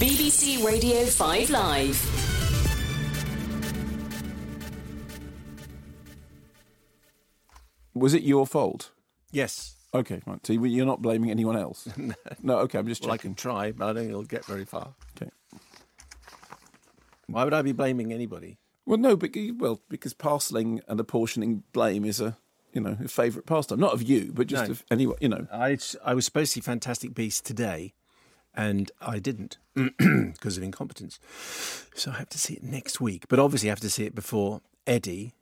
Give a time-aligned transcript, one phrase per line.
[0.00, 2.26] BBC Radio 5 Live.
[7.94, 8.90] Was it your fault?
[9.32, 9.76] Yes.
[9.94, 10.44] Okay, right.
[10.46, 11.88] So you- you're not blaming anyone else?
[12.42, 12.58] no.
[12.60, 14.94] Okay, I'm just Well, I can try, but I don't think it'll get very far.
[15.16, 15.30] Okay.
[17.26, 18.58] Why would I be blaming anybody?
[18.84, 22.36] Well, no, but well, because parceling and apportioning blame is a
[22.72, 24.70] you know a favourite pastime, not of you, but just No.
[24.72, 25.16] of anyone.
[25.20, 27.94] You know, I, I was supposed to see Fantastic Beasts today,
[28.56, 31.20] and I didn't because of incompetence.
[31.94, 33.26] So I have to see it next week.
[33.28, 35.34] But obviously, I have to see it before Eddie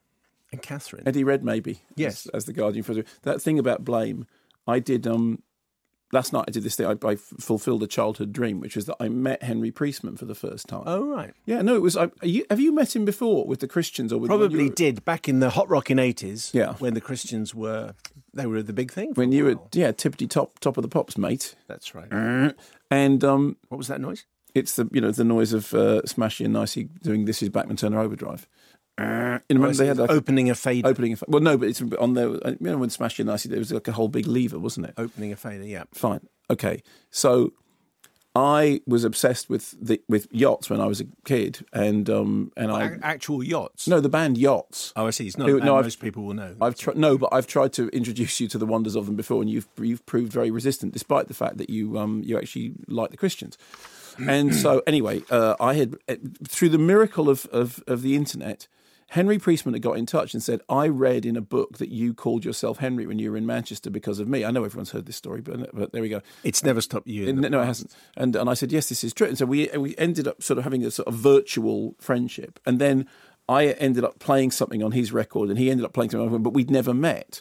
[0.51, 1.06] and Catherine.
[1.06, 1.79] Eddie Redmayne.
[1.97, 2.27] Yes.
[2.27, 4.27] as, as the Guardian for that thing about blame.
[4.66, 5.42] I did um
[6.15, 6.45] last night.
[6.49, 6.87] I did this thing.
[6.87, 10.35] I, I fulfilled a childhood dream, which was that I met Henry Priestman for the
[10.35, 10.85] first time.
[10.87, 11.35] Oh, right.
[11.45, 11.97] yeah, no, it was.
[11.97, 15.29] I, you, have you met him before with the Christians or with Probably did back
[15.29, 16.75] in the hot rocking 80s Yeah.
[16.75, 17.95] when the Christians were,
[18.33, 19.13] they were the big thing.
[19.15, 21.55] when you were yeah tippity top top of the pops, mate.
[21.69, 22.55] That's right.
[22.91, 24.25] And um, What was that noise?
[24.55, 27.77] it's the you know the noise of uh, Smashy and Nicey doing this is Bachman
[27.77, 28.47] Turner Overdrive.
[28.97, 30.87] Uh, you remember they had like opening a fader.
[30.89, 31.14] opening.
[31.14, 32.28] A, well, no, but it's on there.
[32.28, 34.95] You know when Smashy and Nicey there was like a whole big lever, wasn't it?
[34.97, 35.84] Opening a fader, yeah.
[35.92, 36.28] Fine.
[36.48, 36.83] Okay.
[37.11, 37.53] So
[38.37, 42.70] I was obsessed with the with yachts when I was a kid, and um and
[42.70, 43.87] I A- Actual yachts.
[43.89, 44.92] no the band Yachts.
[44.97, 45.27] Oh, I see.
[45.27, 46.55] It's not No, a no, I've- most people will know.
[46.61, 49.50] I've no, but I've tried to introduce you to the wonders of them before, and
[49.50, 53.17] you've you've proved very resistant, despite the fact that you um you actually like the
[53.17, 53.56] Christians.
[54.19, 56.15] And so anyway, uh, I had uh,
[56.47, 58.69] through the miracle of, of of the internet.
[59.15, 62.15] Henry Priestman had got in touch and said, I read in a book that you
[62.15, 64.45] called yourself Henry when you were in Manchester because of me.
[64.45, 66.21] I know everyone's heard this story, but, but there we go.
[66.43, 67.33] it's never stopped you.
[67.33, 67.95] No, no, it hasn't.
[68.17, 69.29] And and I said, yes, this is true.
[69.29, 72.59] And so we we ended up sort of having a sort of virtual friendship.
[72.67, 73.09] And then
[73.48, 76.33] I ended up playing something on his record, and he ended up playing something on
[76.33, 77.41] mine, but we'd never met.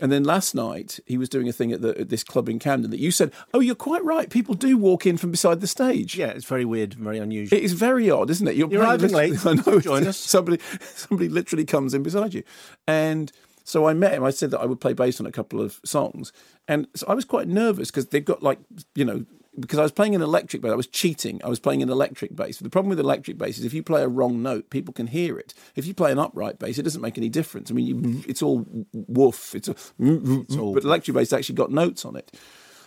[0.00, 2.58] And then last night he was doing a thing at, the, at this club in
[2.58, 4.30] Camden that you said, oh, you're quite right.
[4.30, 6.16] People do walk in from beside the stage.
[6.16, 7.58] Yeah, it's very weird, very unusual.
[7.58, 8.56] It is very odd, isn't it?
[8.56, 9.34] You're, You're arriving late.
[9.46, 9.80] I know.
[9.80, 10.16] Join us.
[10.16, 12.42] Somebody, somebody literally comes in beside you,
[12.86, 13.32] and
[13.64, 14.24] so I met him.
[14.24, 16.32] I said that I would play bass on a couple of songs,
[16.66, 18.58] and so I was quite nervous because they've got like
[18.94, 19.24] you know
[19.60, 20.72] because I was playing an electric bass.
[20.72, 21.40] I was cheating.
[21.44, 22.58] I was playing an electric bass.
[22.58, 25.38] The problem with electric bass is if you play a wrong note, people can hear
[25.38, 25.54] it.
[25.76, 27.70] If you play an upright bass, it doesn't make any difference.
[27.70, 29.54] I mean, you, it's all woof.
[29.54, 32.32] It's, all, but electric bass actually got notes on it.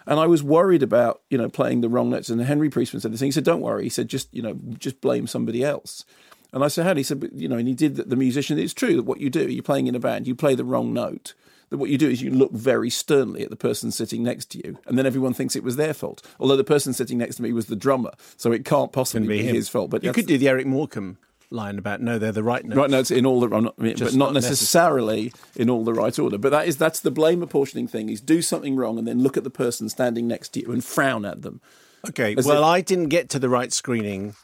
[0.07, 2.29] And I was worried about, you know, playing the wrong notes.
[2.29, 3.27] And Henry Priestman said the thing.
[3.27, 6.05] He said, "Don't worry." He said, "Just, you know, just blame somebody else."
[6.53, 8.57] And I said, "How?" He said, but, "You know," and he did the, the musician.
[8.57, 10.91] It's true that what you do, you're playing in a band, you play the wrong
[10.91, 11.33] note.
[11.71, 14.57] That what you do is you look very sternly at the person sitting next to
[14.59, 16.21] you, and then everyone thinks it was their fault.
[16.37, 19.43] Although the person sitting next to me was the drummer, so it can't possibly be,
[19.43, 19.55] him.
[19.55, 19.89] his fault.
[19.89, 21.17] But you could do the Eric Morecambe
[21.49, 22.77] line about no, they're the right notes.
[22.77, 26.37] right notes in all the not, but not not necessarily in all the right order.
[26.37, 29.37] But that is that's the blame apportioning thing: is do something wrong and then look
[29.37, 31.61] at the person standing next to you and frown at them.
[32.09, 34.35] Okay, As well, if- I didn't get to the right screening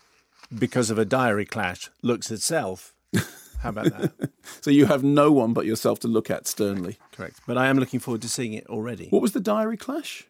[0.57, 1.89] because of a diary clash.
[2.01, 2.93] Looks itself.
[3.59, 4.29] How about that?
[4.62, 6.97] So you have no one but yourself to look at sternly.
[7.12, 7.41] Correct.
[7.45, 9.07] But I am looking forward to seeing it already.
[9.09, 10.25] What was the diary clash?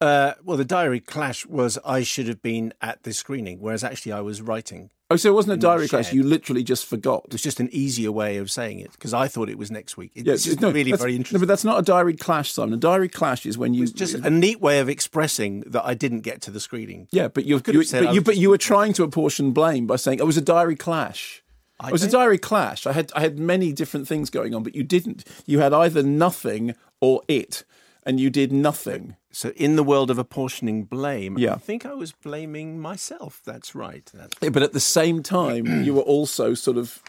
[0.00, 4.12] Uh, well, the diary clash was I should have been at the screening, whereas actually
[4.12, 4.90] I was writing.
[5.10, 6.12] Oh, so it wasn't a diary clash.
[6.12, 7.22] You literally just forgot.
[7.26, 9.96] It was just an easier way of saying it because I thought it was next
[9.96, 10.12] week.
[10.14, 11.40] It's Yeah, just no, really very No, interesting.
[11.40, 12.74] but that's not a diary clash, Simon.
[12.74, 15.94] A diary clash is when you It's just a neat way of expressing that I
[15.94, 17.08] didn't get to the screening.
[17.10, 20.20] yeah, but you you, but you but you were trying to apportion blame by saying
[20.20, 21.42] oh, it was a diary clash.
[21.80, 22.86] I it was a diary clash.
[22.86, 25.24] I had I had many different things going on, but you didn't.
[25.46, 27.64] You had either nothing or it,
[28.04, 29.16] and you did nothing.
[29.30, 31.54] So, in the world of apportioning blame, Yeah.
[31.54, 33.42] I think I was blaming myself.
[33.44, 34.10] That's right.
[34.12, 37.02] That's Yeah, but at the same time, you were also sort of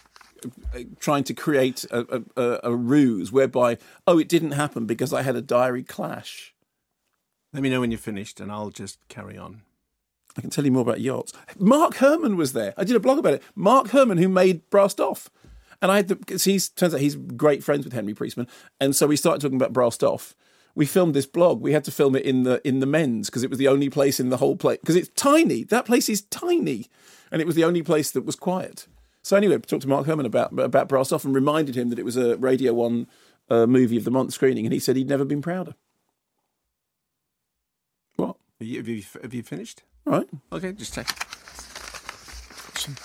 [0.75, 5.21] uh, trying to create a, a, a ruse whereby, oh, it didn't happen because I
[5.21, 6.53] had a diary clash.
[7.53, 9.61] Let me know when you're finished, and I'll just carry on.
[10.37, 11.33] I can tell you more about yachts.
[11.57, 12.73] Mark Herman was there.
[12.77, 13.43] I did a blog about it.
[13.55, 15.29] Mark Herman, who made Brassed Off.
[15.81, 18.47] And I had the, he's, turns out he's great friends with Henry Priestman.
[18.79, 20.35] And so we started talking about Brassed Off.
[20.75, 21.61] We filmed this blog.
[21.61, 23.89] We had to film it in the in the men's because it was the only
[23.89, 25.63] place in the whole place because it's tiny.
[25.63, 26.87] That place is tiny,
[27.31, 28.87] and it was the only place that was quiet.
[29.21, 31.99] So anyway, I talked to Mark Herman about about Brassed Off and reminded him that
[31.99, 33.07] it was a Radio One
[33.49, 35.73] uh, movie of the month screening, and he said he'd never been prouder.
[38.61, 39.83] You, have you, have you finished?
[40.05, 40.27] All right.
[40.51, 41.07] Okay, just check.
[42.75, 42.95] Some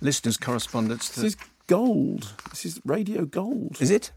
[0.00, 1.10] listeners' correspondence.
[1.10, 1.20] To...
[1.20, 1.36] This is
[1.66, 2.32] gold.
[2.48, 3.76] This is radio gold.
[3.80, 4.12] Is it?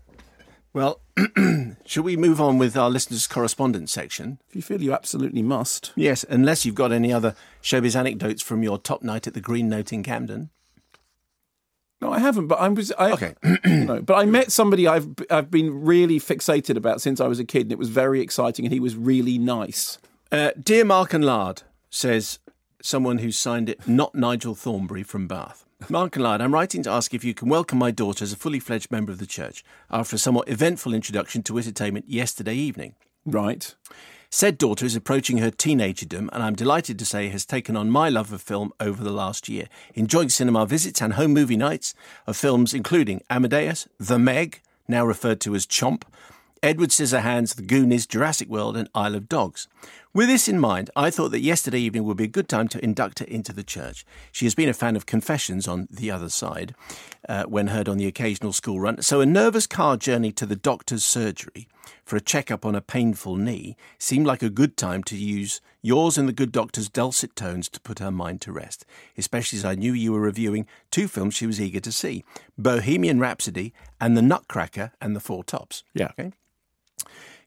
[0.73, 1.01] Well,
[1.85, 4.39] should we move on with our listeners' correspondence section?
[4.47, 5.91] If you feel you absolutely must.
[5.97, 9.68] Yes, unless you've got any other showbiz anecdotes from your top night at the Green
[9.68, 10.51] Note in Camden.
[12.00, 12.47] No, I haven't.
[12.47, 12.94] But I was.
[12.94, 13.35] I, Okay.
[13.65, 17.39] you know, but I met somebody I've I've been really fixated about since I was
[17.39, 19.97] a kid, and it was very exciting, and he was really nice.
[20.31, 22.39] Uh, Dear Mark and Lard says,
[22.81, 25.66] someone who signed it, not Nigel Thornberry from Bath.
[25.89, 28.38] Mark and Lard, I'm writing to ask if you can welcome my daughter as a
[28.38, 32.95] fully fledged member of the church after a somewhat eventful introduction to entertainment yesterday evening.
[33.25, 33.75] Right.
[34.30, 38.07] Said daughter is approaching her teenagerdom, and I'm delighted to say has taken on my
[38.07, 41.94] love of film over the last year, enjoying cinema visits and home movie nights
[42.25, 46.04] of films including Amadeus, The Meg, now referred to as Chomp,
[46.63, 49.68] Edward Scissorhands, The Goonies, Jurassic World, and Isle of Dogs.
[50.13, 52.83] With this in mind, I thought that yesterday evening would be a good time to
[52.83, 54.05] induct her into the church.
[54.33, 56.75] She has been a fan of Confessions on the other side
[57.29, 60.57] uh, when heard on the occasional school run, so a nervous car journey to the
[60.57, 61.69] doctor's surgery
[62.03, 66.17] for a checkup on a painful knee seemed like a good time to use yours
[66.17, 68.85] and the good doctor's dulcet tones to put her mind to rest,
[69.17, 72.25] especially as I knew you were reviewing two films she was eager to see
[72.57, 75.85] Bohemian Rhapsody and The Nutcracker and the Four Tops.
[75.93, 76.09] Yeah.
[76.19, 76.33] Okay.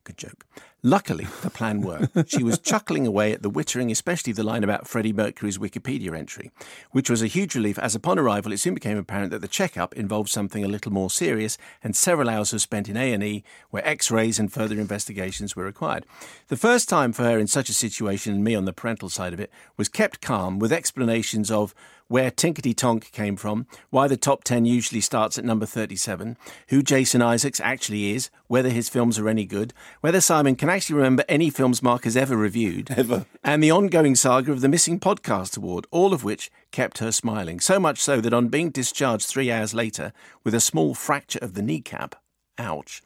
[0.04, 0.46] Good joke.
[0.86, 2.28] Luckily, the plan worked.
[2.28, 6.50] She was chuckling away at the wittering, especially the line about Freddie Mercury's Wikipedia entry,
[6.90, 9.94] which was a huge relief as upon arrival it soon became apparent that the checkup
[9.94, 14.38] involved something a little more serious and several hours were spent in A&E where x-rays
[14.38, 16.04] and further investigations were required.
[16.48, 19.32] The first time for her in such a situation and me on the parental side
[19.32, 21.74] of it was kept calm with explanations of
[22.08, 26.36] where Tinkety Tonk came from, why the top 10 usually starts at number 37,
[26.68, 30.96] who Jason Isaacs actually is, whether his films are any good, whether Simon can actually
[30.96, 33.26] remember any films Mark has ever reviewed, Ever.
[33.42, 37.58] and the ongoing saga of the Missing Podcast Award, all of which kept her smiling.
[37.60, 40.12] So much so that on being discharged three hours later
[40.44, 42.14] with a small fracture of the kneecap,
[42.58, 43.02] ouch.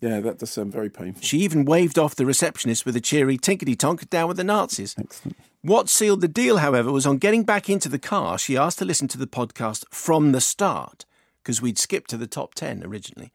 [0.00, 1.22] Yeah, that does sound very painful.
[1.22, 4.94] She even waved off the receptionist with a cheery tinkety tonk down with the Nazis.
[4.98, 5.36] Excellent.
[5.66, 8.84] What sealed the deal, however, was on getting back into the car, she asked to
[8.84, 11.04] listen to the podcast from the start,
[11.42, 13.32] because we'd skipped to the top 10 originally.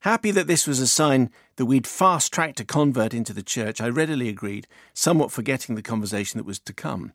[0.00, 3.82] Happy that this was a sign that we'd fast tracked a convert into the church,
[3.82, 7.12] I readily agreed, somewhat forgetting the conversation that was to come.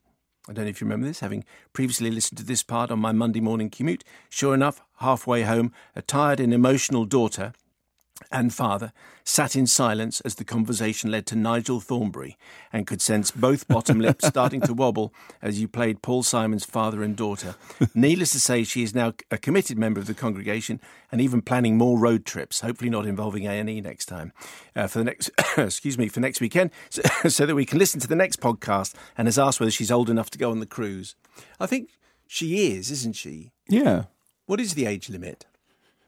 [0.48, 3.10] I don't know if you remember this, having previously listened to this part on my
[3.10, 4.04] Monday morning commute.
[4.30, 7.54] Sure enough, halfway home, a tired and emotional daughter
[8.30, 8.92] and father
[9.24, 12.36] sat in silence as the conversation led to Nigel Thornberry
[12.72, 15.12] and could sense both bottom lips starting to wobble
[15.42, 17.54] as you played Paul Simon's father and daughter.
[17.94, 20.80] Needless to say, she is now a committed member of the congregation
[21.10, 24.32] and even planning more road trips, hopefully not involving A&E next time,
[24.76, 28.00] uh, for the next, excuse me, for next weekend, so, so that we can listen
[28.00, 30.66] to the next podcast and has asked whether she's old enough to go on the
[30.66, 31.16] cruise.
[31.58, 31.90] I think
[32.26, 33.52] she is, isn't she?
[33.68, 34.04] Yeah.
[34.46, 35.46] What is the age limit?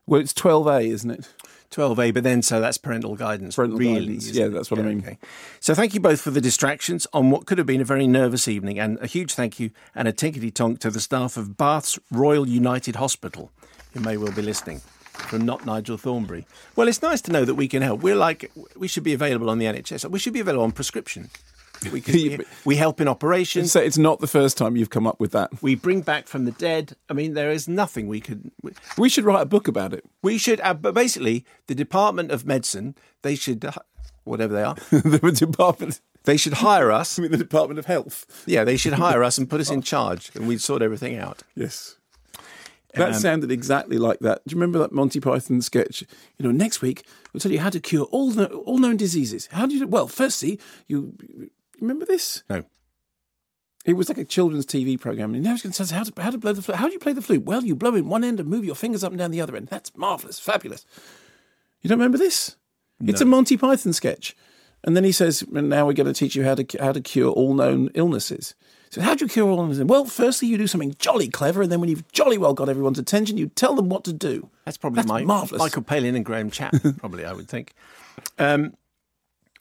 [0.06, 1.29] Well, it's 12A, isn't it?
[1.71, 3.57] 12A, but then so that's parental guidance.
[3.57, 4.99] Parental really, guidance, yeah, that's what I mean.
[4.99, 5.19] Okay.
[5.61, 8.49] So thank you both for the distractions on what could have been a very nervous
[8.49, 11.99] evening, and a huge thank you and a tinkety tonk to the staff of Bath's
[12.11, 13.51] Royal United Hospital,
[13.93, 14.81] who may well be listening.
[15.17, 16.47] From not Nigel Thornberry.
[16.77, 18.03] Well, it's nice to know that we can help.
[18.03, 20.11] We're like we should be available on the NHS.
[20.11, 21.31] We should be available on prescription.
[21.93, 23.73] We, can, we, we help in operations.
[23.73, 25.50] So it's not the first time you've come up with that.
[25.62, 26.96] We bring back from the dead.
[27.08, 28.50] I mean, there is nothing we could.
[28.62, 30.05] We, We should write a book about it.
[30.23, 33.73] we should, uh, but basically, the Department of Medicine, they should, uh,
[34.25, 37.19] whatever they are, the department, they should hire us.
[37.19, 38.44] I mean, the Department of Health.
[38.46, 41.43] Yeah, they should hire us and put us in charge, and we'd sort everything out.
[41.55, 41.96] Yes.
[42.94, 44.40] That Um, sounded exactly like that.
[44.46, 46.02] Do you remember that Monty Python sketch?
[46.38, 49.49] You know, next week we'll tell you how to cure all kno- all known diseases.
[49.52, 49.87] How do you?
[49.87, 50.58] Well, firstly,
[50.88, 51.12] you
[51.81, 52.43] remember this?
[52.49, 52.64] No.
[53.84, 56.02] It was like a children's TV program, and now it's going to tell us how
[56.02, 56.76] to how to blow the flute.
[56.76, 57.45] How do you play the flute?
[57.45, 59.54] Well, you blow in one end and move your fingers up and down the other
[59.54, 59.68] end.
[59.68, 60.85] That's marvelous, fabulous.
[61.83, 62.56] You don't remember this?
[63.04, 64.35] It's a Monty Python sketch,
[64.83, 67.00] and then he says, "And now we're going to teach you how to how to
[67.00, 68.54] cure all known illnesses."
[68.90, 69.85] So how do you cure all illnesses?
[69.85, 72.99] Well, firstly, you do something jolly clever, and then when you've jolly well got everyone's
[72.99, 74.49] attention, you tell them what to do.
[74.64, 75.61] That's probably That's my marvellous.
[75.61, 77.73] Michael Palin and Graham Chapman, probably, I would think.
[78.38, 78.73] Um,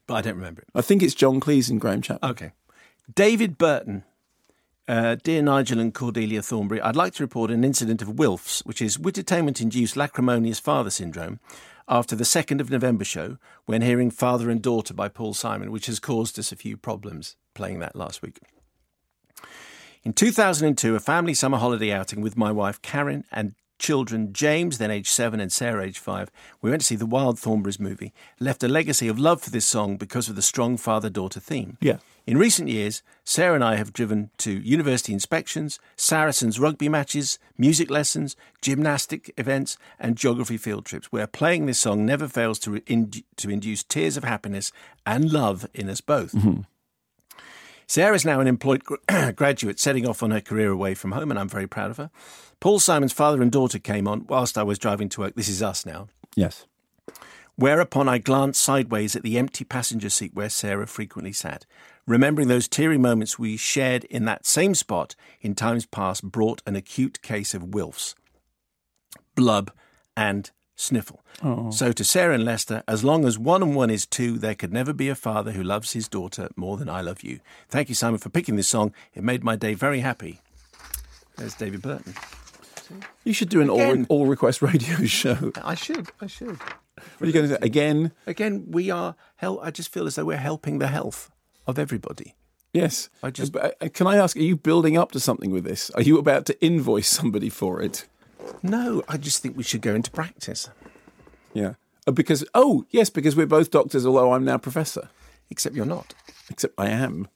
[0.07, 0.67] but I don't remember it.
[0.73, 2.31] I think it's John Cleese and Graham Chapman.
[2.31, 2.51] Okay.
[3.13, 4.03] David Burton.
[4.87, 8.83] Uh, dear Nigel and Cordelia Thornberry, I'd like to report an incident of Wilf's, which
[8.83, 11.39] is entertainment induced lacrimonious father syndrome,
[11.87, 15.87] after the 2nd of November show when hearing Father and Daughter by Paul Simon, which
[15.87, 18.39] has caused us a few problems playing that last week.
[20.03, 24.91] In 2002, a family summer holiday outing with my wife Karen and children James, then
[24.91, 28.63] age seven, and Sarah, age five, we went to see the Wild Thornberrys movie, left
[28.63, 31.77] a legacy of love for this song because of the strong father daughter theme.
[31.81, 31.97] Yeah.
[32.27, 37.91] In recent years, Sarah and I have driven to university inspections, Saracens rugby matches, music
[37.91, 43.11] lessons, gymnastic events, and geography field trips, where playing this song never fails to, in-
[43.37, 44.71] to induce tears of happiness
[45.05, 46.31] and love in us both.
[46.31, 46.61] Mm-hmm.
[47.87, 48.83] Sarah's now an employed
[49.35, 52.09] graduate setting off on her career away from home, and I'm very proud of her.
[52.59, 55.35] Paul Simon's father and daughter came on whilst I was driving to work.
[55.35, 56.07] This is us now.
[56.35, 56.65] Yes.
[57.57, 61.65] Whereupon I glanced sideways at the empty passenger seat where Sarah frequently sat.
[62.05, 66.75] Remembering those teary moments we shared in that same spot in times past brought an
[66.75, 68.13] acute case of wilfs,
[69.35, 69.71] blub,
[70.17, 71.21] and sniffle.
[71.71, 74.71] So to Sarah and Lester, as long as one and one is two, there could
[74.73, 77.39] never be a father who loves his daughter more than I love you.
[77.69, 78.93] Thank you, Simon, for picking this song.
[79.13, 80.39] It made my day very happy.
[81.37, 82.13] There's David Burton.
[83.23, 84.05] You should do an all, Again.
[84.09, 85.51] all request radio show.
[85.63, 86.09] I should.
[86.21, 86.57] I should.
[86.57, 87.65] What are you going to do?
[87.65, 88.11] Again?
[88.25, 89.15] Again, we are.
[89.37, 91.29] Hel- I just feel as though we're helping the health
[91.67, 92.35] of everybody.
[92.73, 93.09] Yes.
[93.23, 95.89] I just- uh, Can I ask, are you building up to something with this?
[95.91, 98.07] Are you about to invoice somebody for it?
[98.63, 100.69] No, I just think we should go into practice.
[101.53, 101.73] Yeah.
[102.07, 105.09] Uh, Because, oh, yes, because we're both doctors, although I'm now professor.
[105.49, 106.13] Except you're not.
[106.49, 107.27] Except I am.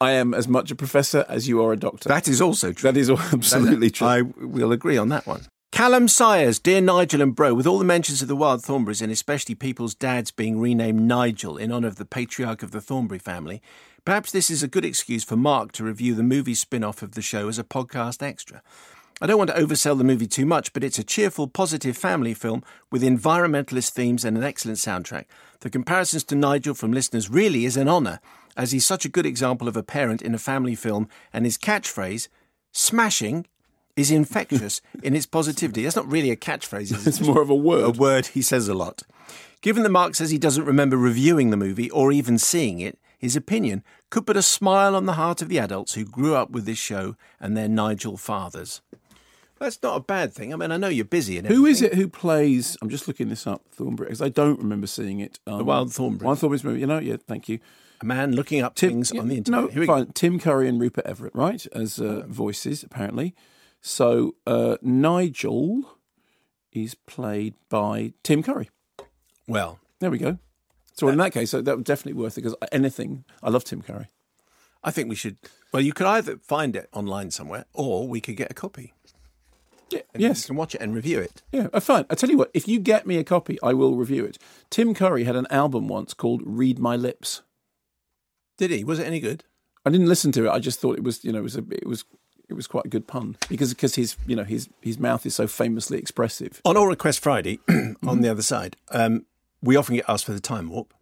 [0.00, 2.08] I am as much a professor as you are a doctor.
[2.08, 2.90] That is also true.
[2.90, 4.06] that is absolutely true.
[4.06, 5.46] I will agree on that one.
[5.72, 9.12] Callum Sires, dear Nigel and Bro, with all the mentions of the Wild Thornberrys and
[9.12, 13.62] especially people's dads being renamed Nigel in honour of the patriarch of the Thornberry family,
[14.04, 17.12] perhaps this is a good excuse for Mark to review the movie spin off of
[17.12, 18.62] the show as a podcast extra.
[19.22, 22.32] I don't want to oversell the movie too much, but it's a cheerful, positive family
[22.32, 25.26] film with environmentalist themes and an excellent soundtrack.
[25.60, 28.20] The comparisons to Nigel from listeners really is an honour,
[28.56, 31.58] as he's such a good example of a parent in a family film, and his
[31.58, 32.28] catchphrase,
[32.72, 33.46] smashing,
[33.94, 35.82] is infectious in its positivity.
[35.82, 37.06] That's not really a catchphrase, is it?
[37.06, 37.96] it's more of a word.
[37.96, 39.02] a word he says a lot.
[39.60, 43.36] Given that Mark says he doesn't remember reviewing the movie or even seeing it, his
[43.36, 46.64] opinion could put a smile on the heart of the adults who grew up with
[46.64, 48.80] this show and their Nigel fathers.
[49.60, 50.52] That's not a bad thing.
[50.54, 52.78] I mean, I know you're busy and Who is it who plays?
[52.80, 53.62] I'm just looking this up.
[53.72, 55.38] Thornberry, because I don't remember seeing it.
[55.46, 56.22] Um, The Wild Thornberrys.
[56.22, 56.80] Wild Thornberrys movie.
[56.80, 57.16] You know, yeah.
[57.28, 57.58] Thank you.
[58.00, 59.60] A man looking up things on the internet.
[59.60, 59.94] No, Here we go.
[59.96, 60.12] fine.
[60.12, 63.34] Tim Curry and Rupert Everett, right, as uh, voices apparently.
[63.82, 65.98] So uh, Nigel
[66.72, 68.70] is played by Tim Curry.
[69.46, 70.38] Well, There we go.
[70.94, 73.24] So in that case, so that was definitely worth it because anything.
[73.42, 74.08] I love Tim Curry.
[74.82, 75.36] I think we should.
[75.72, 78.92] Well, you could either find it online somewhere or we could get a copy.
[79.92, 80.00] Yeah.
[80.14, 80.44] And Yes.
[80.44, 81.42] You can watch it and review it.
[81.52, 81.68] Yeah.
[81.72, 82.04] Uh, fine.
[82.10, 82.50] I tell you what.
[82.54, 84.38] If you get me a copy, I will review it.
[84.70, 87.42] Tim Curry had an album once called "Read My Lips."
[88.58, 88.84] Did he?
[88.84, 89.44] Was it any good?
[89.86, 90.50] I didn't listen to it.
[90.50, 92.04] I just thought it was, you know, it was a, it was,
[92.50, 95.34] it was quite a good pun because because his, you know, his his mouth is
[95.34, 96.60] so famously expressive.
[96.64, 97.60] On All Request Friday,
[98.06, 99.24] on the other side, um,
[99.62, 100.92] we often get asked for the time warp.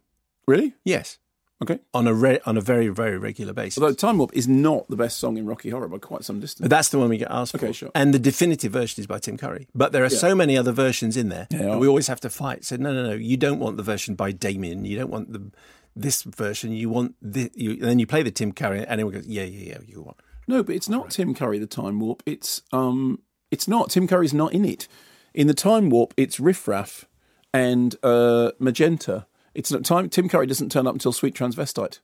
[0.47, 0.73] Really?
[0.85, 1.17] Yes.
[1.61, 1.79] Okay.
[1.93, 3.81] On a re- on a very very regular basis.
[3.81, 6.63] Although Time Warp is not the best song in Rocky Horror by quite some distance.
[6.63, 7.57] But that's the one we get asked for.
[7.57, 7.91] Okay, sure.
[7.93, 9.67] And the definitive version is by Tim Curry.
[9.75, 11.75] But there are so many other versions in there Yeah.
[11.77, 12.63] we always have to fight.
[12.63, 13.13] So no, no, no.
[13.13, 14.85] You don't want the version by Damien.
[14.85, 15.51] You don't want the
[15.95, 16.71] this version.
[16.71, 17.51] You want the.
[17.55, 19.77] You, and then you play the Tim Curry, and everyone goes, yeah, yeah, yeah.
[19.85, 20.17] You want.
[20.47, 22.23] No, but it's not Tim Curry, the Time Warp.
[22.25, 23.19] It's um,
[23.51, 23.89] it's not.
[23.89, 24.87] Tim Curry's not in it.
[25.33, 27.05] In the Time Warp, it's Riff Raff
[27.53, 29.25] and uh, Magenta.
[29.55, 30.09] It's not time.
[30.09, 31.99] Tim Curry doesn't turn up until Sweet Transvestite.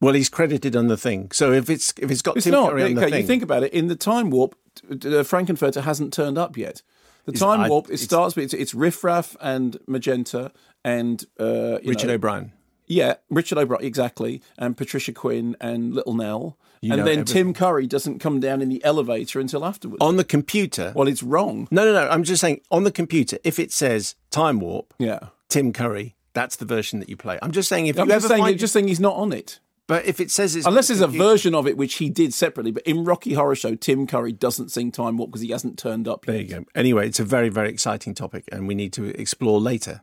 [0.00, 1.30] Well, he's credited on the thing.
[1.32, 2.70] So if it's if it's got It's Tim not.
[2.70, 3.72] Curry on the Okay, thing, you think about it.
[3.72, 4.56] In the Time Warp,
[5.04, 6.82] uh, Frank-N-Furter hasn't turned up yet.
[7.24, 10.50] The Time I- Warp, it starts with it's, it's Riff Raff and Magenta
[10.84, 12.52] and uh, Richard know, O'Brien.
[12.88, 16.58] Yeah, Richard O'Brien, exactly, and Patricia Quinn and Little Nell.
[16.80, 17.24] You and then everything.
[17.26, 19.98] Tim Curry doesn't come down in the elevator until afterwards.
[20.02, 20.92] On the computer.
[20.96, 21.68] well, it's wrong.
[21.70, 22.08] no, no, no.
[22.10, 23.38] I'm just saying on the computer.
[23.44, 25.28] If it says time warp, Yeah.
[25.48, 27.38] Tim Curry, that's the version that you play.
[27.42, 29.32] I'm just saying if I'm you just ever saying, find, just saying he's not on
[29.32, 29.60] it.
[29.86, 32.70] but if it says it's Unless there's a version of it which he did separately.
[32.72, 36.08] But in Rocky Horror Show, Tim Curry doesn't sing Time Warp because he hasn't turned
[36.08, 36.48] up There yet.
[36.48, 36.64] you go.
[36.74, 40.02] Anyway, it's a very, very exciting topic, and we need to explore later.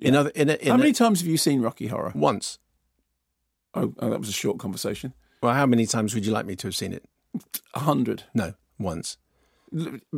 [0.00, 2.12] In other, in a, in How a- many times have you seen Rocky Horror?
[2.14, 2.58] once.
[3.74, 5.14] Oh, oh, that was a short conversation.
[5.42, 7.04] Well, how many times would you like me to have seen it?
[7.74, 8.24] A hundred.
[8.34, 9.16] No, once.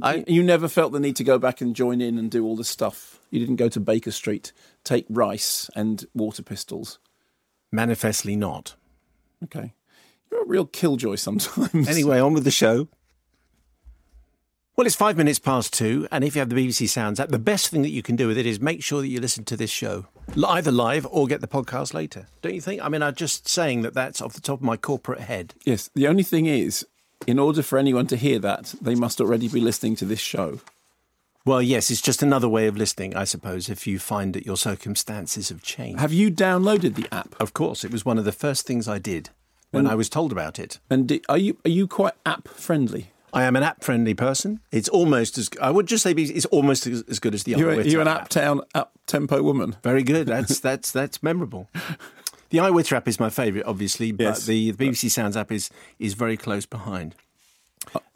[0.02, 2.56] I, you never felt the need to go back and join in and do all
[2.56, 3.20] the stuff.
[3.30, 4.52] You didn't go to Baker Street,
[4.84, 6.98] take rice and water pistols.
[7.70, 8.74] Manifestly not.
[9.44, 9.74] Okay.
[10.30, 11.88] You're a real killjoy sometimes.
[11.88, 12.88] Anyway, on with the show.
[14.74, 17.38] Well, it's five minutes past two, and if you have the BBC Sounds app, the
[17.38, 19.56] best thing that you can do with it is make sure that you listen to
[19.56, 20.06] this show
[20.48, 22.26] either live or get the podcast later.
[22.40, 22.82] Don't you think?
[22.82, 25.52] I mean, I'm just saying that that's off the top of my corporate head.
[25.66, 25.90] Yes.
[25.94, 26.86] The only thing is,
[27.26, 30.60] in order for anyone to hear that, they must already be listening to this show.
[31.44, 34.56] Well, yes, it's just another way of listening, I suppose, if you find that your
[34.56, 35.98] circumstances have changed.
[35.98, 37.34] Have you downloaded the app?
[37.40, 39.30] Of course, it was one of the first things I did
[39.72, 40.78] when I was told about it.
[40.88, 43.08] And are you are you quite app friendly?
[43.34, 44.60] I am an app-friendly person.
[44.70, 47.80] It's almost as I would just say it's almost as, as good as the You're,
[47.80, 48.22] you're an app.
[48.22, 49.76] app town app tempo woman.
[49.82, 50.26] Very good.
[50.32, 51.70] That's that's that's memorable.
[52.52, 54.46] The iWitter app is my favourite, obviously, but Yes.
[54.46, 57.14] the, the BBC Sounds app is is very close behind.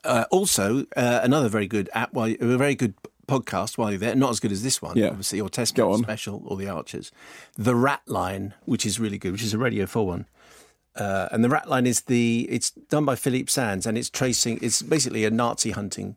[0.04, 2.94] Uh, also, uh, another very good app, while you- a very good
[3.26, 4.14] podcast while you're there.
[4.14, 5.08] Not as good as this one, Yeah.
[5.08, 5.74] obviously, or Test.
[5.76, 7.10] Special or The Archers.
[7.56, 10.26] The Rat Line, which is really good, which is a Radio 4 one.
[10.94, 14.58] Uh, and the rat line is the it's done by Philippe Sands and it's tracing
[14.62, 16.16] it's basically a Nazi hunting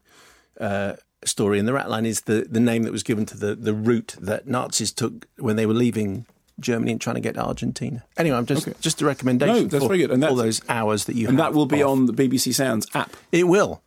[0.57, 0.93] uh,
[1.25, 3.73] story and the rat line is the, the name that was given to the, the
[3.73, 6.25] route that Nazis took when they were leaving
[6.61, 8.03] Germany and trying to get to Argentina.
[8.17, 8.77] Anyway, I'm just Okay.
[8.81, 10.11] just a recommendation No, that's for very good.
[10.11, 11.91] And all those hours that you and that will be off.
[11.91, 13.15] on the BBC Sounds app.
[13.31, 13.81] It will.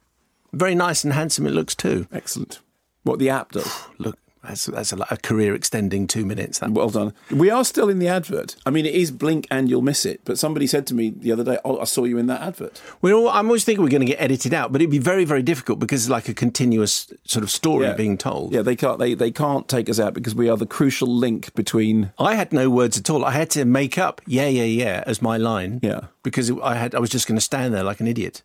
[0.52, 2.06] Very nice and handsome it looks too.
[2.12, 2.60] Excellent.
[3.04, 3.70] What the app does.
[3.98, 6.58] Look, that's that's a, a career extending two minutes.
[6.58, 7.12] That Well done.
[7.30, 8.56] We are still in the advert.
[8.66, 10.20] I mean, it is blink and you'll miss it.
[10.24, 12.80] But somebody said to me the other day, "Oh, I saw you in that advert."
[13.02, 15.42] All, I'm always thinking we're going to get edited out, but it'd be very, very
[15.42, 17.94] difficult because it's like a continuous sort of story Yeah.
[17.94, 18.52] being told.
[18.52, 18.98] Yeah, they can't.
[18.98, 22.12] They they can't take us out because we are the crucial link between.
[22.18, 23.24] I had no words at all.
[23.24, 25.80] I had to make up "yeah, yeah, yeah" as my line.
[25.82, 26.00] Yeah.
[26.22, 28.42] because I had I was just going to stand there like an idiot,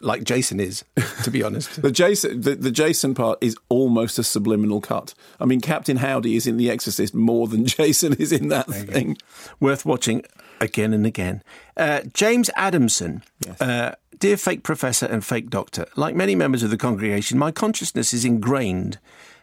[0.00, 0.84] like Jason is,
[1.24, 1.70] to be honest.
[1.82, 5.14] The Jason, the, the Jason part is almost a subliminal cut.
[5.40, 9.16] I mean, Captain Howdy is in The Exorcist more than Jason is in that thing.
[9.58, 10.24] Worth watching
[10.60, 11.42] again and again.
[11.76, 13.22] Uh, James Adamson,
[13.60, 15.86] uh, dear fake professor and fake doctor.
[15.96, 18.98] Like many members of the congregation, my consciousness is ingrained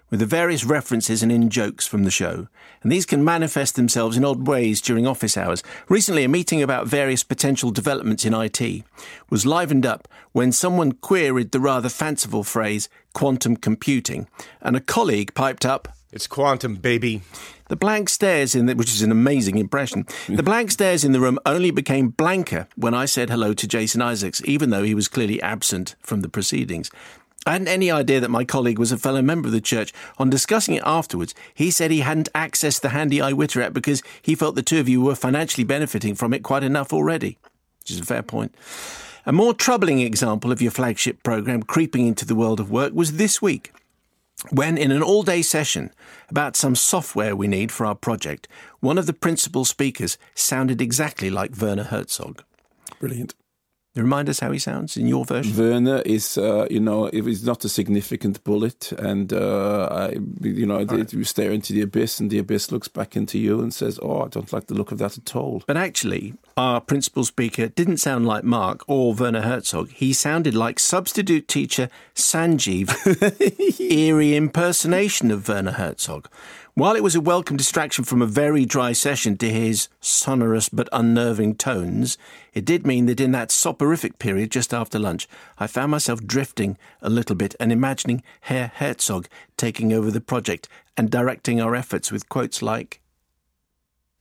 [0.10, 2.48] with the various references and in jokes from the show,
[2.82, 5.64] and these can manifest themselves in odd ways during office hours.
[5.90, 8.84] Recently, a meeting about various potential developments in IT
[9.30, 14.28] was livened up when someone queried the rather fanciful phrase quantum computing,
[14.62, 17.22] and a colleague piped up, It's quantum, baby.
[17.68, 20.06] the blank stares in the, which is an amazing impression.
[20.30, 24.02] The blank stares in the room only became blanker when I said hello to Jason
[24.02, 26.92] Isaacs, even though he was clearly absent from the proceedings.
[27.48, 29.94] I hadn't any idea that my colleague was a fellow member of the church.
[30.18, 34.36] On discussing it afterwards, he said he hadn't accessed the handy iWitter app because he
[34.36, 37.38] felt the two of you were financially benefiting from it quite enough already,
[37.80, 38.54] which is a fair point.
[39.26, 43.14] A more troubling example of your flagship program creeping into the world of work was
[43.14, 43.72] this week
[44.50, 45.92] when, in an all day session
[46.30, 48.48] about some software we need for our project,
[48.82, 52.44] one of the principal speakers sounded exactly like Werner Herzog.
[53.00, 53.36] Brilliant.
[53.98, 55.56] Remind us how he sounds in your version.
[55.58, 60.66] Werner is, uh, you know, it is not a significant bullet, and uh, I, you
[60.66, 63.74] know, it, you stare into the abyss, and the abyss looks back into you and
[63.74, 67.26] says, "Oh, I don't like the look of that at all." But actually, our principal
[67.26, 69.90] speaker didn't sound like Mark or Werner Herzog.
[69.92, 72.90] He sounded like substitute teacher Sanjeev,
[73.80, 76.30] eerie impersonation of Werner Herzog.
[76.78, 80.88] While it was a welcome distraction from a very dry session to his sonorous but
[80.94, 82.20] unnerving tones,
[82.54, 86.78] it did mean that in that soporific period just after lunch, I found myself drifting
[87.02, 92.12] a little bit and imagining Herr Herzog taking over the project and directing our efforts
[92.12, 93.02] with quotes like,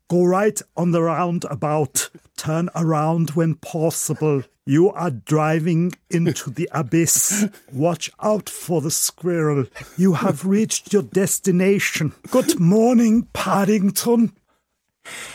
[0.09, 2.11] Go right on the roundabout.
[2.37, 4.43] Turn around when possible.
[4.65, 7.47] You are driving into the abyss.
[7.73, 9.67] Watch out for the squirrel.
[9.97, 12.13] You have reached your destination.
[12.31, 14.33] Good morning, Paddington.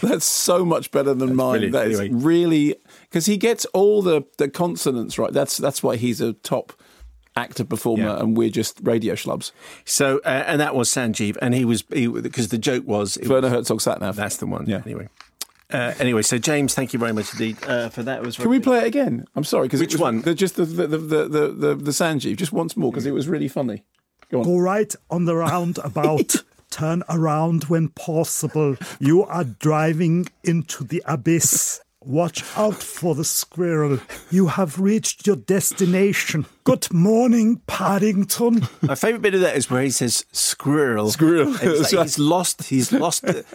[0.01, 1.71] That's so much better than mine.
[1.71, 1.73] brilliant.
[1.73, 2.21] That is Anyway.
[2.23, 5.31] really because he gets all the the consonants right.
[5.31, 6.73] That's that's why he's a top
[7.35, 8.19] actor performer, Yeah.
[8.19, 9.51] and we're just radio schlubs.
[9.85, 13.47] So, uh, and that was Sanjeev, and he was because the joke was it Werner
[13.47, 14.15] was- Herzog sat nav.
[14.15, 14.65] that's the one.
[14.67, 14.81] Yeah.
[14.85, 15.07] Anyway,
[15.71, 18.19] uh, anyway, so James, thank you very much indeed uh, for that.
[18.19, 19.25] It was Can we play it again?
[19.35, 20.21] I'm sorry, because Which one?
[20.21, 23.13] The, just the the the the the, the, the Sanjeev, just once more because it
[23.13, 23.83] was really funny.
[24.29, 24.43] Go on.
[24.45, 26.35] Go right on the roundabout.
[26.69, 28.77] Turn around when possible.
[28.99, 31.81] You are driving into the abyss.
[32.03, 33.99] Watch out for the squirrel.
[34.31, 36.47] You have reached your destination.
[36.63, 38.67] Good morning, Paddington.
[38.81, 41.11] My favourite bit of that is where he says squirrel.
[41.11, 41.53] Squirrel.
[41.61, 42.03] It's like right.
[42.03, 42.63] he's lost.
[42.63, 43.45] He's lost the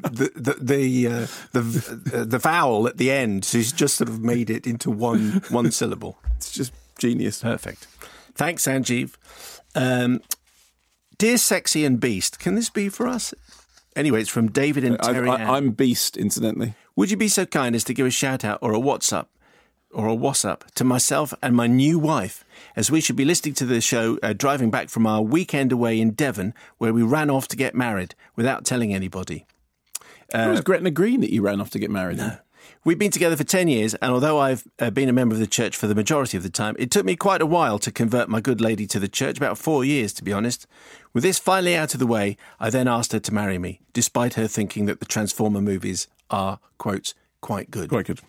[0.00, 3.44] the the the, uh, the uh, the vowel at the end.
[3.44, 6.18] So he's just sort of made it into one one syllable.
[6.36, 7.40] It's just genius.
[7.42, 7.86] Perfect.
[8.34, 9.14] Thanks, Sanjeev.
[9.76, 10.22] Um,
[11.18, 13.32] Dear Sexy and Beast, can this be for us?
[13.94, 15.28] Anyway, it's from David and Terry.
[15.28, 16.74] I, I'm Beast, incidentally.
[16.96, 19.26] Would you be so kind as to give a shout out or a WhatsApp
[19.90, 23.66] or a WhatsApp to myself and my new wife as we should be listening to
[23.66, 27.48] the show uh, driving back from our weekend away in Devon where we ran off
[27.48, 29.44] to get married without telling anybody.
[30.32, 32.18] it was Gretna Green that you ran off to get married.
[32.18, 32.38] in.
[32.84, 35.46] We've been together for 10 years, and although I've uh, been a member of the
[35.46, 38.28] church for the majority of the time, it took me quite a while to convert
[38.28, 40.66] my good lady to the church, about four years to be honest.
[41.12, 44.34] With this finally out of the way, I then asked her to marry me, despite
[44.34, 47.88] her thinking that the Transformer movies are, quotes, quite good.
[47.88, 48.20] Quite good.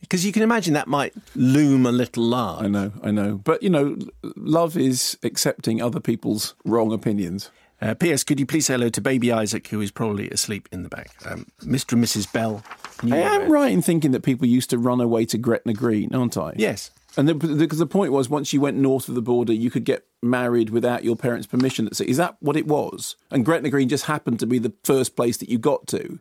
[0.00, 2.64] Because you can imagine that might loom a little large.
[2.64, 3.36] I know, I know.
[3.36, 3.98] But, you know,
[4.34, 7.50] love is accepting other people's wrong opinions.
[7.82, 8.24] Uh, P.S.
[8.24, 11.10] Could you please say hello to baby Isaac, who is probably asleep in the back?
[11.24, 11.94] Um, Mr.
[11.94, 12.30] and Mrs.
[12.30, 12.62] Bell.
[13.02, 16.36] I am right in thinking that people used to run away to Gretna Green, aren't
[16.36, 16.52] I?
[16.56, 16.90] Yes.
[17.16, 19.84] And the, because the point was, once you went north of the border, you could
[19.84, 21.92] get married without your parents' permission.
[21.94, 23.16] So Is that what it was?
[23.30, 26.18] And Gretna Green just happened to be the first place that you got to.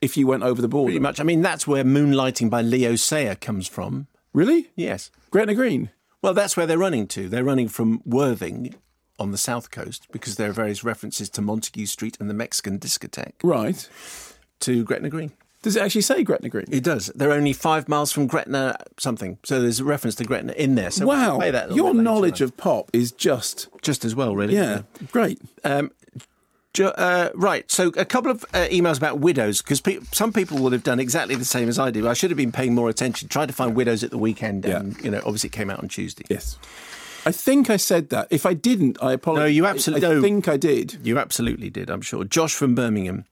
[0.00, 0.86] if you went over the border.
[0.86, 1.20] Pretty much.
[1.20, 4.06] I mean, that's where Moonlighting by Leo Sayer comes from.
[4.32, 4.70] Really?
[4.74, 5.10] Yes.
[5.30, 5.90] Gretna Green.
[6.22, 7.28] Well, that's where they're running to.
[7.28, 8.74] They're running from Worthing
[9.18, 12.78] on the south coast because there are various references to Montague Street and the Mexican
[12.78, 13.88] discotheque Right.
[14.60, 15.32] to Gretna Green.
[15.60, 16.66] Does it actually say Gretna Green?
[16.70, 17.10] It does.
[17.16, 19.38] They're only five miles from Gretna something.
[19.44, 20.90] So there's a reference to Gretna in there.
[20.92, 21.50] So we'll wow.
[21.50, 24.54] that Your knowledge of pop is just, just as well, really.
[24.54, 25.40] yeah, great.
[25.64, 25.90] Um,
[26.80, 27.68] uh, right.
[27.70, 31.00] So a couple of uh, emails about widows because pe- some people would have done
[31.00, 32.06] exactly the same as I did.
[32.06, 33.26] I should have been paying more attention.
[33.28, 35.88] Tried to find widows at the weekend, and you know, obviously it came out on
[35.88, 36.24] Tuesday.
[36.30, 36.56] Yes.
[37.28, 38.28] I think I said that.
[38.30, 39.42] If I didn't, I apologize.
[39.42, 40.22] No, you absolutely- I no.
[40.22, 40.96] think I did.
[41.02, 41.90] You absolutely did.
[41.90, 42.24] I'm sure.
[42.24, 43.26] Josh from Birmingham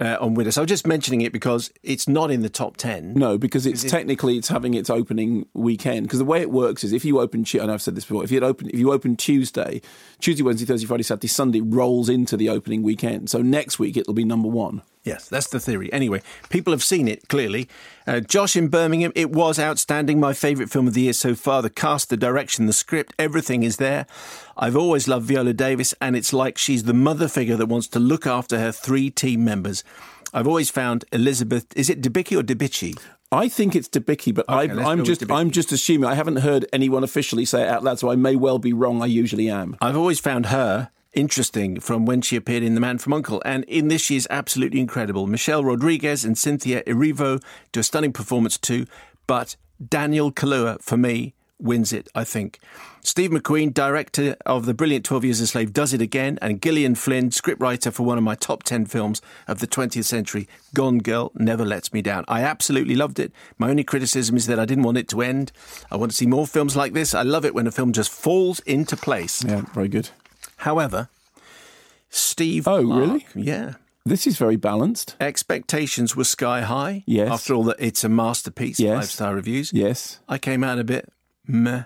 [0.00, 0.58] uh, on widows.
[0.58, 3.14] I was just mentioning it because it's not in the top ten.
[3.14, 6.06] No, because it's technically it's having its opening weekend.
[6.06, 8.30] Because the way it works is if you open, and I've said this before, if
[8.30, 9.80] you open, if you open Tuesday,
[10.20, 13.30] Tuesday, Wednesday, Thursday, Friday, Saturday, Sunday rolls into the opening weekend.
[13.30, 14.82] So next week it'll be number one.
[15.04, 15.90] Yes, that's the theory.
[15.90, 17.66] Anyway, people have seen it clearly.
[18.08, 20.18] Uh, Josh in Birmingham, it was outstanding.
[20.18, 21.60] My favourite film of the year so far.
[21.60, 24.06] The cast, the direction, the script, everything is there.
[24.56, 27.98] I've always loved Viola Davis, and it's like she's the mother figure that wants to
[27.98, 29.84] look after her three team members.
[30.32, 31.66] I've always found Elizabeth.
[31.76, 32.98] Is it Debicki or Debici?
[33.30, 36.08] I think it's Debicki, but I, I'm just I'm just assuming.
[36.08, 39.02] I haven't heard anyone officially say it out loud, so I may well be wrong.
[39.02, 39.76] I usually am.
[39.82, 43.64] I've always found her interesting from when she appeared in The Man from Uncle, and
[43.64, 45.26] in this she is absolutely incredible.
[45.26, 47.42] Michelle Rodriguez and Cynthia Erivo
[47.72, 48.86] do a stunning performance too,
[49.26, 52.60] but Daniel Kaluuya, for me, wins it, I think.
[53.02, 56.94] Steve McQueen, director of The Brilliant 12 Years a Slave, does it again, and Gillian
[56.94, 61.32] Flynn, scriptwriter for one of my top 10 films of the 20th century, Gone Girl,
[61.34, 62.24] never lets me down.
[62.28, 63.32] I absolutely loved it.
[63.56, 65.52] My only criticism is that I didn't want it to end.
[65.90, 67.14] I want to see more films like this.
[67.14, 69.44] I love it when a film just falls into place.
[69.44, 70.10] Yeah, very good.
[70.58, 71.08] However,
[72.10, 72.66] Steve.
[72.68, 73.26] Oh, Clark- really?
[73.34, 73.74] Yeah.
[74.04, 75.16] This is very balanced.
[75.20, 77.04] Expectations were sky high.
[77.06, 77.30] Yes.
[77.30, 78.80] After all, that it's a masterpiece.
[78.80, 78.96] Yes.
[78.96, 79.72] Five star reviews.
[79.72, 80.20] Yes.
[80.28, 81.12] I came out a bit
[81.46, 81.84] meh.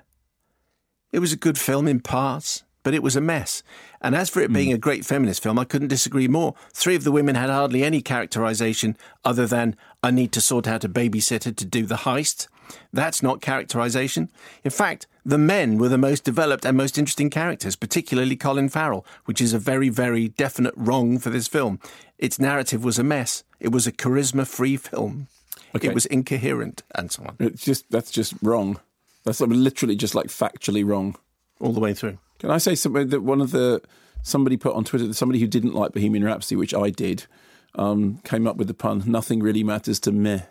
[1.11, 3.63] It was a good film in parts, but it was a mess.
[4.01, 4.55] And as for it Hmm.
[4.55, 6.55] being a great feminist film, I couldn't disagree more.
[6.73, 10.85] Three of the women had hardly any characterization other than I need to sort out
[10.85, 12.47] a babysitter to do the heist.
[12.93, 14.31] That's not characterization.
[14.65, 19.07] In fact, the men were the most developed and most interesting characters, particularly Colin Farrell,
[19.25, 21.79] which is a very, very definite wrong for this film.
[22.19, 23.45] Its narrative was a mess.
[23.61, 25.29] It was a charisma free film.
[25.75, 25.89] Okay.
[25.89, 28.81] It was incoherent and so on, It's just that's just wrong.
[29.25, 31.17] That's literally just like factually wrong.
[31.61, 32.19] all the way through.
[32.39, 33.81] Can I say something that one of the
[34.23, 37.27] somebody put on Twitter that somebody who didn't like Bohemian Rhapsody, which I did,
[37.75, 39.03] um, came up with the pun.
[39.07, 40.43] Nothing really matters to me.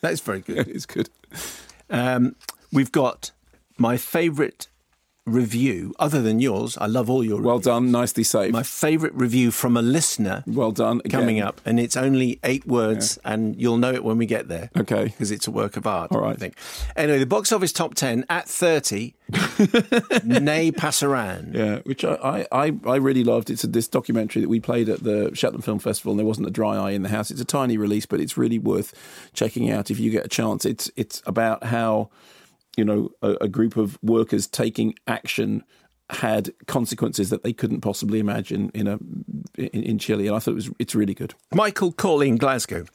[0.00, 0.68] That is very good.
[0.68, 1.10] it's good.
[1.88, 2.36] Um,
[2.72, 3.30] we've got
[3.78, 4.68] my favourite
[5.26, 6.76] review, other than yours.
[6.78, 7.64] I love all your Well reviews.
[7.66, 8.52] done, nicely saved.
[8.52, 11.00] My favourite review from a listener well done.
[11.04, 11.20] Again.
[11.20, 14.70] coming up, and it's only eight words, and you'll know it when we get there.
[14.76, 15.04] Okay.
[15.04, 16.32] Because it's a work of art, All right.
[16.34, 16.54] I think.
[16.96, 19.14] Anyway, the box office top 10 at 30,
[20.24, 21.54] Nae Pasaran.
[21.54, 23.50] Yeah, which I, I, I- I really loved.
[23.50, 26.46] It's a, this documentary that we played at the Shetland Film Festival, and there wasn't
[26.46, 27.30] a dry eye in the house.
[27.30, 28.94] It's a tiny release, but it's really worth
[29.32, 30.64] checking out if you get a chance.
[30.64, 32.10] It's it's about how
[32.80, 35.62] you know a, a group of workers taking action
[36.08, 38.98] had consequences that they couldn't possibly imagine in a
[39.58, 41.34] in, in Chile, and I thought it was it's really good.
[41.52, 42.86] Michael in Glasgow.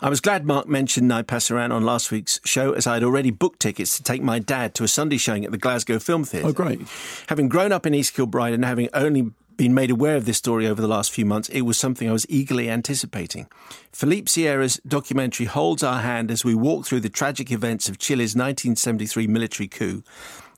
[0.00, 3.30] I was glad Mark mentioned Nae Pasaran on last week's show, as I had already
[3.30, 6.48] booked tickets to take my dad to a Sunday showing at the Glasgow Film Theatre.
[6.48, 6.80] Oh, great!
[7.28, 10.66] Having grown up in East Kilbride and having only been made aware of this story
[10.66, 13.48] over the last few months, it was something I was eagerly anticipating.
[13.92, 18.34] Philippe Sierra's documentary holds our hand as we walk through the tragic events of Chile's
[18.34, 20.02] 1973 military coup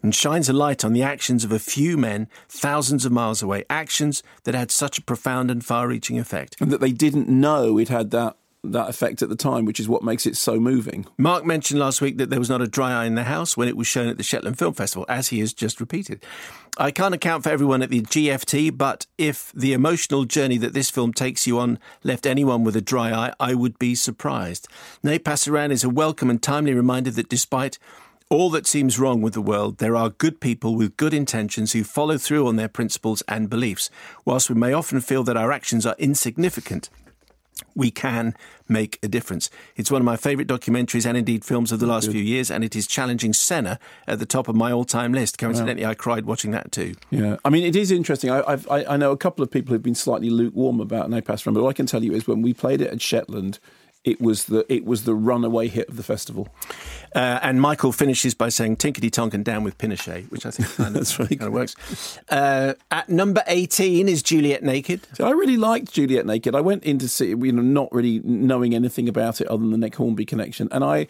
[0.02, 3.64] and shines a light on the actions of a few men thousands of miles away,
[3.68, 6.56] actions that had such a profound and far reaching effect.
[6.60, 8.36] And that they didn't know it had that
[8.72, 11.06] that effect at the time, which is what makes it so moving.
[11.18, 13.68] Mark mentioned last week that there was not a dry eye in the house when
[13.68, 16.24] it was shown at the Shetland Film Festival, as he has just repeated.
[16.78, 20.90] I can't account for everyone at the GFT, but if the emotional journey that this
[20.90, 24.68] film takes you on left anyone with a dry eye, I would be surprised.
[25.02, 27.78] Nae Pasaran is a welcome and timely reminder that despite
[28.28, 31.84] all that seems wrong with the world, there are good people with good intentions who
[31.84, 33.88] follow through on their principles and beliefs.
[34.24, 36.90] Whilst we may often feel that our actions are insignificant,
[37.74, 38.34] we can
[38.68, 39.50] make a difference.
[39.76, 42.64] It's one of my favourite documentaries and indeed films of the last few years, and
[42.64, 45.38] it is challenging Senna at the top of my all-time list.
[45.38, 46.94] Coincidentally, I cried watching that too.
[47.10, 48.30] Yeah, I mean, it is interesting.
[48.30, 51.20] I, I've, I, I know a couple of people who've been slightly lukewarm about Nae
[51.20, 53.58] Pasaran, but all I can tell you is when we played it at Shetland,
[54.06, 56.48] it was the it was the runaway hit of the festival.
[57.14, 60.68] Uh, and Michael finishes by saying "Tinkety Tonk and down with Pinochet," which I think
[60.76, 62.18] kind of, That's really kind of works.
[62.30, 65.06] Uh, at number eighteen is Juliet Naked.
[65.14, 66.54] So I really liked Juliet Naked.
[66.54, 69.72] I went in to see you know, not really knowing anything about it other than
[69.72, 71.08] the Nick Hornby connection, and I.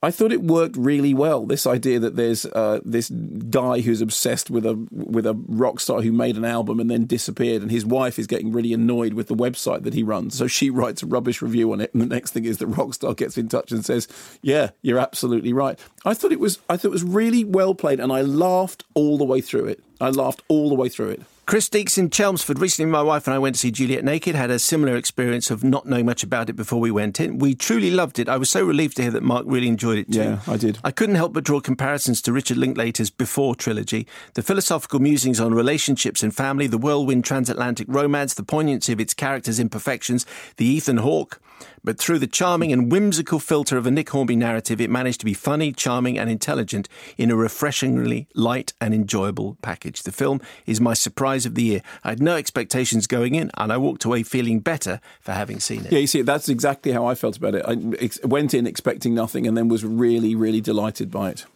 [0.00, 1.44] I thought it worked really well.
[1.44, 6.02] This idea that there's uh, this guy who's obsessed with a with a rock star
[6.02, 9.26] who made an album and then disappeared, and his wife is getting really annoyed with
[9.26, 10.38] the website that he runs.
[10.38, 12.94] So she writes a rubbish review on it, and the next thing is the rock
[12.94, 14.06] star gets in touch and says,
[14.40, 17.98] "Yeah, you're absolutely right." I thought it was I thought it was really well played,
[17.98, 19.82] and I laughed all the way through it.
[20.00, 21.22] I laughed all the way through it.
[21.48, 22.58] Chris Deeks in Chelmsford.
[22.58, 25.64] Recently, my wife and I went to see Juliet Naked, had a similar experience of
[25.64, 27.38] not knowing much about it before we went in.
[27.38, 28.28] We truly loved it.
[28.28, 30.18] I was so relieved to hear that Mark really enjoyed it too.
[30.18, 30.78] Yeah, I did.
[30.84, 35.54] I couldn't help but draw comparisons to Richard Linklater's Before trilogy, the philosophical musings on
[35.54, 40.26] relationships and family, the whirlwind transatlantic romance, the poignancy of its characters' imperfections,
[40.58, 41.40] the Ethan Hawke.
[41.84, 45.24] But through the charming and whimsical filter of a Nick Hornby narrative, it managed to
[45.26, 50.02] be funny, charming, and intelligent in a refreshingly light and enjoyable package.
[50.02, 51.82] The film is my surprise of the year.
[52.04, 55.84] I had no expectations going in, and I walked away feeling better for having seen
[55.86, 55.92] it.
[55.92, 57.64] Yeah, you see, that's exactly how I felt about it.
[57.66, 61.46] I ex- went in expecting nothing, and then was really, really delighted by it.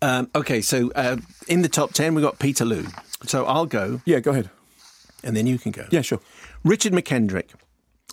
[0.00, 1.16] Um, okay, so uh,
[1.48, 2.86] in the top 10, we've got Peterloo.
[3.26, 4.50] So I'll go, Yeah, go ahead.
[5.22, 5.86] and then you can go.
[5.90, 6.20] Yeah, sure.
[6.64, 7.50] Richard McKendrick.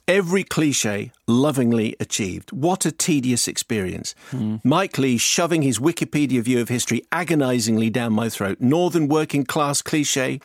[0.10, 2.52] Every cliche lovingly achieved.
[2.52, 4.16] What a tedious experience.
[4.64, 8.60] Mike Leigh shoving his Wikipedia view of history agonizingly down my throat.
[8.60, 10.42] Northern working class cliche.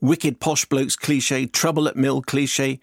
[0.00, 1.46] Wicked posh blokes cliche.
[1.46, 2.80] Trouble at mill cliche.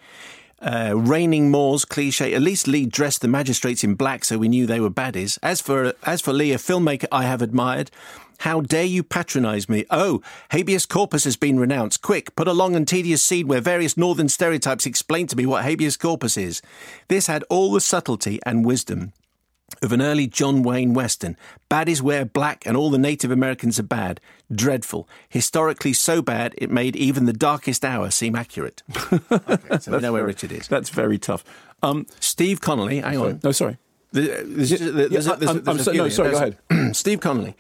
[0.62, 2.34] Uh, raining Moors cliche.
[2.34, 5.38] At least Leigh dressed the magistrates in black so we knew they were baddies.
[5.44, 7.92] As for as for Leigh, a filmmaker I have admired.
[8.40, 9.86] How dare you patronise me?
[9.90, 10.22] Oh,
[10.52, 12.02] habeas corpus has been renounced.
[12.02, 15.64] Quick, put a long and tedious scene where various northern stereotypes explain to me what
[15.64, 16.62] habeas corpus is.
[17.08, 19.14] This had all the subtlety and wisdom
[19.84, 21.38] of an early John Wayne Western.
[21.70, 24.20] Baddies wear black and all the Native Americans are bad.
[24.54, 25.08] Dreadful.
[25.30, 28.82] Historically so bad it made even the darkest hour seem accurate.
[29.32, 30.68] okay, so we know where Richard is.
[30.68, 31.44] That's very tough.
[31.84, 33.40] Um, Steve Connolly, hang on.
[33.44, 33.78] no, sorry.
[34.12, 36.96] The- There's, there's, there's, Yeah, there's, I'm- there's I'm so- no, sorry, go ahead.
[36.96, 37.56] Steve Connolly.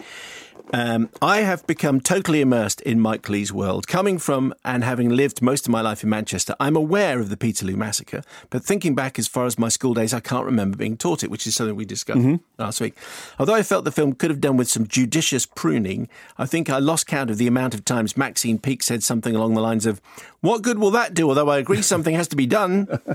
[0.72, 3.88] Um, I have become totally immersed in Mike Leigh's world.
[3.88, 7.38] Coming from and having lived most of my life in Manchester, I'm aware of the
[7.38, 10.96] Peterloo massacre, but thinking back as far as my school days, I can't remember being
[10.96, 12.20] taught it, which is something we discussed
[12.60, 12.96] last week.
[13.40, 16.78] Although I felt the film could have done with some judicious pruning, I think I
[16.78, 20.00] lost count of the amount of times Maxine Peake said something along the lines of,
[20.42, 21.30] What good will that do?
[21.30, 22.88] Although I agree something has to be done.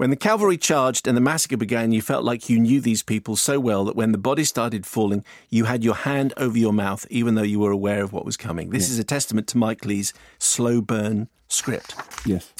[0.00, 3.36] When the cavalry charged and the massacre began, you felt like you knew these people
[3.36, 7.06] so well that when the bodies started falling, you had your hand over your mouth,
[7.10, 8.70] even though you were aware of what was coming.
[8.70, 11.94] This is a testament to Mike Leigh's slow burn script.
[12.24, 12.54] Yes.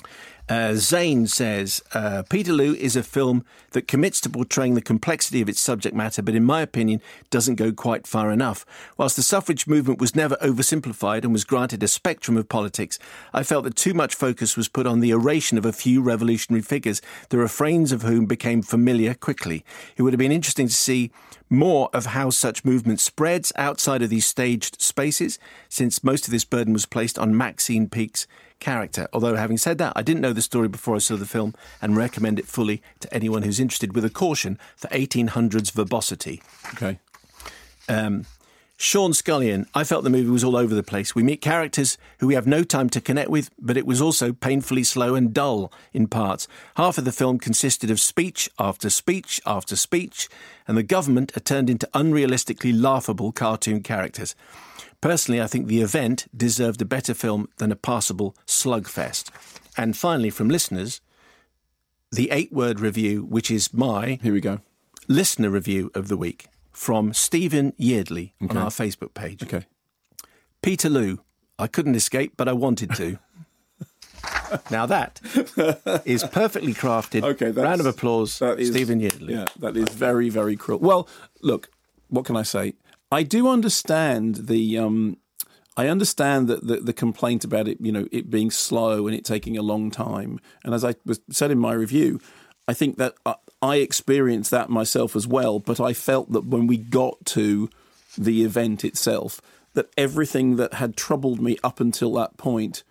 [0.51, 5.49] Uh, Zane says uh, Peterloo is a film that commits to portraying the complexity of
[5.49, 8.67] its subject matter, but in my opinion, doesn't go quite far enough.
[8.99, 12.99] Whilst the suffrage movement was never oversimplified and was granted a spectrum of politics,
[13.33, 16.63] I felt that too much focus was put on the oration of a few revolutionary
[16.63, 19.65] figures, the refrains of whom became familiar quickly.
[19.97, 21.13] It would have been interesting to see
[21.49, 26.45] more of how such movement spreads outside of these staged spaces, since most of this
[26.45, 28.27] burden was placed on Maxine Peake's
[28.61, 29.09] character.
[29.12, 31.96] Although, having said that, I didn't know the story before I saw the film and
[31.96, 36.42] recommend it fully to anyone who's interested, with a caution for 1800s verbosity.
[36.75, 36.99] Okay.
[37.88, 38.27] Um,
[38.83, 41.14] Sean Scullion, I felt the movie was all over the place.
[41.14, 44.33] We meet characters who we have no time to connect with, but it was also
[44.33, 46.49] painfully slow and dull in parts.
[46.77, 50.31] Half of the film consisted of speech after speech after speech,
[50.66, 54.35] and the government are turned into unrealistically laughable cartoon characters.
[55.01, 59.31] Personally, I think the event deserved a better film than a passable slugfest.
[59.77, 61.01] And finally, from listeners,
[62.13, 64.61] the eight word review, which is my Here we go.
[65.09, 69.43] listener review of the week from Stephen Yeardley on our Facebook page.
[69.43, 69.65] Okay.
[70.63, 71.19] Peterloo,
[71.59, 73.19] I couldn't escape, but I wanted to.
[74.71, 75.21] now that
[76.05, 77.23] is perfectly crafted.
[77.23, 79.33] Okay, that's- Round of applause, that is- Stephen Yeardley.
[79.35, 80.79] Yeah, that is very, very cruel.
[80.81, 81.09] Well,
[81.41, 81.71] look,
[82.09, 82.75] what can I say?
[83.11, 84.79] I do understand the.
[84.79, 85.16] Um,
[85.77, 89.25] I understand that the, the complaint about it, you know, it being slow and it
[89.25, 90.40] taking a long time.
[90.64, 92.20] And as I was said in my review,
[92.68, 95.59] I think that I, I experienced that myself as well.
[95.59, 97.70] But I felt that when we got to
[98.18, 99.40] the event itself,
[99.75, 102.83] that everything that had troubled me up until that point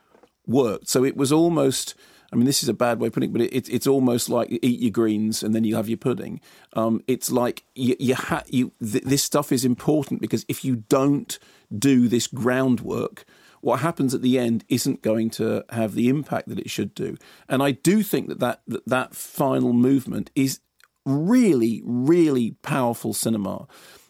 [0.47, 0.89] worked.
[0.89, 1.95] So it was almost.
[2.31, 4.49] I mean, this is a bad way of putting it, but it, it's almost like
[4.51, 6.41] eat your greens and then you have your pudding.
[6.73, 10.77] Um, it's like you, you, ha- you th- this stuff is important because if you
[10.89, 11.39] don't
[11.75, 13.25] do this groundwork,
[13.61, 17.17] what happens at the end isn't going to have the impact that it should do.
[17.47, 20.59] And I do think that that, that, that final movement is
[21.05, 23.67] really, really powerful cinema.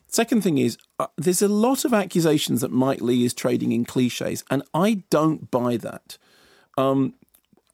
[0.07, 3.85] Second thing is, uh, there's a lot of accusations that Mike Leigh is trading in
[3.85, 6.17] cliches, and I don't buy that.
[6.77, 7.13] Um,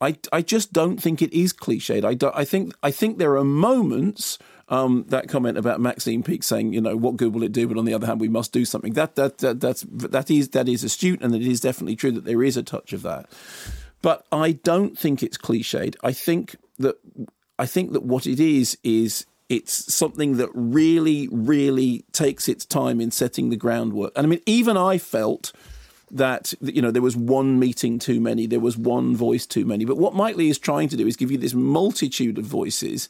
[0.02, 2.04] I, I just don't think it is cliched.
[2.04, 6.44] I, don't, I think I think there are moments um, that comment about Maxine Peake
[6.44, 7.68] saying, you know, what good will it do?
[7.68, 8.94] But on the other hand, we must do something.
[8.94, 12.26] That that, that that's that is that is astute, and it is definitely true that
[12.26, 13.30] there is a touch of that.
[14.02, 15.96] But I don't think it's cliched.
[16.04, 16.98] I think that
[17.58, 23.00] I think that what it is is it's something that really, really takes its time
[23.00, 24.12] in setting the groundwork.
[24.16, 25.54] And I mean, even I felt
[26.12, 29.86] that you know there was one meeting too many, there was one voice too many.
[29.86, 33.10] But what Mike Leigh is trying to do is give you this multitude of voices,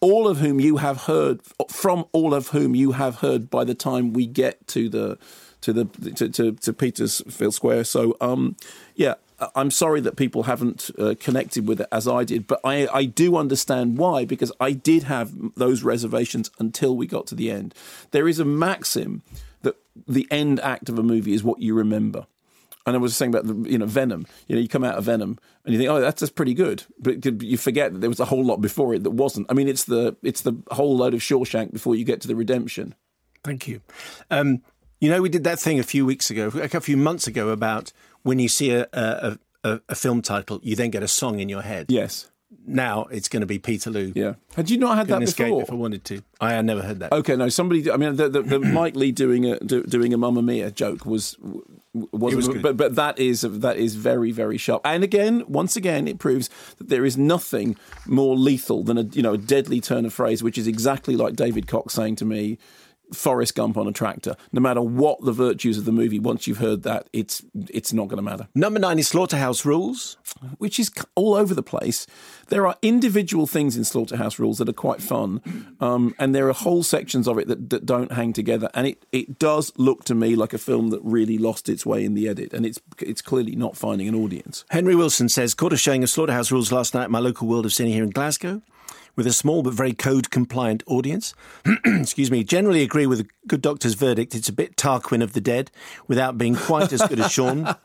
[0.00, 3.74] all of whom you have heard from, all of whom you have heard by the
[3.74, 5.18] time we get to the
[5.62, 7.84] to the to to, to Petersfield Square.
[7.84, 8.56] So um,
[8.94, 9.14] yeah,
[9.54, 13.04] I'm sorry that people haven't uh, connected with it as I did, but I, I
[13.04, 17.74] do understand why because I did have those reservations until we got to the end.
[18.10, 19.22] There is a maxim
[20.06, 22.26] the end act of a movie is what you remember.
[22.84, 24.26] And I was saying about the, you know Venom.
[24.48, 26.82] You know, you come out of Venom and you think, oh, that's just pretty good,
[26.98, 29.46] but you forget that there was a whole lot before it that wasn't.
[29.50, 32.34] I mean, it's the it's the whole load of Shawshank before you get to the
[32.34, 32.96] redemption.
[33.44, 33.80] Thank you.
[34.30, 34.62] Um,
[35.00, 37.50] you know, we did that thing a few weeks ago, like a few months ago,
[37.50, 41.40] about when you see a, a, a, a film title, you then get a song
[41.40, 41.86] in your head.
[41.88, 42.30] Yes.
[42.64, 44.12] Now it's going to be Peterloo.
[44.14, 44.34] Yeah.
[44.56, 45.62] Had you not had Couldn't that escape before?
[45.62, 46.22] if I wanted to.
[46.40, 47.12] I had never heard that.
[47.12, 47.48] Okay, no.
[47.48, 47.90] Somebody.
[47.90, 51.04] I mean, the, the, the Mike Leigh doing a do, doing a Mamma Mia joke
[51.04, 51.36] was
[51.92, 52.62] was, was good.
[52.62, 54.82] but but that is that is very very sharp.
[54.84, 59.22] And again, once again, it proves that there is nothing more lethal than a you
[59.22, 62.58] know a deadly turn of phrase, which is exactly like David Cox saying to me.
[63.12, 64.36] Forrest Gump on a tractor.
[64.52, 68.08] No matter what the virtues of the movie, once you've heard that, it's it's not
[68.08, 68.48] going to matter.
[68.54, 70.16] Number nine is Slaughterhouse Rules.
[70.58, 72.06] Which is all over the place.
[72.48, 76.52] There are individual things in Slaughterhouse Rules that are quite fun, um, and there are
[76.52, 78.68] whole sections of it that, that don't hang together.
[78.74, 82.04] And it, it does look to me like a film that really lost its way
[82.04, 84.64] in the edit, and it's it's clearly not finding an audience.
[84.70, 87.66] Henry Wilson says, caught a showing of Slaughterhouse Rules last night at my local World
[87.66, 88.62] of Cinema here in Glasgow
[89.16, 91.34] with a small but very code compliant audience.
[91.84, 92.44] Excuse me.
[92.44, 94.34] Generally agree with the good doctor's verdict.
[94.34, 95.70] It's a bit Tarquin of the Dead
[96.08, 97.74] without being quite as good as Shaun.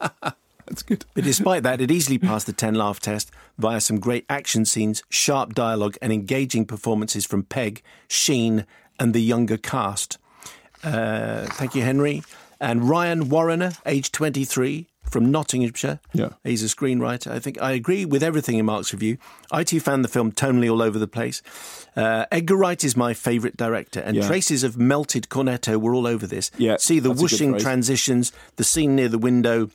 [0.67, 1.05] That's good.
[1.13, 5.01] But despite that, it easily passed the 10 laugh test via some great action scenes,
[5.09, 8.65] sharp dialogue, and engaging performances from Peg, Sheen,
[8.99, 10.17] and the younger cast.
[10.83, 12.23] Uh, thank you, Henry.
[12.59, 15.99] And Ryan Warrener, age 23, from Nottinghamshire.
[16.13, 16.29] Yeah.
[16.43, 17.31] He's a screenwriter.
[17.31, 19.17] I think I agree with everything in Mark's review.
[19.51, 21.41] I too found the film tonally all over the place.
[21.95, 24.27] Uh, Edgar Wright is my favourite director, and Yeah.
[24.27, 26.51] traces of melted cornetto were all over this.
[26.57, 29.69] Yeah, See the whooshing transitions, the scene near the window,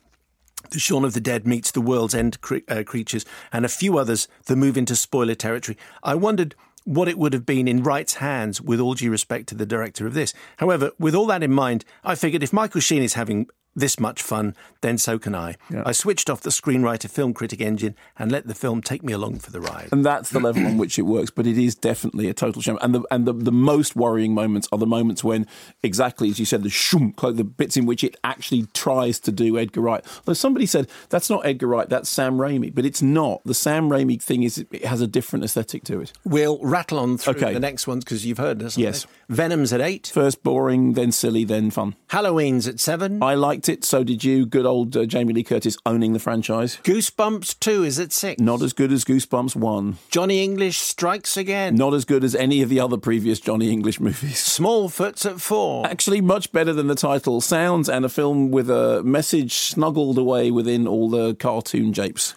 [0.71, 3.97] the Shaun of the Dead meets the World's End cre- uh, creatures, and a few
[3.97, 5.77] others that move into spoiler territory.
[6.03, 9.55] I wondered what it would have been in Wright's hands, with all due respect to
[9.55, 10.33] the director of this.
[10.57, 14.21] However, with all that in mind, I figured if Michael Sheen is having this much
[14.21, 15.55] fun, then so can I.
[15.85, 19.39] I switched off the screenwriter film critic engine and let the film take me along
[19.39, 19.89] for the ride.
[19.91, 22.77] And that's the level on which it works, but it is definitely a total shame.
[22.81, 25.47] And the and the, the most worrying moments are the moments when,
[25.81, 29.57] exactly as you said, the shunk, the bits in which it actually tries to do
[29.57, 30.03] Edgar Wright.
[30.25, 33.41] Though somebody said that's not Edgar Wright, that's Sam Raimi, but it's not.
[33.45, 36.13] The Sam Raimi thing is it has a different aesthetic to it.
[36.23, 37.53] We'll rattle on through Okay.
[37.53, 38.77] the next ones because you've heard us.
[38.77, 39.07] Yes.
[39.29, 40.07] Venom's at eight.
[40.13, 41.95] First boring, then silly, then fun.
[42.09, 43.21] Halloween's at seven.
[43.23, 43.33] I
[43.63, 44.45] liked it, so did you.
[44.45, 46.79] Good old uh, Jamie Lee Curtis owning the franchise.
[46.83, 48.41] Goosebumps 2 is at six.
[48.41, 49.97] Not as good as Goosebumps 1.
[50.09, 51.75] Johnny English strikes again.
[51.75, 54.37] Not as good as any of the other previous Johnny English movies.
[54.59, 55.87] Smallfoot's at four.
[55.87, 60.51] Actually, much better than the title sounds, and a film with a message snuggled away
[60.51, 62.35] within all the cartoon japes.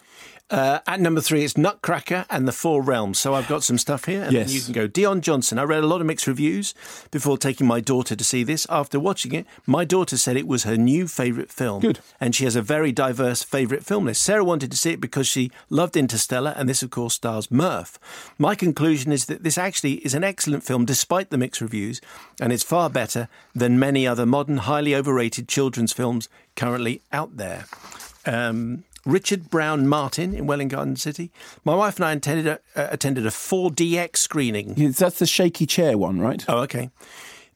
[0.49, 3.19] Uh, at number three, it's Nutcracker and the Four Realms.
[3.19, 4.47] So I've got some stuff here, and Yes.
[4.47, 4.87] then you can go.
[4.87, 5.59] Dion Johnson.
[5.59, 6.73] I read a lot of mixed reviews
[7.11, 8.65] before taking my daughter to see this.
[8.69, 11.81] After watching it, my daughter said it was her new favourite film.
[11.81, 11.99] Good.
[12.21, 14.21] And she has a very diverse favourite film list.
[14.21, 17.99] Sarah wanted to see it because she loved Interstellar, and this, of course, stars Murph.
[18.37, 21.99] My conclusion is that this actually is an excellent film, despite the mixed reviews,
[22.39, 27.65] and it's far better than many other modern, highly overrated children's films currently out there.
[28.25, 31.31] Um, Richard Brown Martin in Welwyn Garden City.
[31.63, 34.73] My wife and I attended a, uh, attended a 4DX screening.
[34.91, 36.43] That's the shaky chair one, right?
[36.49, 36.89] Oh, okay.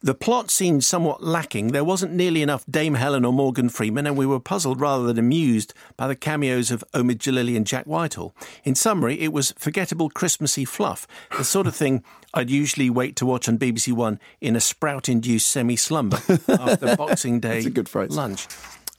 [0.00, 1.68] The plot seemed somewhat lacking.
[1.68, 5.18] There wasn't nearly enough Dame Helen or Morgan Freeman, and we were puzzled rather than
[5.18, 8.34] amused by the cameos of Omid Djalili and Jack Whitehall.
[8.64, 12.02] In summary, it was forgettable Christmassy fluff, the sort of thing
[12.34, 16.16] I'd usually wait to watch on BBC One in a sprout-induced semi-slumber
[16.48, 18.48] after Boxing Day That's a good lunch.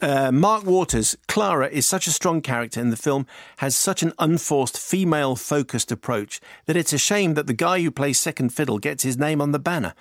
[0.01, 3.25] Uh, Mark Waters, Clara is such a strong character and the film
[3.57, 7.91] has such an unforced female focused approach that it's a shame that the guy who
[7.91, 9.93] plays second fiddle gets his name on the banner.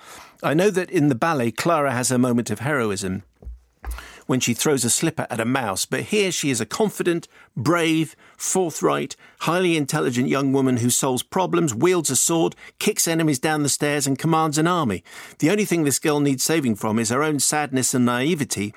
[0.42, 3.22] I know that in the ballet, Clara has her moment of heroism
[4.26, 8.16] when she throws a slipper at a mouse, but here she is a confident, brave,
[8.36, 13.68] forthright, highly intelligent young woman who solves problems, wields a sword, kicks enemies down the
[13.68, 15.02] stairs, and commands an army.
[15.38, 18.74] The only thing this girl needs saving from is her own sadness and naivety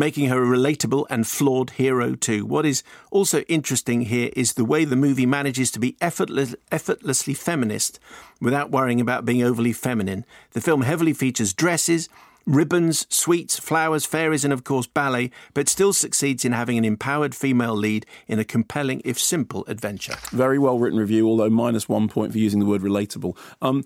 [0.00, 2.46] making her a relatable and flawed hero too.
[2.46, 7.34] What is also interesting here is the way the movie manages to be effortless, effortlessly
[7.34, 8.00] feminist
[8.40, 10.24] without worrying about being overly feminine.
[10.52, 12.08] The film heavily features dresses,
[12.46, 17.34] ribbons, sweets, flowers, fairies, and of course ballet, but still succeeds in having an empowered
[17.34, 20.14] female lead in a compelling, if simple, adventure.
[20.30, 23.36] Very well written review, although minus one point for using the word relatable.
[23.60, 23.84] Um,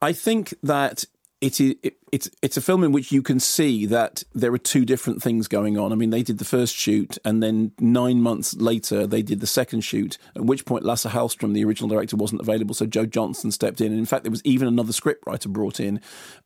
[0.00, 1.04] I think that
[1.42, 4.58] it is it, it's it's a film in which you can see that there are
[4.58, 5.92] two different things going on.
[5.92, 9.46] I mean, they did the first shoot, and then nine months later they did the
[9.46, 10.18] second shoot.
[10.36, 13.88] At which point, Lasse Hallström, the original director, wasn't available, so Joe Johnston stepped in.
[13.88, 16.00] And in fact, there was even another scriptwriter brought in,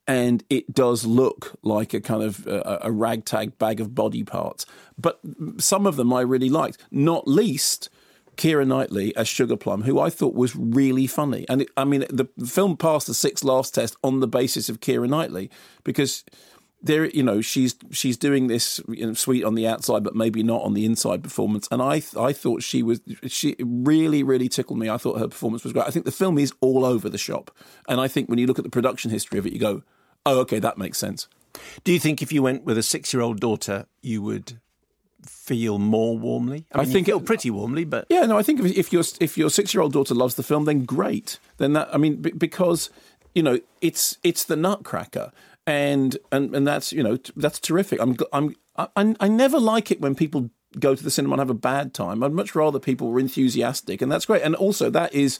[0.07, 4.65] and it does look like a kind of a, a ragtag bag of body parts.
[4.97, 5.19] But
[5.59, 7.89] some of them I really liked, not least
[8.37, 11.45] Keira Knightley as Sugar Plum, who I thought was really funny.
[11.49, 14.79] And it, I mean, the film passed the six laughs test on the basis of
[14.79, 15.49] Keira Knightley
[15.83, 16.23] because
[16.81, 20.43] there, you know, she's she's doing this you know, sweet on the outside, but maybe
[20.43, 21.67] not on the inside performance.
[21.71, 24.89] And I I thought she was she really really tickled me.
[24.89, 25.87] I thought her performance was great.
[25.87, 27.51] I think the film is all over the shop,
[27.87, 29.83] and I think when you look at the production history of it, you go,
[30.25, 31.27] oh, okay, that makes sense.
[31.83, 34.59] Do you think if you went with a six year old daughter, you would
[35.27, 36.65] feel more warmly?
[36.71, 39.03] I, mean, I think feel pretty warmly, but yeah, no, I think if, if your
[39.19, 41.39] if your six year old daughter loves the film, then great.
[41.57, 42.89] Then that I mean, b- because
[43.35, 45.31] you know it's it's the Nutcracker,
[45.65, 47.99] and and and that's you know that's terrific.
[47.99, 50.49] I'm I'm I, I never like it when people
[50.79, 52.23] go to the cinema and have a bad time.
[52.23, 54.41] I'd much rather people were enthusiastic, and that's great.
[54.41, 55.39] And also, that is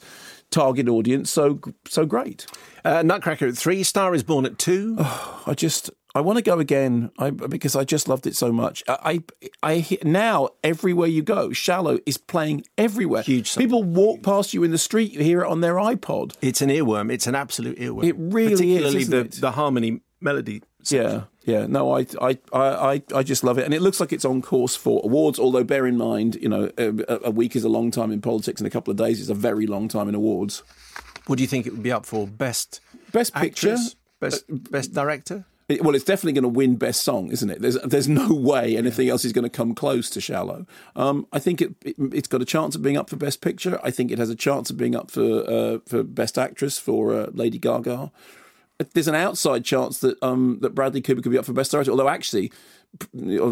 [0.50, 2.46] target audience, so so great.
[2.84, 4.96] Uh, Nutcracker at three, Star is Born at two.
[4.98, 8.50] Oh, I just I want to go again I, because I just loved it so
[8.50, 8.82] much.
[8.88, 9.22] I,
[9.62, 13.22] I, I now everywhere you go, Shallow is playing everywhere.
[13.22, 13.50] Huge.
[13.50, 13.62] Song.
[13.62, 16.34] People walk past you in the street, you hear it on their iPod.
[16.42, 17.12] It's an earworm.
[17.12, 18.02] It's an absolute earworm.
[18.02, 19.08] It really Particularly is.
[19.08, 20.62] the the harmony melody.
[20.82, 21.10] Section.
[21.10, 21.24] Yeah.
[21.44, 24.42] Yeah, no, I, I, I, I just love it, and it looks like it's on
[24.42, 25.38] course for awards.
[25.38, 28.60] Although, bear in mind, you know, a, a week is a long time in politics,
[28.60, 30.62] and a couple of days is a very long time in awards.
[31.26, 32.26] What do you think it would be up for?
[32.26, 33.96] Best, best picture, actress?
[34.20, 35.46] best, uh, best director.
[35.68, 37.60] It, well, it's definitely going to win best song, isn't it?
[37.60, 40.66] There's there's no way anything else is going to come close to Shallow.
[40.96, 43.78] Um, I think it, it has got a chance of being up for best picture.
[43.84, 47.14] I think it has a chance of being up for uh, for best actress for
[47.14, 48.10] uh, Lady Gaga.
[48.94, 51.90] There's an outside chance that um, that Bradley Cooper could be up for best director,
[51.90, 52.50] although actually.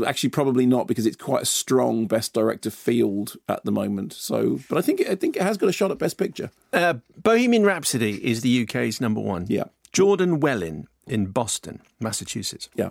[0.06, 4.14] Actually, probably not because it's quite a strong best director field at the moment.
[4.14, 6.50] So, but I think it, I think it has got a shot at best picture.
[6.72, 9.44] Uh, Bohemian Rhapsody is the UK's number one.
[9.50, 12.68] Yeah, Jordan Wellin in Boston, Massachusetts.
[12.74, 12.90] Yeah.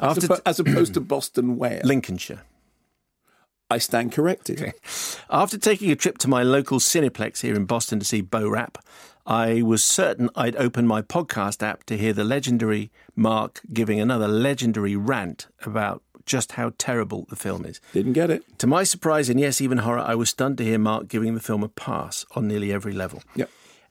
[0.00, 1.80] After as, as opposed to Boston, where?
[1.84, 2.42] Lincolnshire.
[3.70, 4.60] I stand corrected.
[4.60, 4.72] Okay.
[5.30, 8.78] After taking a trip to my local Cineplex here in Boston to see Bo Rap,
[9.26, 14.26] I was certain I'd open my podcast app to hear the legendary Mark giving another
[14.26, 17.80] legendary rant about just how terrible the film is.
[17.92, 18.58] Didn't get it.
[18.58, 21.40] To my surprise, and yes, even horror, I was stunned to hear Mark giving the
[21.40, 23.22] film a pass on nearly every level.
[23.36, 23.50] Yep.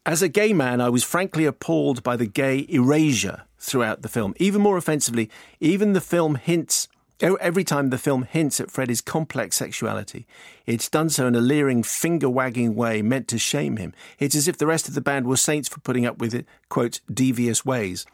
[0.10, 4.34] As a gay man, I was frankly appalled by the gay erasure throughout the film.
[4.38, 5.30] Even more offensively,
[5.60, 6.88] even the film hints
[7.22, 10.26] Every time the film hints at Freddie's complex sexuality,
[10.66, 13.94] it's done so in a leering, finger wagging way meant to shame him.
[14.20, 16.46] It's as if the rest of the band were saints for putting up with it,
[16.70, 18.06] quote, devious ways.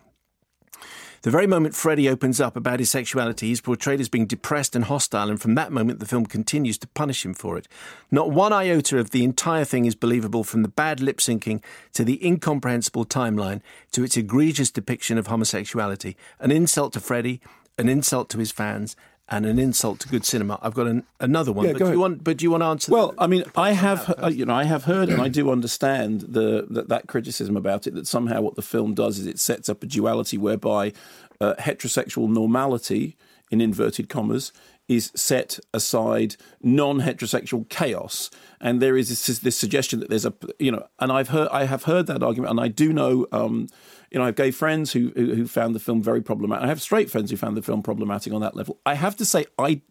[1.25, 4.85] The very moment Freddie opens up about his sexuality, he's portrayed as being depressed and
[4.85, 7.67] hostile, and from that moment, the film continues to punish him for it.
[8.11, 11.63] Not one iota of the entire thing is believable, from the bad lip syncing
[11.93, 13.61] to the incomprehensible timeline
[13.93, 16.15] to its egregious depiction of homosexuality.
[16.39, 17.41] An insult to Freddie,
[17.79, 18.95] an insult to his fans,
[19.27, 20.59] and an insult to good cinema.
[20.61, 22.61] I've got an, another one, Yeah, but, go do you want, but do you want
[22.61, 22.91] to answer?
[22.91, 26.21] Well, I mean, I have, uh, you know, I have heard and I do understand
[26.21, 27.95] the that, that criticism about it.
[27.95, 30.93] That somehow what the film does is it sets up a duality whereby
[31.41, 33.17] uh, heterosexual normality,
[33.51, 34.51] in inverted commas,
[34.87, 38.29] is set aside non-heterosexual chaos,
[38.61, 41.65] and there is this, this suggestion that there's a, you know, and I've heard, I
[41.65, 43.27] have heard that argument, and I do know.
[43.31, 43.67] Um,
[44.11, 46.63] you know, I have gay friends who, who who found the film very problematic.
[46.63, 48.79] I have straight friends who found the film problematic on that level.
[48.85, 49.81] I have to say, I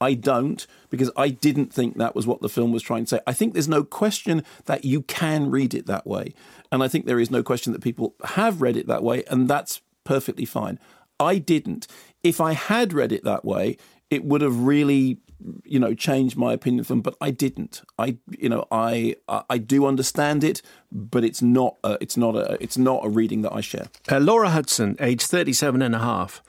[0.00, 3.20] I don't because I didn't think that was what the film was trying to say.
[3.26, 6.34] I think there's no question that you can read it that way,
[6.70, 9.48] and I think there is no question that people have read it that way, and
[9.48, 10.78] that's perfectly fine.
[11.18, 11.86] I didn't.
[12.22, 13.76] If I had read it that way,
[14.12, 15.18] it would have really
[15.64, 19.58] you know changed my opinion of them but i didn't i you know i i,
[19.58, 23.52] do understand it but it's not a, it's not a it's not a reading that
[23.52, 26.42] i share Uh, Laura Hudson, age 37 and a half.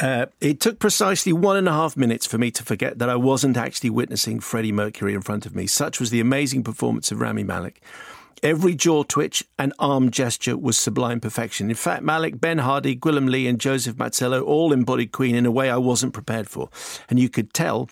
[0.00, 3.16] Uh, it took precisely one and a half minutes for me to forget that I
[3.16, 5.66] wasn't actually witnessing Freddie Mercury in front of me.
[5.66, 7.82] Such was the amazing performance of Rami Malek.
[8.42, 11.70] Every jaw twitch and arm gesture was sublime perfection.
[11.70, 15.50] In fact, Malek, Ben Hardy, Gwilym Lee, and Joseph Mazzello all embodied Queen in a
[15.52, 16.68] way I wasn't prepared for.
[17.08, 17.88] And you could tell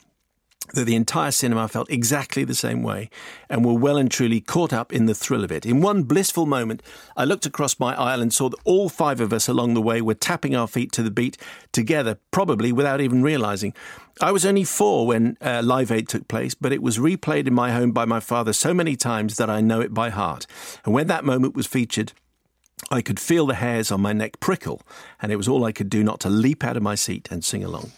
[0.74, 3.10] that the entire cinema felt exactly the same way
[3.48, 5.66] and were well and truly caught up in the thrill of it.
[5.66, 6.82] In one blissful moment,
[7.16, 10.00] I looked across my aisle and saw that all five of us along the way
[10.00, 11.36] were tapping our feet to the beat
[11.72, 13.74] together, probably without even realizing.
[14.20, 17.54] I was only four when uh, Live Aid took place, but it was replayed in
[17.54, 20.46] my home by my father so many times that I know it by heart.
[20.84, 22.12] And when that moment was featured,
[22.90, 24.82] I could feel the hairs on my neck prickle,
[25.20, 27.44] and it was all I could do not to leap out of my seat and
[27.44, 27.92] sing along.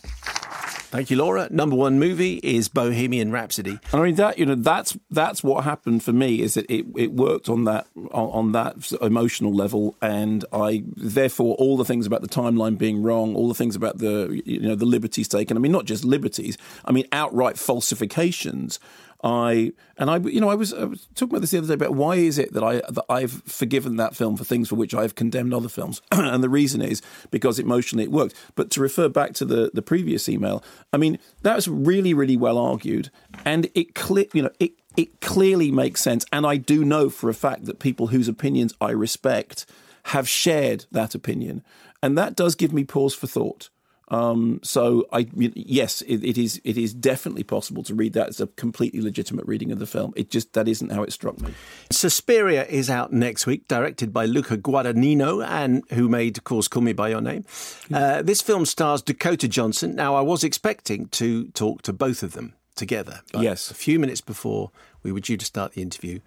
[0.93, 1.49] Thank you, Laura.
[1.51, 3.79] Number one movie is Bohemian Rhapsody.
[3.95, 7.13] I mean that you know that's that's what happened for me is that it, it
[7.13, 12.21] worked on that on, on that emotional level and I therefore all the things about
[12.21, 15.61] the timeline being wrong all the things about the you know the liberties taken I
[15.61, 18.79] mean not just liberties I mean outright falsifications
[19.23, 21.75] I and I you know I was, I was talking about this the other day
[21.75, 24.95] about why is it that I that I've forgiven that film for things for which
[24.95, 26.03] I've condemned other films?
[26.13, 28.35] And the reason is because emotionally it worked.
[28.55, 32.37] But to refer back to the the previous email I mean that was really really
[32.37, 33.11] well argued.
[33.45, 36.27] And it cle- you know it it clearly makes sense.
[36.33, 39.67] And I do know for a fact that people whose opinions I respect
[40.07, 41.63] have shared that opinion.
[42.03, 43.71] And that does give me pause for thought
[44.13, 48.41] um, so I yes, it, it is it is definitely possible to read that as
[48.41, 50.13] a completely legitimate reading of the film.
[50.15, 51.55] It just that isn't how it struck me.
[51.91, 56.83] Suspiria is out next week, directed by Luca Guadagnino, and who made, of course, Call
[56.83, 57.45] Me by Your Name.
[57.93, 59.95] Uh, this film stars Dakota Johnson.
[59.95, 63.21] Now, I was expecting to talk to both of them together.
[63.33, 63.71] But Yes.
[63.71, 64.71] A few minutes before
[65.03, 66.21] we were due to start the interview,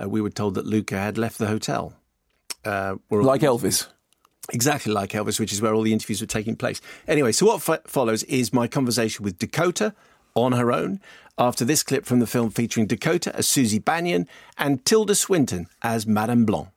[0.00, 1.94] uh, we were told that Luca had left the hotel.
[2.64, 3.88] Uh, Like Elvis.
[4.50, 6.80] Exactly like Elvis, which is where all the interviews were taking place.
[7.06, 9.94] Anyway, so what fo- follows is my conversation with Dakota
[10.34, 11.00] on her own
[11.38, 14.26] after this clip from the film featuring Dakota as Susie Bannion
[14.58, 16.68] and Tilda Swinton as Madame Blanc.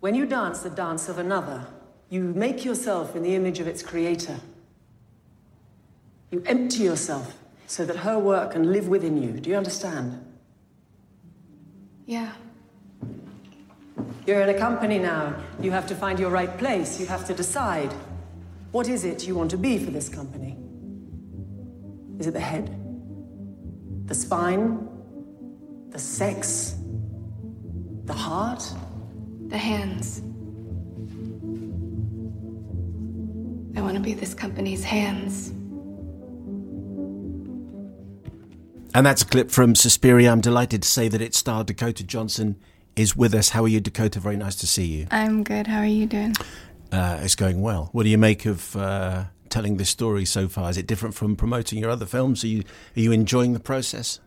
[0.00, 1.66] When you dance the dance of another,
[2.10, 4.40] you make yourself in the image of its creator.
[6.30, 9.32] You empty yourself so that her work can live within you.
[9.40, 10.24] Do you understand?
[12.04, 12.32] Yeah.
[14.26, 15.34] You're in a company now.
[15.60, 17.00] You have to find your right place.
[17.00, 17.92] You have to decide.
[18.70, 20.56] What is it you want to be for this company?
[22.18, 22.78] Is it the head?
[24.06, 24.88] The spine?
[25.90, 26.76] The sex?
[28.04, 28.62] The heart?
[29.48, 30.22] The hands.
[33.76, 35.48] I want to be this company's hands.
[38.94, 40.30] And that's a clip from Suspiria.
[40.30, 42.56] I'm delighted to say that it starred Dakota Johnson
[42.96, 43.50] is with us.
[43.50, 44.20] How are you, Dakota?
[44.20, 45.06] Very nice to see you.
[45.10, 45.66] I'm good.
[45.66, 46.34] How are you doing?
[46.90, 47.88] Uh, it's going well.
[47.92, 50.70] What do you make of uh, telling this story so far?
[50.70, 52.44] Is it different from promoting your other films?
[52.44, 52.60] Are you
[52.96, 54.20] are you enjoying the process?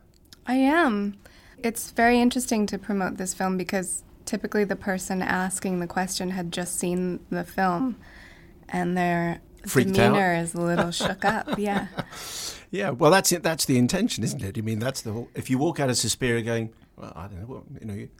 [0.46, 1.16] I am.
[1.62, 6.52] It's very interesting to promote this film because typically the person asking the question had
[6.52, 7.96] just seen the film
[8.68, 10.42] and their Freaked demeanor out?
[10.42, 11.48] is a little shook up.
[11.58, 11.86] Yeah.
[12.72, 13.44] Yeah, well, that's it.
[13.44, 14.58] That's the intention, isn't it?
[14.58, 15.28] I mean, that's the whole.
[15.34, 18.10] If you walk out of Suspiria going, well, I don't know, what, you know, you-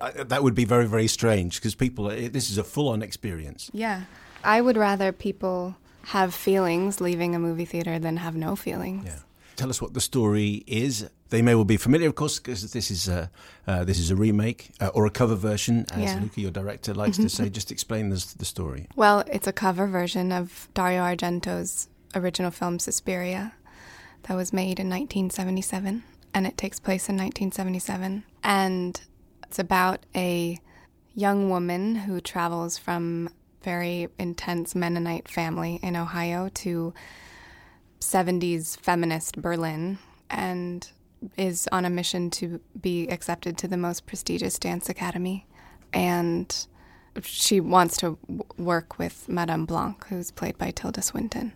[0.00, 2.08] I, that would be very, very strange because people.
[2.08, 3.70] This is a full-on experience.
[3.72, 4.02] Yeah.
[4.44, 5.76] I would rather people
[6.06, 9.06] have feelings leaving a movie theater than have no feelings.
[9.06, 9.18] Yeah.
[9.56, 11.08] Tell us what the story is.
[11.30, 13.30] They may well be familiar, of course, because this is a
[13.66, 16.20] uh, this is a remake uh, or a cover version, as Yeah.
[16.20, 17.48] Luca, your director, likes to say.
[17.48, 18.86] Just explain the, the story.
[18.94, 23.52] Well, it's a cover version of Dario Argento's original film Suspiria
[24.24, 26.02] that was made in 1977
[26.34, 29.00] and it takes place in 1977 and
[29.56, 30.60] it's about a
[31.14, 33.30] young woman who travels from
[33.62, 36.92] very intense Mennonite family in Ohio to
[37.98, 39.96] 70s feminist Berlin
[40.28, 40.86] and
[41.38, 45.46] is on a mission to be accepted to the most prestigious dance academy
[45.90, 46.66] and
[47.22, 51.54] she wants to w- work with Madame Blanc, who's played by Tilda Swinton.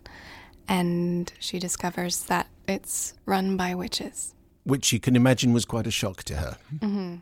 [0.67, 4.33] And she discovers that it's run by witches.
[4.63, 6.57] which you can imagine was quite a shock to her.
[6.79, 7.17] Mm-hmm.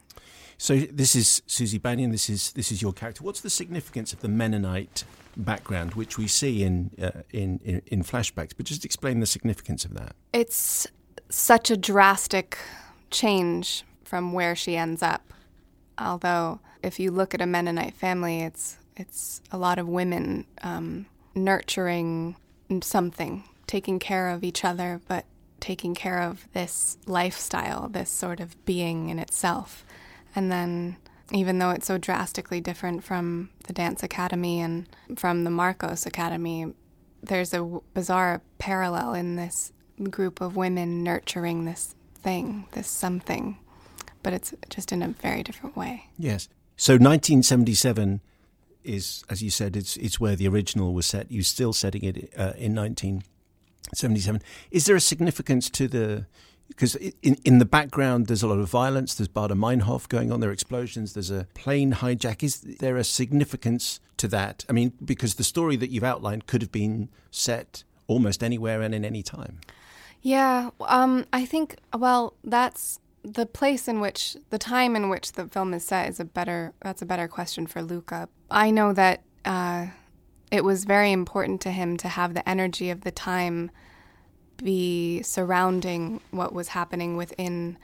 [0.62, 2.12] So this is Susie Bannion.
[2.12, 3.24] This is this is your character.
[3.24, 5.06] What's the significance of the Mennonite
[5.38, 8.52] background, which we see in uh, in, in in flashbacks?
[8.56, 10.18] But just explain the significance of that.
[10.34, 10.86] It's
[11.30, 12.58] such a drastic
[13.10, 15.34] change from where she ends up.
[15.98, 21.06] Although, if you look at a Mennonite family, it's it's a lot of women um,
[21.36, 22.36] nurturing
[22.82, 25.24] something, taking care of each other, but
[25.62, 29.86] taking care of this lifestyle, this sort of being in itself.
[30.36, 30.98] And then,
[31.32, 36.74] even though it's so drastically different from the Dance Academy and from the Markos Academy,
[37.22, 39.72] there's a bizarre parallel in this
[40.10, 43.58] group of women nurturing this thing, this something,
[44.24, 46.06] but it's just in a very different way.
[46.18, 46.48] Yes.
[46.78, 48.22] So 1977
[48.84, 51.32] is, as you said, it's it's where the original was set.
[51.32, 54.42] You're still setting it uh, in 1977.
[54.72, 56.26] Is there a significance to the?
[56.70, 59.14] Because in in the background, there's a lot of violence.
[59.14, 60.40] There's Baader Meinhof going on.
[60.40, 61.14] There are explosions.
[61.14, 62.42] There's a plane hijack.
[62.42, 64.66] Is there a significance to that?
[64.70, 68.94] I mean, because the story that you've outlined could have been set almost anywhere and
[68.94, 69.60] in any time.
[70.22, 75.48] Yeah, um, I think, well, that's the place in which, the time in which the
[75.48, 78.28] film is set is a better, that's a better question for Luca.
[78.52, 79.88] I know that uh,
[80.52, 83.72] it was very important to him to have the energy of the time
[84.64, 87.78] be surrounding what was happening within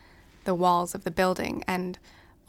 [0.45, 1.63] the walls of the building.
[1.67, 1.97] And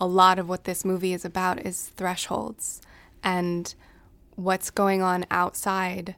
[0.01, 2.81] a lot of what this movie is about is thresholds.
[3.23, 3.75] And
[4.37, 6.15] what's going on outside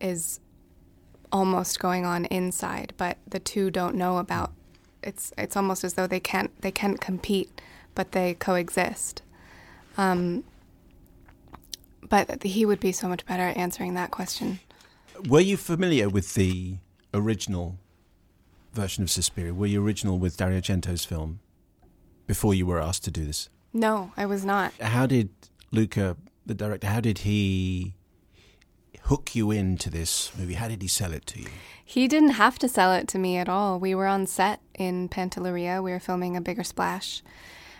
[0.00, 0.40] is
[1.30, 4.52] almost going on inside, but the two don't know about.
[5.02, 7.60] It's it's almost as though they can't they can't compete,
[7.94, 9.22] but they coexist.
[9.96, 10.44] Um,
[12.08, 14.60] but he would be so much better at answering that question.
[15.28, 16.76] Were you familiar with the
[17.14, 17.78] original
[18.72, 19.54] version of Suspiria?
[19.54, 21.40] Were you original with Dario Argento's film
[22.26, 23.48] before you were asked to do this?
[23.72, 24.72] No, I was not.
[24.80, 25.30] How did
[25.70, 27.94] Luca, the director, how did he
[29.04, 30.54] hook you into this movie?
[30.54, 31.48] How did he sell it to you?
[31.84, 33.78] He didn't have to sell it to me at all.
[33.78, 35.82] We were on set in Pantelleria.
[35.82, 37.22] We were filming a bigger splash.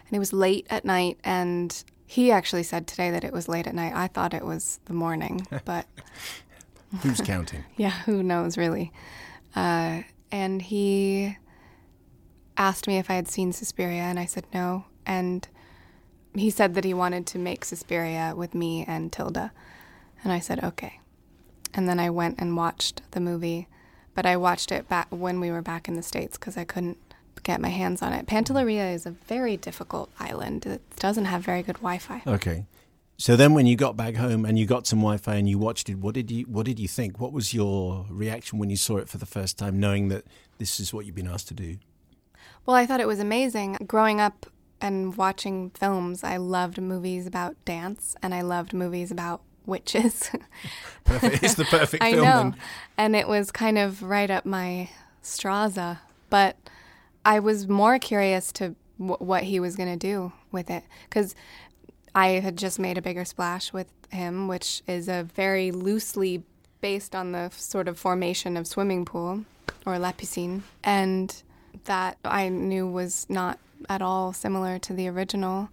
[0.07, 1.18] And it was late at night.
[1.24, 3.95] And he actually said today that it was late at night.
[3.95, 5.87] I thought it was the morning, but.
[7.01, 7.64] Who's counting?
[7.76, 8.93] yeah, who knows, really?
[9.57, 11.36] Uh, and he
[12.57, 14.84] asked me if I had seen Suspiria, and I said no.
[15.07, 15.49] And
[16.34, 19.53] he said that he wanted to make Suspiria with me and Tilda.
[20.22, 21.01] And I said, okay.
[21.74, 23.68] And then I went and watched the movie,
[24.14, 26.99] but I watched it back when we were back in the States because I couldn't
[27.43, 28.26] get my hands on it.
[28.26, 30.66] Pantelleria is a very difficult island.
[30.66, 32.22] It doesn't have very good Wi Fi.
[32.26, 32.66] Okay.
[33.19, 35.89] So then when you got back home and you got some Wi-Fi and you watched
[35.89, 37.21] it, what did you what did you think?
[37.21, 40.25] What was your reaction when you saw it for the first time knowing that
[40.59, 41.77] this is what you've been asked to do?
[42.67, 43.79] Well, I thought it was amazing.
[43.87, 44.47] Growing up
[44.81, 50.31] and watching films, I loved movies about dance and I loved movies about witches.
[51.05, 51.43] perfect.
[51.45, 52.25] It's the perfect I film.
[52.25, 52.43] know.
[52.43, 52.57] then.
[52.97, 54.91] And it was kind of right up my
[55.23, 55.99] Straza.
[56.31, 56.57] But
[57.25, 60.83] I was more curious to w- what he was going to do with it.
[61.09, 61.35] Because
[62.15, 66.43] I had just made a bigger splash with him, which is a very loosely
[66.81, 69.45] based on the sort of formation of swimming pool
[69.87, 70.63] or la piscine.
[70.85, 71.35] And
[71.85, 73.59] that I knew was not
[73.89, 75.71] at all similar to the original.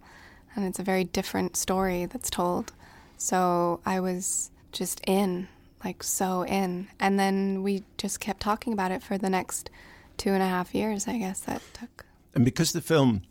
[0.56, 2.72] And it's a very different story that's told.
[3.18, 5.48] So I was just in,
[5.84, 6.88] like so in.
[6.98, 9.70] And then we just kept talking about it for the next
[10.16, 12.06] two and a half years, I guess that took.
[12.34, 13.22] And because the film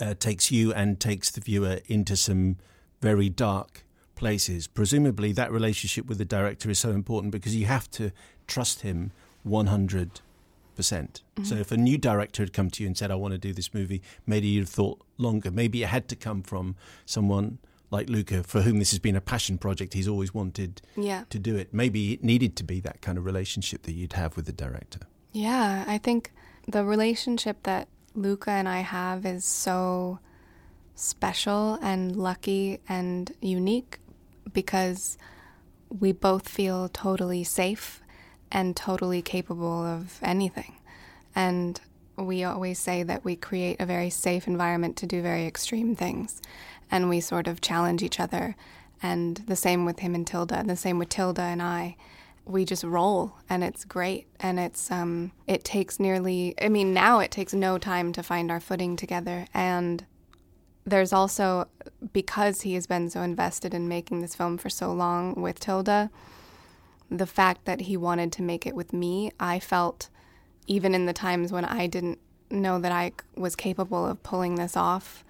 [0.00, 2.56] uh, takes you and takes the viewer into some
[3.00, 3.84] very dark
[4.16, 8.10] places, presumably that relationship with the director is so important because you have to
[8.46, 9.12] trust him
[9.46, 10.20] 100%.
[10.76, 13.38] percent So if a new director had come to you and said, I want to
[13.38, 15.50] do this movie, maybe you'd have thought longer.
[15.50, 16.76] Maybe it had to come from
[17.06, 17.58] someone
[17.90, 19.94] like Luca, for whom this has been a passion project.
[19.94, 21.24] He's always wanted Yeah.
[21.30, 21.74] to do it.
[21.74, 25.00] Maybe it needed to be that kind of relationship that you'd have with the director.
[25.32, 26.30] Yeah, I think
[26.68, 30.18] the relationship that Luca and I have is so
[30.94, 33.98] special and lucky and unique
[34.52, 35.16] because
[35.88, 38.02] we both feel totally safe
[38.52, 40.74] and totally capable of anything.
[41.34, 41.80] And
[42.16, 46.42] we always say that we create a very safe environment to do very extreme things.
[46.90, 48.56] And we sort of challenge each other.
[49.02, 51.96] And the same with him and Tilda, and the same with Tilda and I
[52.44, 54.26] we just roll and it's great.
[54.38, 58.50] And it's um it takes nearly i mean now it takes no time to find
[58.50, 59.46] our footing together.
[59.54, 60.04] And
[60.84, 61.68] there's also
[62.12, 66.10] because he has been so invested in making this film for so long with tilda
[67.10, 70.08] the fact that he wanted to make it with me i felt
[70.66, 72.18] even in the times when i didn't
[72.50, 75.22] know that i was capable of pulling this off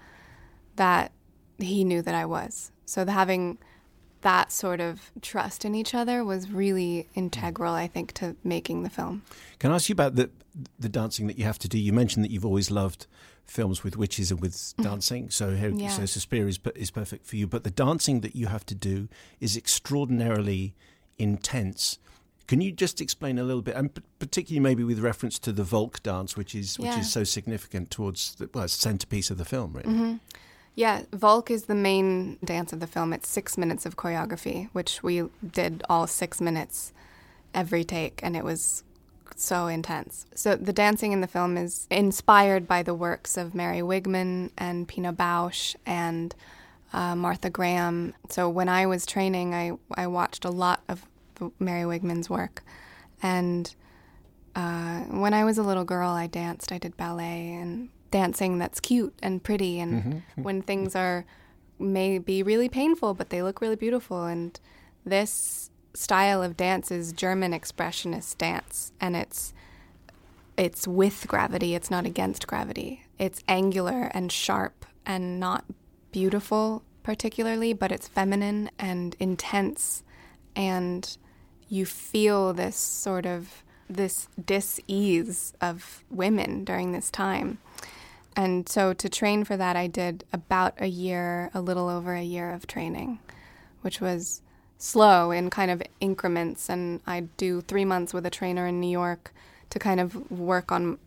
[0.77, 1.11] that
[1.61, 2.71] he knew that i was.
[2.85, 3.57] So having
[4.21, 8.89] that sort of trust in each other was really integral, I think, to making the
[8.89, 9.23] film.
[9.59, 10.29] Can I ask you about the
[10.77, 11.77] the dancing that you have to do?
[11.77, 13.07] You mentioned that you've always loved
[13.45, 14.83] films with witches and with mm-hmm.
[14.83, 15.89] dancing, so here, Yeah.
[15.89, 17.47] so Suspiria is, is perfect for you.
[17.47, 19.07] But the dancing that you have to do
[19.39, 20.73] is extraordinarily
[21.17, 21.99] intense.
[22.47, 26.03] Can you just explain a little bit, and particularly maybe with reference to the Volk
[26.03, 26.99] dance, which is which Yeah.
[26.99, 29.89] is so significant towards the well, centerpiece of the film, really.
[29.89, 30.15] Mm-hmm.
[30.73, 33.11] Yeah, Volk is the main dance of the film.
[33.13, 36.93] It's six minutes of choreography, which we did all six minutes
[37.53, 38.83] every take, and it was
[39.35, 40.25] so intense.
[40.35, 44.87] So the dancing in the film is inspired by the works of Mary Wigman and
[44.87, 46.33] Pina Bausch and
[46.93, 48.13] uh, Martha Graham.
[48.29, 51.05] So when I was training, I, I watched a lot of
[51.59, 52.63] Mary Wigman's work.
[53.21, 53.73] And
[54.55, 56.71] uh, when I was a little girl, I danced.
[56.71, 59.79] I did ballet and dancing that's cute and pretty.
[59.79, 60.19] And mm-hmm.
[60.43, 61.25] when things are
[61.79, 64.25] may be really painful, but they look really beautiful.
[64.25, 64.59] And
[65.05, 69.53] this style of dance is German expressionist dance, and it's
[70.57, 71.73] it's with gravity.
[71.73, 73.05] It's not against gravity.
[73.17, 75.65] It's angular and sharp and not
[76.11, 80.03] beautiful particularly, but it's feminine and intense,
[80.55, 81.17] and
[81.67, 87.57] you feel this sort of this dis-ease of women during this time.
[88.35, 92.23] And so to train for that, I did about a year, a little over a
[92.23, 93.19] year of training,
[93.81, 94.41] which was
[94.77, 96.69] slow in kind of increments.
[96.69, 99.33] And I'd do three months with a trainer in New York
[99.69, 100.97] to kind of work on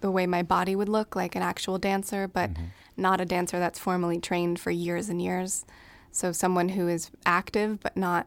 [0.00, 2.64] the way my body would look like an actual dancer, but mm-hmm.
[2.96, 5.64] not a dancer that's formally trained for years and years.
[6.10, 8.26] So someone who is active but not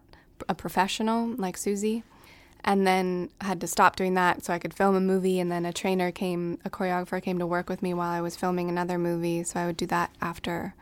[0.50, 2.04] a professional like Susie
[2.64, 5.40] and then had to stop doing that so I could film a movie.
[5.40, 8.36] And then a trainer came, a choreographer came to work with me while I was
[8.36, 9.44] filming another movie.
[9.44, 10.76] So I would do that after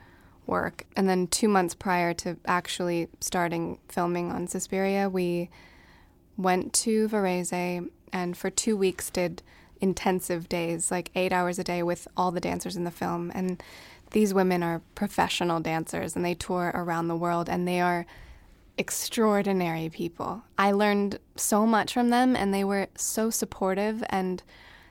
[0.45, 0.85] work.
[0.95, 5.49] And then two months prior to actually starting filming on Suspiria, we
[6.37, 9.43] went to Varese and for two weeks did
[9.79, 13.31] intensive days, like eight hours a day with all the dancers in the film.
[13.33, 13.61] And
[14.11, 18.05] these women are professional dancers and they tour around the world and they are
[18.79, 20.41] extraordinary people.
[20.57, 24.41] I learned so much from them, and they were so supportive and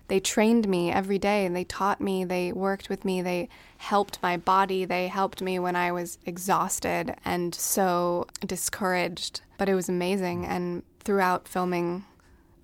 [0.08, 4.18] they trained me every day and they taught me, they worked with me, they helped
[4.22, 9.42] my body, they helped me when I was exhausted and so discouraged.
[9.58, 10.46] But it was amazing.
[10.46, 12.04] And throughout filming,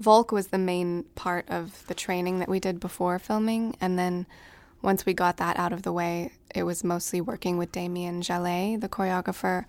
[0.01, 3.77] Volk was the main part of the training that we did before filming.
[3.79, 4.27] And then
[4.81, 8.81] once we got that out of the way, it was mostly working with Damien Jalet,
[8.81, 9.67] the choreographer,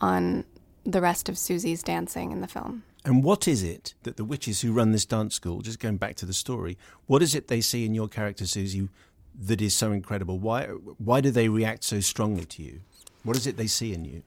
[0.00, 0.44] on
[0.84, 2.84] the rest of Susie's dancing in the film.
[3.04, 6.14] And what is it that the witches who run this dance school, just going back
[6.16, 8.88] to the story, what is it they see in your character, Susie,
[9.40, 10.38] that is so incredible?
[10.38, 10.66] Why
[10.98, 12.80] why do they react so strongly to you?
[13.24, 14.22] What is it they see in you?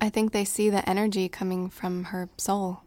[0.00, 2.80] I think they see the energy coming from her soul.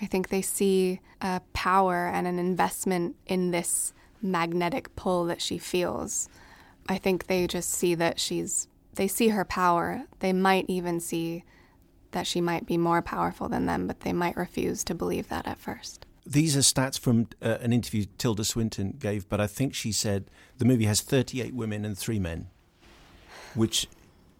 [0.00, 3.92] I think they see a power and an investment in this
[4.22, 6.28] magnetic pull that she feels.
[6.88, 10.04] I think they just see that she's, they see her power.
[10.20, 11.44] They might even see
[12.12, 15.46] that she might be more powerful than them, but they might refuse to believe that
[15.46, 16.06] at first.
[16.26, 20.30] These are stats from uh, an interview Tilda Swinton gave, but I think she said
[20.58, 22.48] the movie has 38 women and three men,
[23.54, 23.88] which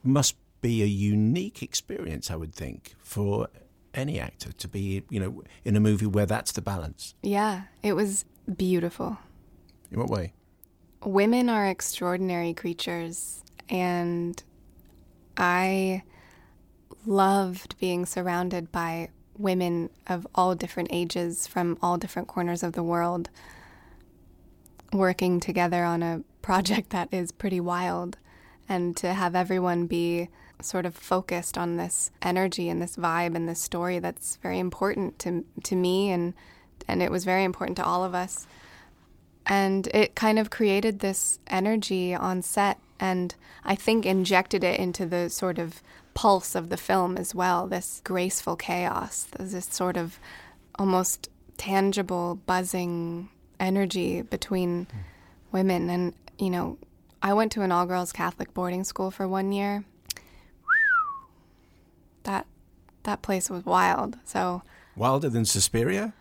[0.02, 3.48] must be a unique experience, I would think, for
[3.94, 7.14] any actor to be, you know, in a movie where that's the balance.
[7.22, 8.24] Yeah, it was
[8.56, 9.18] beautiful.
[9.90, 10.34] In what way?
[11.02, 14.42] Women are extraordinary creatures, and
[15.36, 16.02] I
[17.08, 22.82] loved being surrounded by women of all different ages from all different corners of the
[22.82, 23.30] world
[24.92, 28.18] working together on a project that is pretty wild.
[28.68, 30.28] And to have everyone be
[30.60, 35.18] sort of focused on this energy and this vibe and this story that's very important
[35.20, 36.34] to to me and
[36.88, 38.46] and it was very important to all of us.
[39.46, 43.34] And it kind of created this energy on set and
[43.64, 45.80] I think injected it into the sort of
[46.18, 50.18] pulse of the film as well this graceful chaos this sort of
[50.76, 53.28] almost tangible buzzing
[53.60, 54.88] energy between
[55.52, 56.76] women and you know
[57.22, 59.84] I went to an all girls Catholic boarding school for one year
[62.24, 62.46] that
[63.04, 64.62] that place was wild so
[64.96, 66.14] Wilder than Suspiria?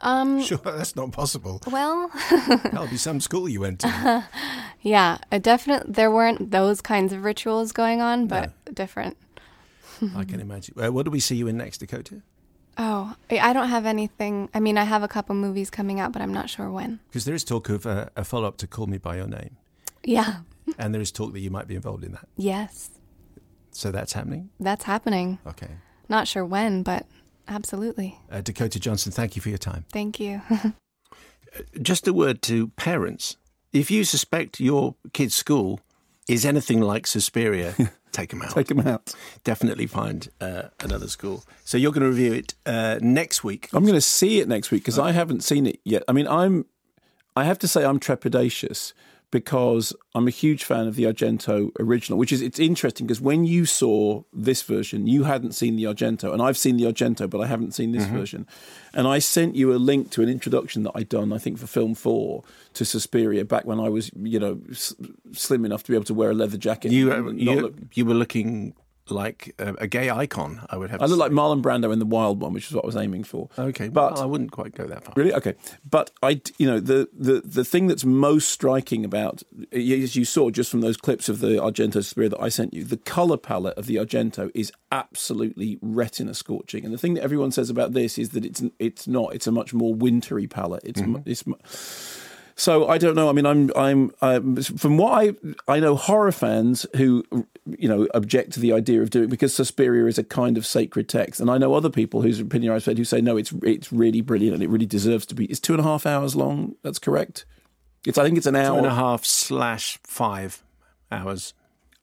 [0.00, 1.60] um Sure, that's not possible.
[1.70, 2.10] well
[2.48, 4.26] That'll be some school you went to.
[4.80, 5.92] Yeah, definitely.
[5.92, 9.16] There weren't those kinds of rituals going on, but different.
[10.16, 10.74] I can imagine.
[10.78, 12.22] Uh, what do we see you in next, Dakota?
[12.76, 14.48] Oh, I I don't have anything.
[14.54, 17.00] I mean, I have a couple movies coming out, but I'm not sure when.
[17.08, 19.56] Because there is talk of uh, a follow up to Call Me By Your Name,
[20.04, 20.38] Yeah.
[20.78, 22.26] and there is talk that you might be involved in that.
[22.36, 22.90] Yes,
[23.70, 24.50] So that's happening?
[24.58, 25.38] that's happening.
[25.46, 25.70] Okay.
[26.08, 27.06] Not sure when, but
[27.46, 28.18] absolutely.
[28.30, 29.84] Uh, Dakota Johnson, thank you for your time.
[29.92, 30.42] Thank you.
[31.80, 33.36] Just a word to parents.
[33.72, 35.80] If you suspect your kid's school
[36.28, 37.74] is anything like Suspiria,
[38.14, 38.50] take them out.
[38.50, 39.14] Take them out.
[39.44, 41.44] Definitely find uh, another school.
[41.64, 43.68] So you're going to review it uh, next week.
[43.72, 46.02] I'm going to see it next week because I haven't seen it yet.
[46.08, 46.66] I mean, I'm.
[47.36, 48.92] I have to say, I'm trepidatious
[49.38, 52.16] because I'm a huge fan of the Argento original.
[52.20, 56.32] Which is it's interesting because when you saw this version, you hadn't seen the Argento,
[56.32, 58.46] and I've seen the Argento, but I haven't seen this version.
[58.94, 61.66] And I sent you a link to an introduction that I'd done, I think, for
[61.66, 64.94] Film Four to Suspiria back when I was, you know, s-
[65.32, 66.92] slim enough to be able to wear a leather jacket.
[66.92, 68.74] You and uh, not you, look- you were looking
[69.10, 70.66] like a, a gay icon.
[70.70, 71.02] I would have.
[71.02, 71.20] I look say.
[71.20, 73.48] like Marlon Brando in the Wild One, which is what I was aiming for.
[73.58, 75.14] Okay, but well, I wouldn't quite go that far.
[75.16, 75.32] Really?
[75.34, 75.54] Okay.
[75.88, 79.42] But I, you know, the, the, the thing that's most striking about,
[79.72, 82.84] as you saw just from those clips of the Argento Suspiria that I sent you,
[82.84, 86.84] the color palette of the Argento is absolutely retina scorching.
[86.84, 89.34] And the thing that everyone says about this is that it's it's not.
[89.34, 90.82] It's a much more wintry palette.
[90.84, 91.12] It's mm-hmm.
[91.12, 91.44] mu it's.
[92.56, 93.28] So I don't know.
[93.28, 95.34] I mean, I'm I'm um, from what I
[95.66, 97.24] I know horror fans who
[97.66, 101.08] you know object to the idea of doing because Suspiria is a kind of sacred
[101.08, 103.92] text, and I know other people whose opinion I've said who say no, it's it's
[103.92, 105.46] really brilliant and it really deserves to be.
[105.46, 106.76] It's two and a half hours long.
[106.82, 107.44] That's correct.
[108.06, 110.62] It's I think it's an hour Two and a half slash five
[111.10, 111.54] hours.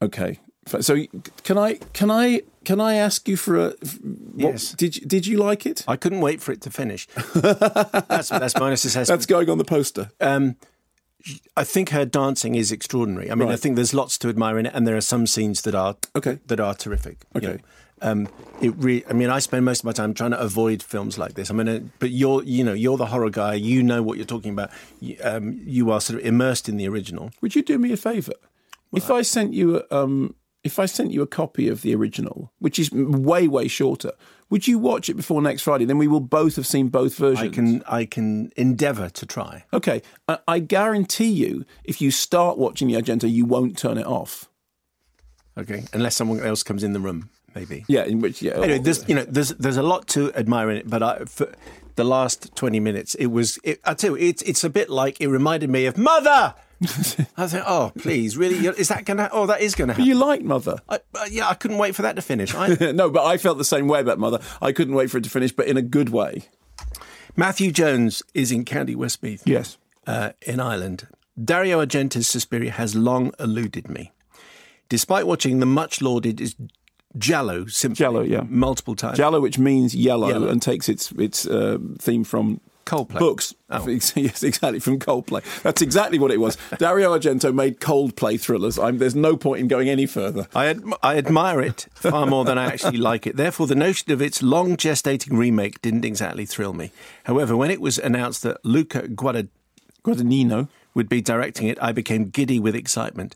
[0.02, 0.40] Okay.
[0.82, 1.06] So
[1.44, 4.72] can I can I can I ask you for a what, Yes.
[4.74, 5.84] Did you, did you like it?
[5.88, 7.08] I couldn't wait for it to finish.
[7.36, 9.08] that's that's honest assessment.
[9.08, 10.12] That's going on the poster.
[10.20, 10.56] Um,
[11.56, 13.30] I think her dancing is extraordinary.
[13.30, 15.62] I mean, I think there's lots to admire in it, and there are some scenes
[15.64, 16.40] that are Okay.
[16.48, 17.26] that are terrific.
[17.36, 17.48] you Okay.
[17.48, 17.58] know.
[18.04, 18.28] Um,
[18.62, 21.36] it re- I mean, I spend most of my time trying to avoid films like
[21.36, 21.52] this.
[21.52, 23.54] I mean, uh, but you're, you know, you're the horror guy.
[23.54, 24.72] You know what you're talking about.
[25.00, 27.30] You, um, you are sort of immersed in the original.
[27.42, 28.34] Would you do me a favour?
[28.94, 30.34] if I sent you a, um,
[30.64, 34.14] if I sent you a copy of the original, which is way way shorter,
[34.50, 35.86] would you watch it before next Friday?
[35.86, 37.52] Then we will both have seen both versions.
[37.52, 39.64] I can, I can endeavour to try.
[39.74, 44.06] Okay, I, I guarantee you, if you start watching the Argento, you won't turn it
[44.06, 44.50] off.
[45.58, 47.86] Okay, unless someone else comes in the room, maybe.
[47.88, 48.54] Yeah, in which yeah.
[48.54, 51.52] Anyway, there's you know there's there's a lot to admire in it, but I, for
[51.96, 55.20] the last twenty minutes, it was it, I tell you, it's it's a bit like
[55.20, 56.56] it reminded me of Mother.
[57.38, 58.66] I was like, oh please, really?
[58.68, 59.30] Is that gonna?
[59.32, 60.06] Oh, that is gonna happen.
[60.06, 60.80] you like Mother?
[60.90, 62.56] I, uh, yeah, I couldn't wait for that to finish.
[62.56, 64.40] I, no, but I felt the same way about Mother.
[64.62, 66.44] I couldn't wait for it to finish, but in a good way.
[67.36, 69.44] Matthew Jones is in County Westmeath.
[69.46, 69.78] Yes.
[70.08, 71.08] uh, in Ireland.
[71.42, 74.12] Dario Argento's Suspiria has long eluded me.
[74.90, 76.56] Despite watching the much lauded is
[77.18, 78.44] Giallo symphony yeah.
[78.48, 79.18] multiple times.
[79.18, 80.48] Giallo, which means yellow, Yellow.
[80.48, 83.20] and takes its its uh, theme from Coldplay.
[83.20, 83.54] books.
[83.70, 83.88] Oh.
[84.16, 85.44] Yes, exactly from Coldplay.
[85.64, 86.58] That's exactly what it was.
[86.78, 88.78] Dario Argento made Coldplay thrillers.
[88.78, 90.48] I'm, there's no point in going any further.
[90.54, 93.38] I, ad- I admire it far more than I actually like it.
[93.38, 96.92] Therefore, the notion of its long gestating remake didn't exactly thrill me.
[97.26, 99.50] However, when it was announced that Luca Guadagnino
[100.04, 100.68] Guadagnino.
[100.94, 103.36] would be directing it, I became giddy with excitement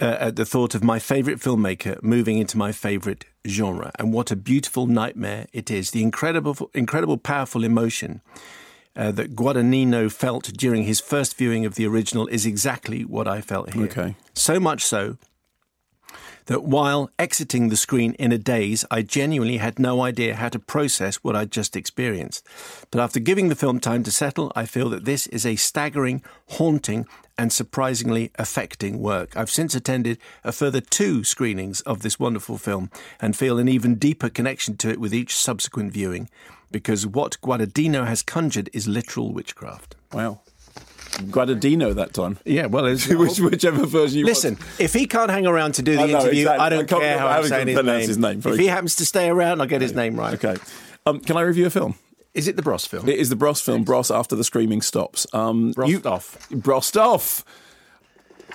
[0.00, 3.90] uh, at the thought of my favourite filmmaker moving into my favourite genre.
[3.98, 5.90] And what a beautiful nightmare it is.
[5.90, 8.20] The incredible, incredible, powerful emotion
[8.98, 13.40] uh, that Guadagnino felt during his first viewing of the original is exactly what I
[13.40, 13.84] felt here.
[13.84, 14.16] Okay.
[14.34, 15.16] So much so
[16.46, 20.58] that while exiting the screen in a daze, I genuinely had no idea how to
[20.58, 22.44] process what I'd just experienced.
[22.90, 26.22] But after giving the film time to settle, I feel that this is a staggering,
[26.48, 29.36] haunting, and surprisingly affecting work.
[29.36, 32.90] I've since attended a further two screenings of this wonderful film
[33.20, 36.30] and feel an even deeper connection to it with each subsequent viewing
[36.70, 39.96] because what Guadagnino has conjured is literal witchcraft.
[40.12, 40.40] Wow.
[41.30, 42.38] Guadagnino that time.
[42.44, 45.96] Yeah, well, it's, Which, whichever version you Listen, if he can't hang around to do
[45.96, 46.62] the I interview, exactly.
[46.62, 48.00] I I don't can't- care how I I'm saying his name.
[48.00, 48.42] his name.
[48.44, 50.34] If he happens to stay around, I'll get his name right.
[50.34, 50.56] Okay.
[51.06, 51.94] Um, can I review a film?
[52.34, 53.08] Is it the Bros film?
[53.08, 55.26] It is the Bros film, Bros After the Screaming Stops.
[55.32, 56.46] Um, you- Rostov.
[56.52, 57.44] Brostov.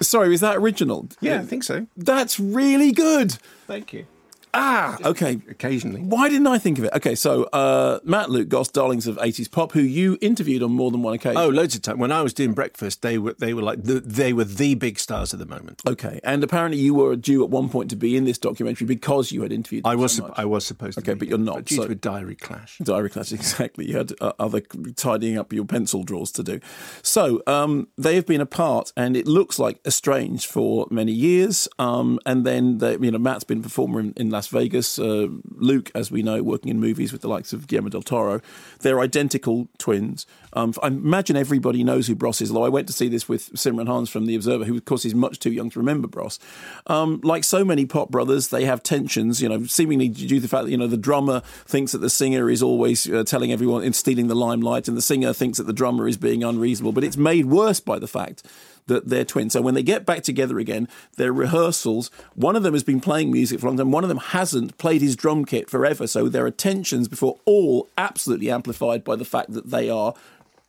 [0.01, 1.07] Sorry, is that original?
[1.21, 1.87] Yeah, I think so.
[1.97, 3.33] That's really good.
[3.67, 4.05] Thank you.
[4.53, 5.39] Ah, okay.
[5.49, 6.01] Occasionally.
[6.01, 6.93] Why didn't I think of it?
[6.93, 10.91] Okay, so uh, Matt Luke Goss, darlings of 80s pop, who you interviewed on more
[10.91, 11.37] than one occasion.
[11.37, 11.97] Oh, loads of time.
[11.97, 14.99] When I was doing breakfast, they were they were like the, they were the big
[14.99, 15.81] stars at the moment.
[15.87, 19.31] Okay, and apparently you were due at one point to be in this documentary because
[19.31, 19.87] you had interviewed.
[19.87, 20.31] I was so.
[20.37, 21.03] I was supposed to.
[21.03, 22.77] Okay, be, but you're not, due so- to a diary clash.
[22.77, 23.89] Diary clash, exactly.
[23.89, 24.61] You had uh, other
[24.95, 26.59] tidying up your pencil drawers to do.
[27.01, 31.67] So um, they have been apart, and it looks like estranged for many years.
[31.79, 34.99] Um, and then they, you know Matt's been a performer in, in Las Vegas.
[34.99, 38.41] Uh, Luke, as we know, working in movies with the likes of Guillermo del Toro.
[38.79, 40.25] They're identical twins.
[40.53, 42.51] Um, I imagine everybody knows who Bros is.
[42.51, 45.05] Although I went to see this with Simran Hans from The Observer, who of course
[45.05, 46.39] is much too young to remember Bros.
[46.87, 49.41] Um, like so many pop brothers, they have tensions.
[49.41, 52.09] You know, seemingly due to the fact that you know the drummer thinks that the
[52.09, 55.65] singer is always uh, telling everyone and stealing the limelight, and the singer thinks that
[55.65, 56.91] the drummer is being unreasonable.
[56.91, 58.43] But it's made worse by the fact
[58.87, 59.53] that they're twins.
[59.53, 63.31] So when they get back together again, their rehearsals, one of them has been playing
[63.31, 66.07] music for a long time, one of them hasn't played his drum kit forever.
[66.07, 70.13] So their attentions before all absolutely amplified by the fact that they are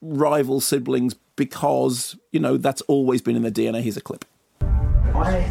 [0.00, 3.82] rival siblings because, you know, that's always been in their DNA.
[3.82, 4.24] Here's a clip.
[4.60, 5.50] I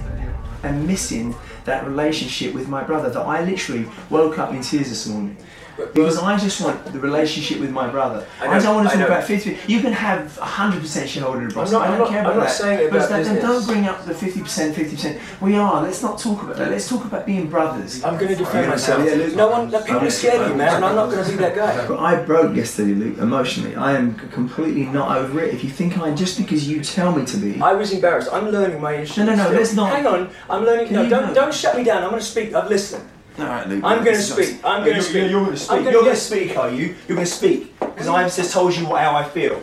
[0.64, 1.36] am missing
[1.66, 5.38] that relationship with my brother that I literally woke up in tears this morning.
[5.78, 8.26] Because I just want the relationship with my brother.
[8.40, 9.58] I, know, don't want to talk about 50.
[9.68, 11.48] You can have 100% shareholder in.
[11.48, 12.52] I'm not- I I'm don't not- care I'm about not that.
[12.52, 15.20] saying it but about that- don't bring up the 50%, 50%.
[15.42, 15.82] We are.
[15.82, 16.70] Let's not talk about that.
[16.70, 18.04] Let's talk about being brothers.
[18.04, 19.04] I'm going to defend myself.
[19.06, 19.36] yeah, Luke.
[19.36, 21.56] no one, people are scared of you, man, and I'm not going to be that
[21.56, 21.88] guy.
[21.88, 23.76] But I broke yesterday, Luke, emotionally.
[23.76, 25.54] I am completely not over it.
[25.54, 28.30] If you think I, just because you tell me to be, I was embarrassed.
[28.32, 29.38] I'm learning my instrument.
[29.38, 29.58] no, still.
[29.58, 30.88] let's not- Hang on, I'm learning.
[30.88, 32.04] Can No, don't, not- don't shut me down.
[32.04, 32.54] I'm going to speak.
[32.54, 33.04] I've listened.
[33.40, 33.84] All right, Luke.
[33.84, 34.62] I'm gonna speak.
[34.62, 35.14] not- I'm gonna speak.
[35.16, 35.70] You're, you're going to speak.
[35.80, 36.96] Gonna- you're going to speak, are you?
[37.08, 39.62] You're going to speak because I've just told you how I feel.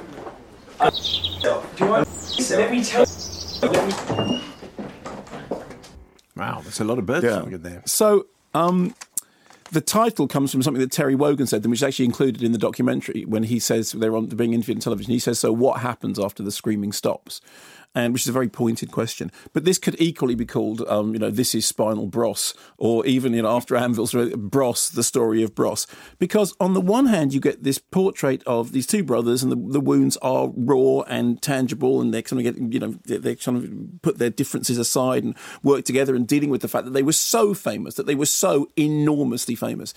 [1.43, 2.09] Do you want?
[2.51, 3.07] Let me tell.
[3.63, 3.73] Let
[4.29, 4.43] me.
[6.37, 7.43] Wow, that's a lot of birds Yeah.
[7.45, 7.83] in there.
[7.87, 8.95] So, um,
[9.73, 12.59] the title comes from something that Terry Wogan said, which is actually included in the
[12.59, 15.13] documentary when he says they're on being interviewed on television.
[15.13, 17.41] He says, "So what happens after the screaming stops?"
[17.93, 19.33] And which is a very pointed question.
[19.53, 23.35] But this could equally be called, um, you know, this is Spinal Bros, or even
[23.35, 25.89] you know after Anvil's Bros, the story of Bros.
[26.21, 29.73] Because on the one hand, you get this portrait of these two brothers, and the,
[29.73, 33.57] the wounds are raw and tangible, and they're kind of get, you know, they kind
[33.57, 35.35] of put their differences aside and
[35.65, 38.25] work together and dealing with the fact that they were so famous, that they were
[38.27, 39.95] so enormously famous.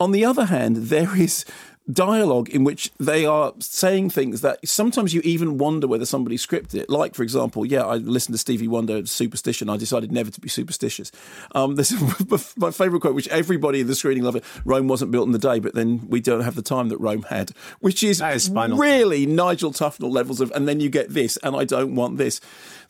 [0.00, 1.44] On the other hand, there is
[1.90, 6.74] dialogue in which they are saying things that sometimes you even wonder whether somebody scripted
[6.76, 6.88] it.
[6.88, 9.68] Like, for example, yeah, I listened to Stevie Wonder, Superstition.
[9.68, 11.12] I decided never to be superstitious.
[11.54, 14.44] Um, this is my favourite quote, which everybody in the screening loved it.
[14.64, 17.22] Rome wasn't built in the day, but then we don't have the time that Rome
[17.24, 21.54] had, which is, is really Nigel Tufnel levels of, and then you get this, and
[21.54, 22.40] I don't want this.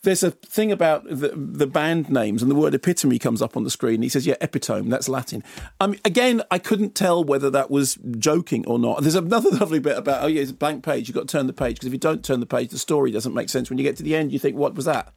[0.04, 3.64] There's a thing about the, the band names, and the word epitome comes up on
[3.64, 4.02] the screen.
[4.02, 4.88] He says, "Yeah, epitome.
[4.90, 5.42] That's Latin."
[5.80, 9.02] Um, again, I couldn't tell whether that was joking or not.
[9.02, 11.08] There's another lovely bit about, "Oh yeah, it's a blank page.
[11.08, 13.10] You've got to turn the page because if you don't turn the page, the story
[13.10, 13.68] doesn't make sense.
[13.68, 15.12] When you get to the end, you think, "What was that?"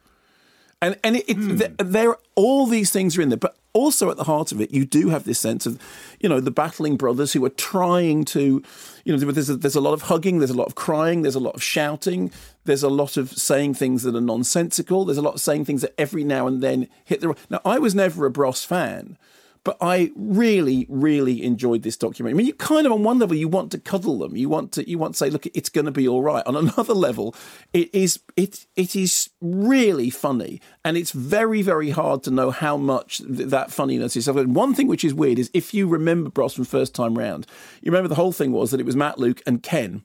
[0.82, 1.58] And and it, it, hmm.
[1.58, 4.72] th- there, all these things are in there, but also at the heart of it,
[4.72, 5.80] you do have this sense of,
[6.20, 8.64] you know, the battling brothers who are trying to,
[9.04, 11.36] you know, there's a, there's a lot of hugging, there's a lot of crying, there's
[11.36, 12.32] a lot of shouting,
[12.66, 15.82] there's a lot of saying things that are nonsensical, there's a lot of saying things
[15.82, 17.36] that every now and then hit the.
[17.50, 19.18] Now, I was never a Bros fan.
[19.64, 22.36] But I really, really enjoyed this documentary.
[22.36, 24.36] I mean, you kind of on one level you want to cuddle them.
[24.36, 26.46] You want to you want to say, look, it's going to be all right.
[26.46, 27.36] On another level,
[27.74, 32.78] it is it it is really funny, and it's very very hard to know how
[32.78, 34.28] much th- that funniness is.
[34.28, 37.48] And one thing which is weird is if you remember Bros from first time round,
[37.82, 40.04] you remember the whole thing was that it was Matt Luke and Ken.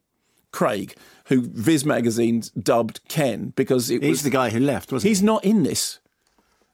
[0.52, 0.94] Craig,
[1.28, 5.22] who Viz magazine's dubbed Ken because it He's was the guy who left, wasn't he's
[5.22, 5.98] not in this.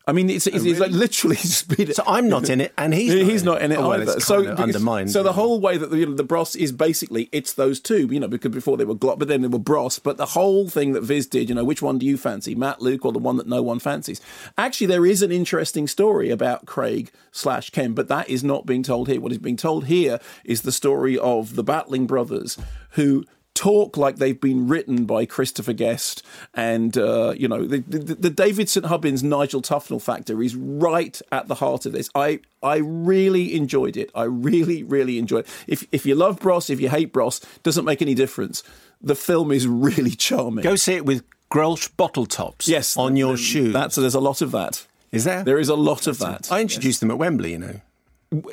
[0.08, 1.92] I mean, it's, it's, it's like oh, literally just been.
[1.92, 4.20] So I'm not in it, and he's He's not, not in it Oh, well, either.
[4.20, 5.10] So undermined.
[5.10, 8.08] So the whole way that the, you know, the Bros is basically it's those two.
[8.10, 9.98] You know, because before they were Gloss, but then they were Bros.
[9.98, 12.80] But the whole thing that Viz did, you know, which one do you fancy, Matt
[12.80, 14.22] Luke or the one that no one fancies?
[14.56, 18.82] Actually, there is an interesting story about Craig slash Ken, but that is not being
[18.82, 19.20] told here.
[19.20, 22.56] What is being told here is the story of the battling brothers
[22.92, 23.26] who
[23.58, 26.22] talk like they've been written by Christopher Guest,
[26.54, 31.20] and uh, you know the, the, the David St Hubbins Nigel Tufnel factor is right
[31.32, 32.08] at the heart of this.
[32.14, 34.10] I I really enjoyed it.
[34.14, 35.50] I really really enjoyed it.
[35.66, 38.62] If if you love Bros, if you hate Bros, doesn't make any difference.
[39.02, 40.62] The film is really charming.
[40.62, 43.64] Go see it with Grolsch bottle tops yes, on your shoe.
[43.64, 43.72] shoes.
[43.72, 44.86] That's there's a lot of that.
[45.10, 45.42] Is there?
[45.42, 46.52] There is a lot of that.
[46.52, 47.80] I introduced them at Wembley, you know.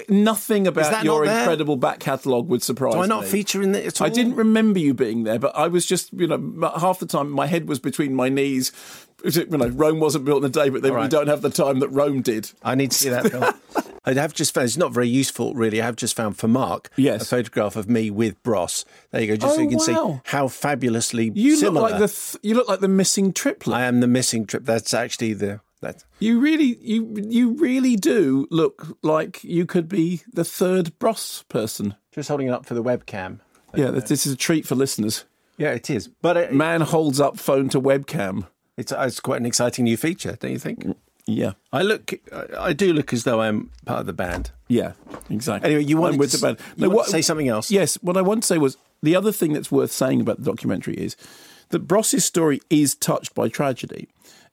[0.07, 3.29] Nothing about your incredible back catalogue would surprise Do I not me.
[3.29, 4.07] feature in it at all?
[4.07, 7.29] I didn't remember you being there, but I was just, you know, half the time
[7.29, 8.71] my head was between my knees.
[9.23, 11.49] You know, Rome wasn't built in a day, but then All we don't have the
[11.49, 12.51] time that Rome did.
[12.63, 13.53] I need to see that film.
[14.07, 15.81] I have just found it's not very useful, really.
[15.81, 17.23] I have just found for Mark Yes.
[17.23, 18.85] a photograph of me with Bros.
[19.09, 21.81] There you go, just so Oh, you can see how fabulously You similar.
[21.81, 23.75] look like the th- you look like the missing triplet.
[23.75, 24.63] I am the missing trip.
[24.65, 26.03] That's actually the that.
[26.19, 31.95] You really, you you really do look like you could be the third Bros person.
[32.11, 33.39] Just holding it up for the webcam.
[33.75, 35.25] Yeah, this this is a treat for listeners.
[35.57, 36.07] Yeah, it is.
[36.21, 38.47] But it, Man holds up phone to webcam.
[38.77, 40.79] it's it's quite an exciting new feature, don't you think?
[40.83, 40.95] Mm,
[41.27, 42.13] yeah, I look,
[42.57, 44.51] I- do look as though I'm part of the band.
[44.67, 44.93] yeah,
[45.29, 45.69] exactly.
[45.73, 46.59] Anyway, you wanted with to the band.
[46.59, 47.71] s- you to say something else?
[47.71, 50.43] Yes, what I want to say was the other thing that's worth saying about the
[50.45, 51.15] documentary is
[51.69, 54.07] that Bros's story is touched by tragedy,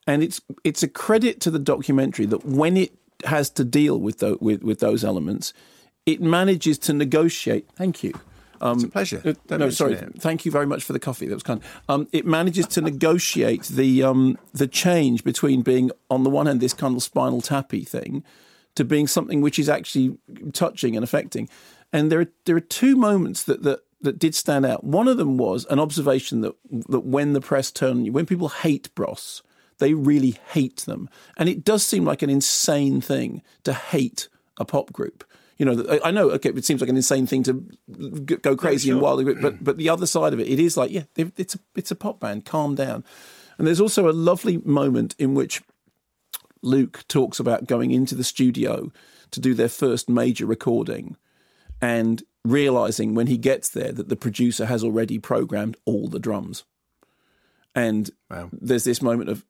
[0.06, 2.92] and it's it's a credit to the documentary that when it
[3.24, 5.52] has to deal with tho- with with those elements,
[6.06, 7.68] it manages to negotiate.
[7.76, 8.12] Thank you.
[8.60, 9.22] Um, It's a pleasure.
[9.24, 9.94] uh, Don't no, sorry.
[9.94, 10.20] it.
[10.22, 11.26] Thank you very much for the coffee.
[11.26, 11.60] That was kind.
[11.88, 16.60] Um, it manages to negotiate the um, the change between being on the one hand
[16.60, 18.22] this kind of spinal tappy thing
[18.74, 20.16] to being something which is actually
[20.52, 21.48] touching and affecting.
[21.92, 24.82] And there are there are two moments that that that did stand out.
[24.84, 26.54] One of them was an observation that
[26.88, 29.42] that when the press turn when people hate Bros,
[29.78, 34.64] they really hate them, and it does seem like an insane thing to hate a
[34.64, 35.24] pop group.
[35.58, 36.30] You know, I know.
[36.30, 37.54] Okay, it seems like an insane thing to
[38.40, 39.58] go crazy and wild, but mm.
[39.60, 42.20] but the other side of it, it is like, yeah, it's a it's a pop
[42.20, 42.44] band.
[42.44, 43.04] Calm down.
[43.58, 45.62] And there's also a lovely moment in which
[46.62, 48.90] Luke talks about going into the studio
[49.30, 51.16] to do their first major recording
[51.80, 56.64] and realizing when he gets there that the producer has already programmed all the drums.
[57.74, 58.10] And
[58.52, 59.44] there's this moment of,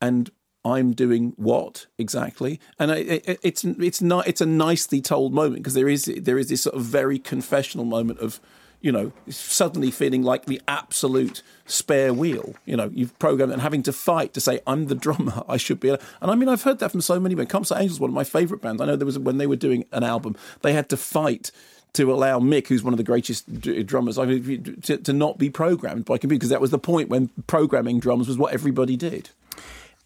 [0.00, 0.30] and
[0.66, 2.58] I'm doing what exactly?
[2.78, 6.48] And it, it's it's not it's a nicely told moment because there is there is
[6.48, 8.40] this sort of very confessional moment of,
[8.80, 12.56] you know, suddenly feeling like the absolute spare wheel.
[12.64, 15.44] You know, you've programmed and having to fight to say I'm the drummer.
[15.48, 15.90] I should be.
[15.90, 17.36] And I mean, I've heard that from so many.
[17.36, 18.82] When Comsat Angels, one of my favourite bands.
[18.82, 21.52] I know there was when they were doing an album, they had to fight
[21.92, 26.18] to allow Mick, who's one of the greatest drummers, to, to not be programmed by
[26.18, 29.30] computer because that was the point when programming drums was what everybody did.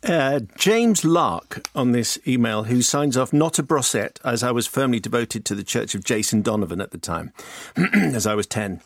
[0.02, 4.66] Uh, James Lark on this email, who signs off not a brosette, as I was
[4.66, 7.32] firmly devoted to the Church of Jason Donovan at the time,
[7.76, 8.80] as I was 10.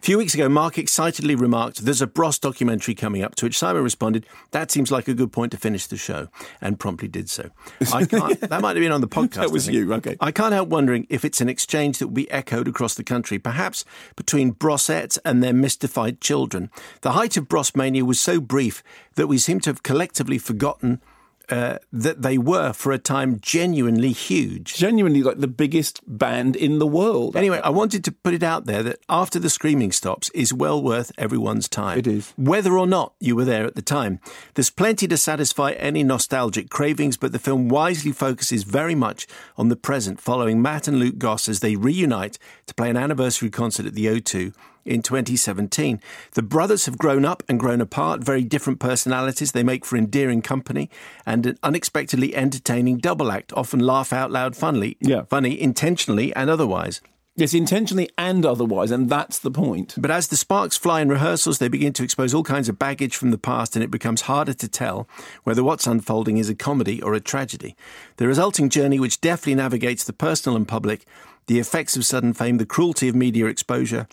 [0.00, 3.58] A few weeks ago, Mark excitedly remarked, There's a Bros documentary coming up, to which
[3.58, 6.28] Simon responded, That seems like a good point to finish the show,
[6.58, 7.50] and promptly did so.
[7.92, 9.34] I can't, that might have been on the podcast.
[9.34, 10.16] That was you, okay.
[10.18, 13.38] I can't help wondering if it's an exchange that will be echoed across the country,
[13.38, 13.84] perhaps
[14.16, 16.70] between Brossettes and their mystified children.
[17.02, 18.82] The height of Bros mania was so brief
[19.16, 21.02] that we seem to have collectively forgotten
[21.50, 24.74] uh, that they were, for a time, genuinely huge.
[24.74, 27.36] Genuinely, like the biggest band in the world.
[27.36, 30.82] Anyway, I wanted to put it out there that after the screaming stops is well
[30.82, 31.98] worth everyone's time.
[31.98, 32.32] It is.
[32.36, 34.20] Whether or not you were there at the time.
[34.54, 39.26] There's plenty to satisfy any nostalgic cravings, but the film wisely focuses very much
[39.56, 43.50] on the present, following Matt and Luke Goss as they reunite to play an anniversary
[43.50, 44.54] concert at the O2
[44.84, 46.00] in 2017.
[46.32, 49.52] The brothers have grown up and grown apart, very different personalities.
[49.52, 50.90] They make for endearing company
[51.26, 55.22] and an unexpectedly entertaining double act, often laugh out loud funnily, Yeah.
[55.28, 57.00] funny intentionally and otherwise.
[57.36, 59.94] Yes, intentionally and otherwise, and that's the point.
[59.96, 63.16] But as the sparks fly in rehearsals, they begin to expose all kinds of baggage
[63.16, 65.08] from the past, and it becomes harder to tell
[65.44, 67.76] whether what's unfolding is a comedy or a tragedy.
[68.16, 71.06] The resulting journey, which deftly navigates the personal and public,
[71.46, 74.06] the effects of sudden fame, the cruelty of media exposure,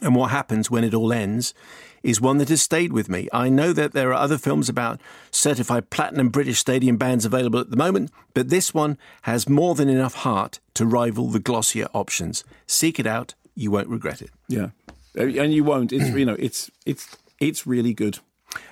[0.00, 1.54] and what happens when it all ends,
[2.02, 3.28] is one that has stayed with me.
[3.32, 7.70] I know that there are other films about certified platinum British stadium bands available at
[7.70, 12.42] the moment, but this one has more than enough heart to rival the glossier options.
[12.66, 14.30] Seek it out, you won't regret it.
[14.48, 14.70] Yeah,
[15.14, 15.92] and you won't.
[15.92, 18.18] It's you know, it's it's it's really good.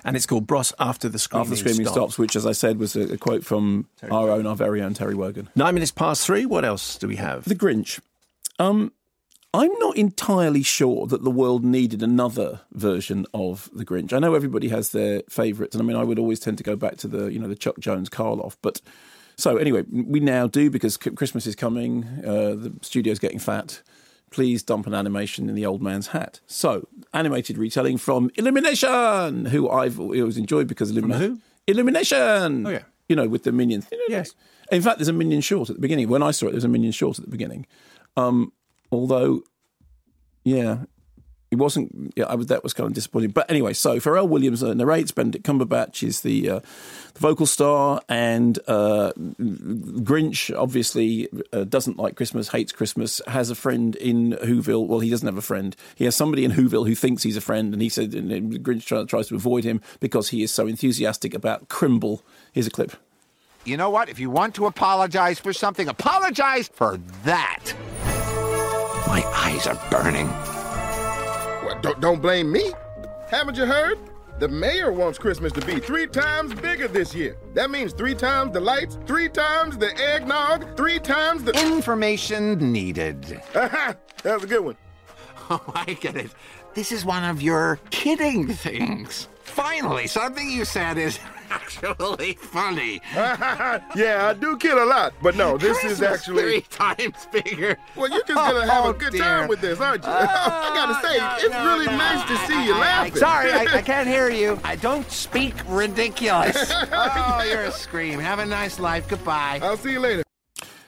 [0.03, 1.95] And it's called Bros After the Screaming, After the screaming Stops.
[1.95, 4.93] stops, which, as I said, was a, a quote from our own, our very own
[4.93, 5.49] Terry Wogan.
[5.55, 6.45] Nine minutes past three.
[6.45, 7.45] What else do we have?
[7.45, 7.99] The Grinch.
[8.59, 8.91] Um,
[9.53, 14.13] I'm not entirely sure that the world needed another version of the Grinch.
[14.13, 16.77] I know everybody has their favourites, and I mean, I would always tend to go
[16.77, 18.81] back to the you know the Chuck Jones Karloff, but
[19.35, 22.05] so anyway, we now do because Christmas is coming.
[22.23, 23.81] Uh, the studio's getting fat.
[24.29, 26.39] Please dump an animation in the old man's hat.
[26.47, 31.41] So, animated retelling from Illumination, who I've always enjoyed because Illumination.
[31.67, 32.67] Illumination.
[32.67, 32.83] Oh, yeah.
[33.09, 33.87] You know, with the minions.
[34.07, 34.33] Yes.
[34.71, 36.07] In fact, there's a minion short at the beginning.
[36.07, 37.65] When I saw it, there's a minion short at the beginning.
[38.15, 38.53] Um,
[38.91, 39.43] although,
[40.43, 40.83] yeah,
[41.51, 42.13] it wasn't.
[42.15, 43.31] Yeah, was, that was kind of disappointing.
[43.31, 45.11] But anyway, so Pharrell Williams narrates.
[45.11, 46.59] Benedict Cumberbatch is the uh,
[47.13, 53.21] the vocal star, and uh, Grinch obviously uh, doesn't like Christmas, hates Christmas.
[53.27, 54.87] Has a friend in Whoville.
[54.87, 55.75] Well, he doesn't have a friend.
[55.95, 58.31] He has somebody in Whoville who thinks he's a friend, and he said and
[58.63, 62.23] Grinch try, tries to avoid him because he is so enthusiastic about Crimble.
[62.53, 62.93] Here's a clip.
[63.65, 64.07] You know what?
[64.07, 67.73] If you want to apologize for something, apologize for that.
[69.11, 70.29] My eyes are burning.
[71.65, 72.71] Well, don't, don't blame me.
[73.29, 73.99] Haven't you heard?
[74.39, 77.35] The mayor wants Christmas to be three times bigger this year.
[77.53, 81.51] That means three times the lights, three times the eggnog, three times the.
[81.59, 83.21] Information needed.
[83.51, 84.77] that was a good one.
[85.49, 86.31] Oh, I get it.
[86.73, 89.27] This is one of your kidding things.
[89.43, 91.19] Finally, something you said is
[91.49, 93.01] actually funny.
[93.15, 96.41] yeah, I do kid a lot, but no, this is Christmas actually.
[96.43, 97.77] three times bigger.
[97.95, 99.21] Well, you're just gonna have Oh, a good dear.
[99.23, 100.09] time with this, aren't you?
[100.09, 101.97] I gotta say, no, it's no, really no.
[101.97, 103.15] nice to see you laughing.
[103.15, 104.59] Sorry, I, I can't hear you.
[104.63, 106.71] I don't speak ridiculous.
[106.73, 108.19] oh, you're a scream.
[108.19, 109.07] Have a nice life.
[109.09, 109.59] Goodbye.
[109.61, 110.23] I'll see you later.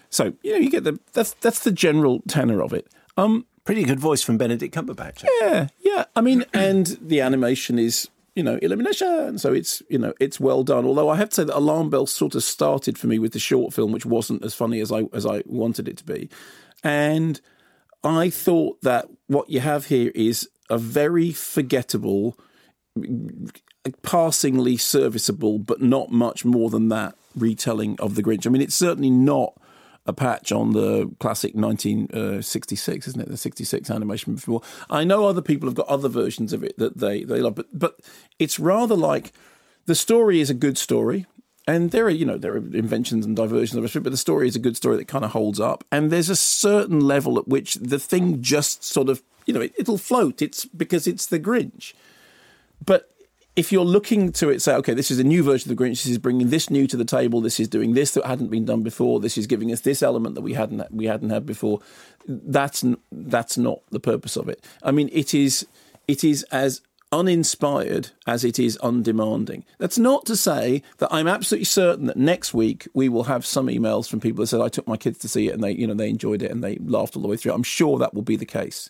[0.09, 2.87] So you know, you get the that's that's the general tenor of it.
[3.17, 5.23] Um, Pretty good voice from Benedict Cumberbatch.
[5.41, 6.03] Yeah, yeah.
[6.17, 10.63] I mean, and the animation is you know illumination, so it's you know it's well
[10.63, 10.85] done.
[10.85, 13.39] Although I have to say that Alarm Bell sort of started for me with the
[13.39, 16.29] short film, which wasn't as funny as I as I wanted it to be,
[16.83, 17.39] and
[18.03, 22.37] I thought that what you have here is a very forgettable,
[24.01, 28.47] passingly serviceable, but not much more than that retelling of the Grinch.
[28.47, 29.53] I mean, it's certainly not
[30.05, 33.29] a patch on the classic 1966, isn't it?
[33.29, 34.61] The 66 animation before.
[34.89, 37.67] I know other people have got other versions of it that they, they love, but,
[37.71, 37.99] but
[38.39, 39.31] it's rather like
[39.85, 41.25] the story is a good story.
[41.65, 44.49] And there are, you know, there are inventions and diversions of it, but the story
[44.49, 45.85] is a good story that kind of holds up.
[45.93, 49.73] And there's a certain level at which the thing just sort of, you know, it,
[49.77, 50.41] it'll float.
[50.41, 51.93] It's because it's the Grinch.
[52.85, 53.12] But
[53.55, 56.03] if you're looking to it, say, okay, this is a new version of the Grinch.
[56.03, 57.39] This is bringing this new to the table.
[57.39, 59.19] This is doing this that hadn't been done before.
[59.19, 61.79] This is giving us this element that we hadn't we hadn't had before.
[62.27, 64.63] That's that's not the purpose of it.
[64.81, 65.67] I mean, it is
[66.07, 66.81] it is as
[67.11, 69.63] uninspired as it is undemanding.
[69.77, 73.67] That's not to say that I'm absolutely certain that next week we will have some
[73.67, 75.85] emails from people that said I took my kids to see it and they you
[75.85, 77.53] know they enjoyed it and they laughed all the way through.
[77.53, 78.89] I'm sure that will be the case.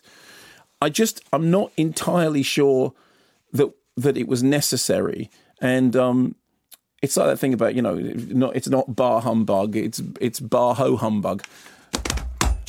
[0.80, 2.94] I just I'm not entirely sure
[3.52, 5.30] that that it was necessary.
[5.60, 6.34] And um,
[7.02, 10.74] it's like that thing about you know, not it's not bar humbug, it's it's bar
[10.74, 11.44] ho humbug.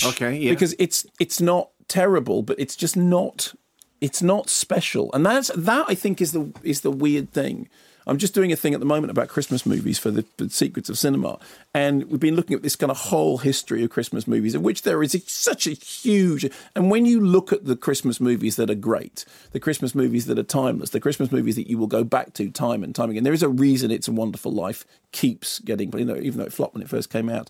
[0.06, 0.52] Okay, yeah.
[0.52, 3.54] Because it's it's not terrible, but it's just not
[4.02, 7.70] it's not special, and that's that I think is the is the weird thing.
[8.08, 10.90] I'm just doing a thing at the moment about Christmas movies for the, the, Secrets
[10.90, 11.40] of Cinema,
[11.74, 14.84] and we've been looking at this kind of whole history of Christmas movies, of which
[14.84, 16.50] there is such a huge.
[16.76, 20.38] And when you look at the Christmas movies that are great, the Christmas movies that
[20.38, 23.24] are timeless, the Christmas movies that you will go back to time and time again,
[23.24, 26.54] there is a reason "It's a Wonderful Life" keeps getting, you know, even though it
[26.54, 27.50] flopped when it first came out.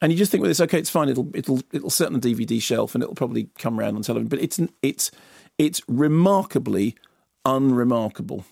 [0.00, 1.10] And you just think, well, it's okay, it's fine.
[1.10, 4.28] It'll it'll it'll sit on the DVD shelf, and it'll probably come around on television.
[4.28, 5.10] But it's it's
[5.58, 6.96] it's remarkably
[7.44, 8.46] unremarkable.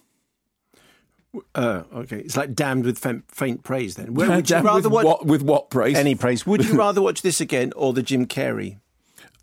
[1.54, 3.96] Uh, okay, it's like damned with faint, praise.
[3.96, 5.96] Then, Where, would you rather with watch what, with what praise?
[5.96, 6.46] Any praise?
[6.46, 8.78] Would you rather watch this again or the Jim Carrey?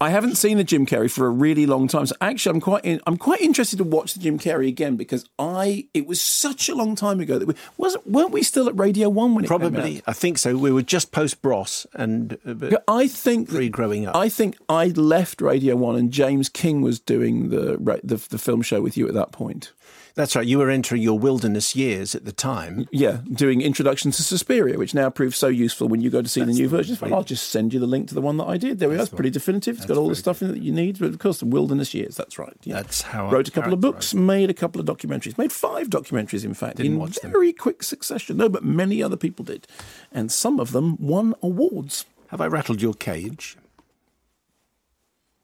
[0.01, 2.83] I haven't seen the Jim Carrey for a really long time, so actually, I'm quite
[2.83, 6.67] in, I'm quite interested to watch the Jim Carrey again because I it was such
[6.67, 9.47] a long time ago that we wasn't weren't we still at Radio One when it
[9.47, 10.57] probably I think so.
[10.57, 14.17] We were just post Bros and uh, I think pre growing up.
[14.17, 18.63] I think I left Radio One and James King was doing the the, the film
[18.63, 19.71] show with you at that point.
[20.15, 20.47] That's right.
[20.47, 22.87] You were entering your wilderness years at the time.
[22.89, 26.39] Yeah, doing Introduction to Suspiria, which now proves so useful when you go to see
[26.39, 27.13] That's the new the version.
[27.13, 28.79] I'll just send you the link to the one that I did.
[28.79, 29.01] There we go.
[29.01, 29.75] It's pretty definitive.
[29.75, 30.99] It's got all the stuff in it that you need.
[30.99, 32.15] But of course, the wilderness years.
[32.15, 32.55] That's right.
[32.63, 32.75] Yeah.
[32.75, 35.89] That's how I wrote a couple of books, made a couple of documentaries, made five
[35.89, 37.57] documentaries, in fact, Didn't in watch very them.
[37.59, 38.37] quick succession.
[38.37, 39.67] No, but many other people did,
[40.13, 42.05] and some of them won awards.
[42.29, 43.57] Have I rattled your cage?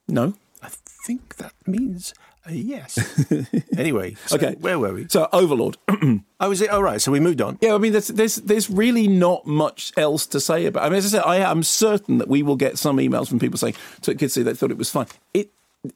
[0.08, 0.36] No.
[0.64, 0.70] I
[1.08, 2.14] think that means
[2.48, 2.98] uh, yes.
[3.78, 4.56] anyway, so okay.
[4.60, 5.08] Where were we?
[5.10, 5.78] So Overlord.
[5.88, 6.70] oh, was it?
[6.72, 7.00] Oh, right.
[7.00, 7.60] So we moved on.
[7.62, 10.84] Yeah, I mean, there's there's there's really not much else to say about.
[10.84, 13.40] I mean, as I said, I am certain that we will get some emails from
[13.40, 15.08] people saying took kids see they thought it was fine.
[15.34, 15.52] It.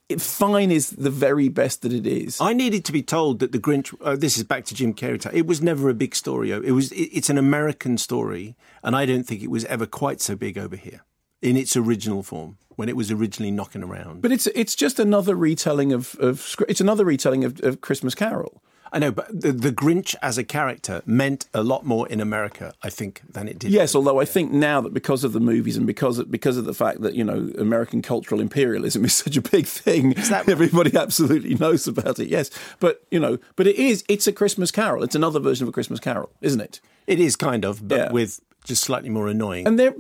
[0.09, 2.41] It, fine is the very best that it is.
[2.41, 3.93] I needed to be told that the Grinch.
[4.01, 5.31] Uh, this is back to Jim Carrey.
[5.31, 6.49] It was never a big story.
[6.49, 6.91] It was.
[6.91, 10.57] It, it's an American story, and I don't think it was ever quite so big
[10.57, 11.01] over here
[11.41, 14.21] in its original form when it was originally knocking around.
[14.21, 18.61] But it's it's just another retelling of, of it's another retelling of, of Christmas Carol.
[18.93, 22.73] I know, but the, the Grinch as a character meant a lot more in America,
[22.81, 23.71] I think, than it did.
[23.71, 26.63] Yes, although I think now that because of the movies and because of, because of
[26.63, 30.13] the fact that you know American cultural imperialism is such a big thing,
[30.47, 32.29] everybody absolutely knows about it.
[32.29, 32.49] Yes,
[32.79, 35.03] but you know, but it is it's a Christmas Carol.
[35.03, 36.79] It's another version of a Christmas Carol, isn't it?
[37.07, 38.11] It is kind of, but Yeah.
[38.11, 39.67] with just slightly more annoying.
[39.67, 39.93] And there,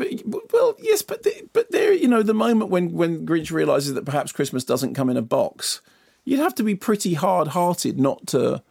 [0.51, 4.05] well, yes, but the, but there, you know, the moment when when Grinch realizes that
[4.05, 5.81] perhaps Christmas doesn't come in a box,
[6.25, 8.61] you'd have to be pretty hard hearted not to,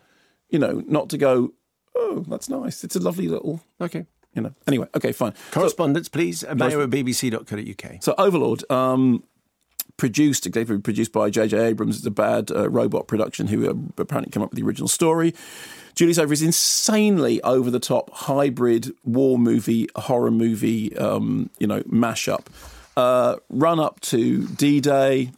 [0.51, 1.55] you know, not to go.
[1.97, 2.85] Oh, that's nice.
[2.85, 3.63] It's a lovely little.
[3.81, 4.07] okay.
[4.35, 4.53] You know.
[4.67, 5.33] Anyway, okay, fine.
[5.53, 6.43] Correspondence, please.
[6.43, 8.03] Uh, Mayo at bbc.co.uk.
[8.03, 9.23] So Overlord, um,
[9.97, 11.57] produced, executive produced by J.J.
[11.57, 11.99] Abrams.
[11.99, 15.35] It's a bad uh, robot production who uh, apparently came up with the original story.
[15.95, 22.47] Julius Avery's insanely over the top hybrid war movie, horror movie, um, you know, mashup.
[22.97, 25.31] Uh, run up to D Day,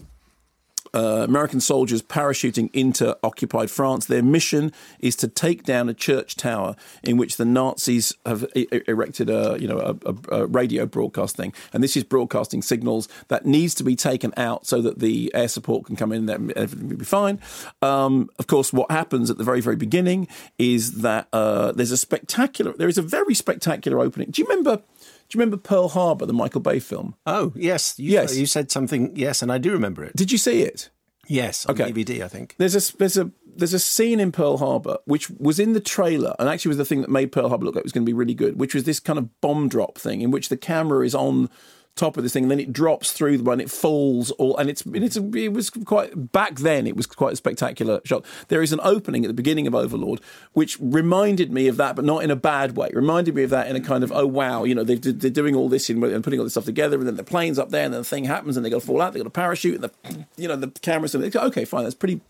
[0.96, 4.06] uh, American soldiers parachuting into occupied France.
[4.06, 8.66] Their mission is to take down a church tower in which the Nazis have e-
[8.88, 13.08] erected a you know a, a, a radio broadcast thing, and this is broadcasting signals
[13.28, 16.28] that needs to be taken out so that the air support can come in.
[16.28, 17.38] and Everything will be fine.
[17.82, 20.28] Um, of course, what happens at the very very beginning
[20.58, 22.72] is that uh, there's a spectacular.
[22.72, 24.30] There is a very spectacular opening.
[24.30, 24.82] Do you remember?
[25.28, 27.14] Do you remember Pearl Harbor, the Michael Bay film?
[27.26, 27.98] Oh, yes.
[27.98, 28.36] You, Yes.
[28.36, 30.14] You said something, yes, and I do remember it.
[30.14, 30.90] Did you see it?
[31.28, 31.90] Yes, on Okay.
[31.92, 32.54] DVD, I think.
[32.58, 36.36] There's a there's a there's a scene in Pearl Harbor which was in the trailer
[36.38, 38.08] and actually was the thing that made Pearl Harbor look like it was going to
[38.10, 41.04] be really good, which was this kind of bomb drop thing in which the camera
[41.04, 41.50] is on
[41.96, 44.68] top of this thing and then it drops through the one it falls all and
[44.68, 48.24] it's it's it was quite back then it was quite a spectacular shot.
[48.48, 50.20] There is an opening at the beginning of overlord
[50.52, 52.90] which reminded me of that but not in a bad way.
[52.92, 55.56] Reminded me of that in a kind of oh wow you know they've, they're doing
[55.56, 57.84] all this in, and putting all this stuff together and then the plane's up there
[57.84, 59.74] and then the thing happens and they got to fall out they got a parachute
[59.74, 62.20] and the you know the camera's okay fine that's pretty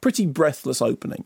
[0.00, 1.24] pretty breathless opening.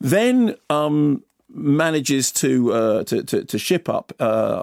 [0.00, 4.62] Then um, manages to, uh, to, to to ship up uh,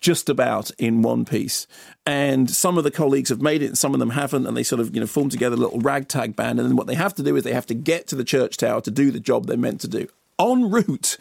[0.00, 1.66] just about in one piece.
[2.04, 4.62] And some of the colleagues have made it, and some of them haven't, and they
[4.62, 6.60] sort of you know form together a little ragtag band.
[6.60, 8.56] And then what they have to do is they have to get to the church
[8.56, 10.08] tower to do the job they're meant to do.
[10.38, 11.16] En route,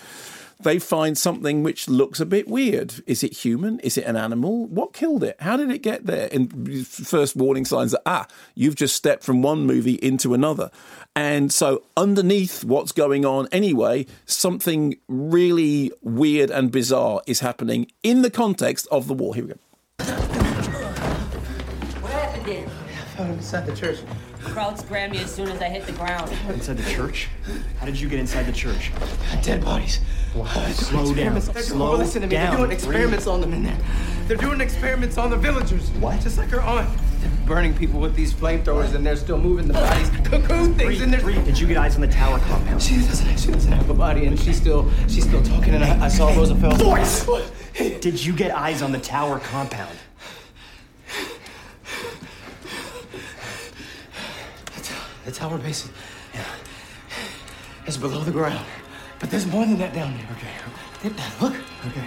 [0.62, 2.96] they find something which looks a bit weird.
[3.08, 3.80] Is it human?
[3.80, 4.66] Is it an animal?
[4.68, 5.38] What killed it?
[5.40, 6.28] How did it get there?
[6.32, 10.70] And first warning signs that, ah, you've just stepped from one movie into another.
[11.16, 18.22] And so, underneath what's going on anyway, something really weird and bizarre is happening in
[18.22, 19.36] the context of the war.
[19.36, 19.60] Here we go.
[22.02, 22.66] What happened then?
[22.66, 24.00] I found him inside the church.
[24.44, 26.32] The crowd grabbed me as soon as I hit the ground.
[26.50, 27.28] Inside the church?
[27.80, 28.92] How did you get inside the church?
[29.42, 30.00] Dead bodies.
[30.34, 30.48] What?
[30.76, 31.38] Slow down.
[31.38, 31.48] Experiments.
[31.50, 32.32] They're, Slow listen to me.
[32.36, 32.52] down.
[32.52, 33.78] They're doing experiments on them in there.
[34.28, 35.90] They're doing experiments on the villagers.
[35.92, 36.22] What?
[36.22, 36.90] Just like her aunt.
[37.20, 40.10] They're burning people with these flamethrowers, and they're still moving the bodies.
[40.24, 41.24] Cocoon things, and there's.
[41.24, 42.82] Bree, did you get eyes on the tower compound?
[42.82, 43.40] She doesn't.
[43.40, 44.90] She doesn't have a body, and she's still.
[45.08, 45.74] She's still talking.
[45.74, 46.76] And I, I saw Roosevelt.
[46.76, 47.28] Voice!
[47.76, 49.98] Did you get eyes on the tower compound?
[55.30, 55.92] The tower base is,
[56.34, 56.44] yeah,
[57.86, 58.66] is below the ground.
[59.20, 60.28] But there's more than that down there.
[60.32, 61.14] Okay.
[61.16, 61.54] Dad, look.
[61.86, 62.02] Okay.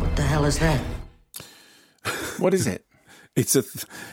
[0.00, 0.80] What the hell is that?
[2.38, 2.84] What is it?
[3.34, 3.64] It's a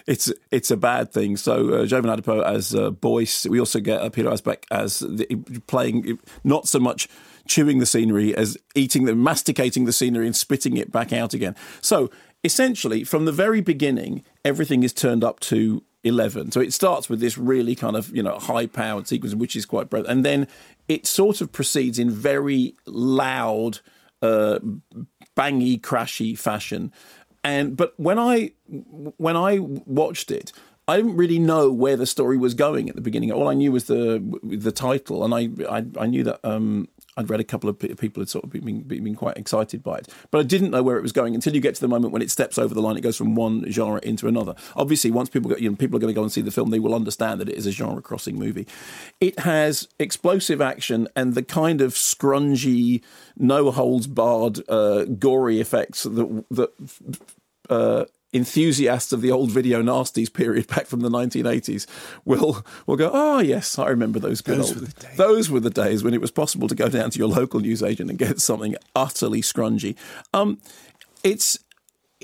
[0.08, 1.36] it's it's a bad thing.
[1.36, 3.46] So uh, Jovan Adepo as uh, Boyce.
[3.46, 5.26] We also get uh, Peter Asbæk as the,
[5.68, 7.10] playing not so much
[7.46, 11.54] chewing the scenery as eating the masticating the scenery and spitting it back out again.
[11.82, 12.10] So
[12.44, 16.52] essentially, from the very beginning, everything is turned up to 11.
[16.52, 19.66] So it starts with this really kind of, you know, high powered sequence, which is
[19.66, 20.06] quite breath.
[20.08, 20.48] And then
[20.88, 23.80] it sort of proceeds in very loud,
[24.22, 24.60] uh,
[25.36, 26.92] bangy, crashy fashion.
[27.44, 30.52] And but when I when I watched it,
[30.88, 33.32] I didn't really know where the story was going at the beginning.
[33.32, 36.90] All I knew was the the title, and I I, I knew that um,
[37.20, 40.08] I'd read a couple of people had sort of been, been quite excited by it,
[40.32, 42.22] but I didn't know where it was going until you get to the moment when
[42.22, 42.96] it steps over the line.
[42.96, 44.56] It goes from one genre into another.
[44.78, 46.70] Obviously, once people get, you know people are going to go and see the film,
[46.70, 48.66] they will understand that it is a genre crossing movie.
[49.20, 53.04] It has explosive action and the kind of scrungy,
[53.38, 56.72] no holds barred, uh, gory effects that that.
[57.70, 61.88] Uh, enthusiasts of the old video nasties period back from the 1980s
[62.26, 65.18] will will go oh yes i remember those good Those old were the days.
[65.18, 68.10] those were the days when it was possible to go down to your local newsagent
[68.10, 69.96] and get something utterly scrungy
[70.34, 70.60] um
[71.24, 71.58] it's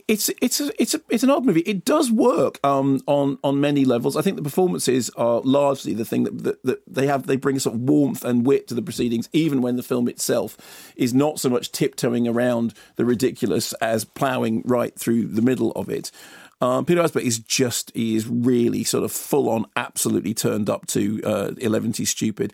[0.07, 1.61] it's it's a, it's a, it's an odd movie.
[1.61, 4.15] It does work um, on on many levels.
[4.15, 7.25] I think the performances are largely the thing that, that, that they have.
[7.25, 10.93] They bring sort of warmth and wit to the proceedings, even when the film itself
[10.95, 15.89] is not so much tiptoeing around the ridiculous as ploughing right through the middle of
[15.89, 16.11] it.
[16.61, 20.87] Um, Peter Asbæk is just he is really sort of full on, absolutely turned up
[20.87, 22.53] to uh, eleventy stupid.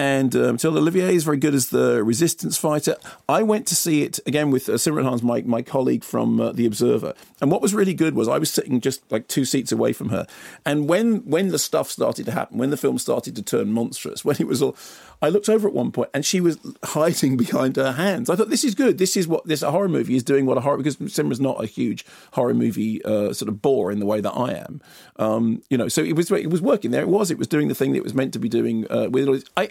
[0.00, 2.96] And um, Ollivier is very good as the resistance fighter.
[3.28, 6.52] I went to see it again with uh, Simran Hans, my, my colleague from uh,
[6.52, 7.12] The Observer.
[7.42, 10.08] And what was really good was I was sitting just like two seats away from
[10.08, 10.26] her.
[10.64, 14.24] And when when the stuff started to happen, when the film started to turn monstrous,
[14.24, 14.74] when it was all,
[15.20, 18.30] I looked over at one point and she was hiding behind her hands.
[18.30, 18.96] I thought this is good.
[18.96, 20.46] This is what this a horror movie is doing.
[20.46, 24.00] What a horror because Simran's not a huge horror movie uh, sort of bore in
[24.00, 24.80] the way that I am.
[25.16, 27.02] Um, you know, so it was it was working there.
[27.02, 28.90] It was it was doing the thing that it was meant to be doing.
[28.90, 29.44] Uh, with.
[29.58, 29.68] I.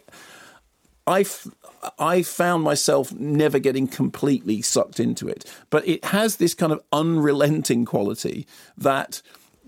[1.09, 1.25] I,
[1.97, 6.81] I found myself never getting completely sucked into it, but it has this kind of
[6.93, 8.45] unrelenting quality
[8.77, 9.23] that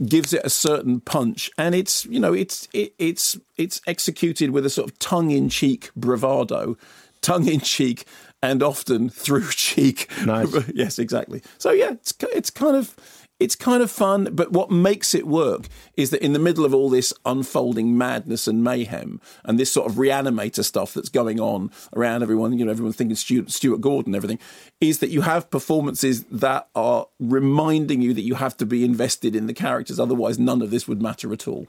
[0.06, 4.66] gives it a certain punch, and it's you know it's it, it's it's executed with
[4.66, 6.78] a sort of tongue in cheek bravado,
[7.22, 8.06] tongue in cheek,
[8.44, 10.12] and often through cheek.
[10.26, 10.70] Nice.
[10.76, 11.42] yes, exactly.
[11.58, 12.96] So yeah, it's it's kind of
[13.42, 16.76] it's kind of fun, but what makes it work is that in the middle of
[16.76, 21.72] all this unfolding madness and mayhem and this sort of reanimator stuff that's going on
[21.96, 24.38] around everyone, you know, everyone's thinking Stuart, Stuart Gordon everything,
[24.80, 29.36] is that you have performances that are reminding you that you have to be invested
[29.36, 30.00] in the characters.
[30.00, 31.66] Otherwise, none of this would matter at all.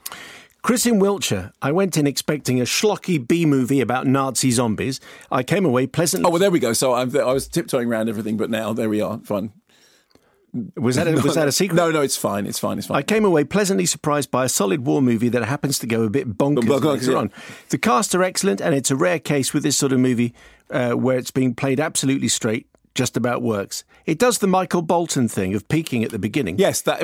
[0.61, 1.51] Chris in Wiltshire.
[1.61, 5.01] I went in expecting a schlocky B movie about Nazi zombies.
[5.29, 6.27] I came away pleasantly.
[6.27, 6.71] Oh well, there we go.
[6.71, 9.19] So I'm, I was tiptoeing around everything, but now there we are.
[9.25, 9.51] Fine.
[10.75, 11.75] Was that a, was that a secret?
[11.75, 12.45] No, no, it's fine.
[12.45, 12.77] It's fine.
[12.77, 12.97] It's fine.
[12.97, 16.09] I came away pleasantly surprised by a solid war movie that happens to go a
[16.09, 17.17] bit bonkers Bonkers, later yeah.
[17.17, 17.31] on.
[17.69, 20.33] The cast are excellent, and it's a rare case with this sort of movie
[20.69, 23.83] uh, where it's being played absolutely straight, just about works.
[24.05, 26.59] It does the Michael Bolton thing of peaking at the beginning.
[26.59, 27.01] Yes, that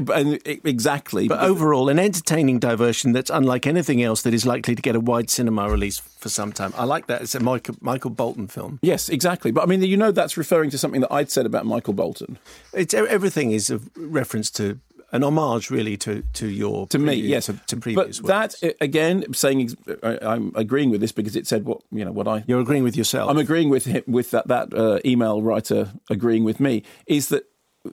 [0.65, 1.27] exactly.
[1.27, 4.99] But overall, an entertaining diversion that's unlike anything else that is likely to get a
[4.99, 6.73] wide cinema release for some time.
[6.77, 7.21] I like that.
[7.21, 8.79] It's a Michael, Michael Bolton film.
[8.81, 9.51] Yes, exactly.
[9.51, 12.37] But I mean, you know, that's referring to something that I'd said about Michael Bolton.
[12.73, 14.79] It's everything is a reference to
[15.11, 19.33] an homage, really, to to your to me, yes, to previous But that uh, again,
[19.33, 22.43] saying I, I'm agreeing with this because it said what you know what I.
[22.47, 23.29] You're agreeing with yourself.
[23.29, 27.43] I'm agreeing with him, with that that uh, email writer agreeing with me is that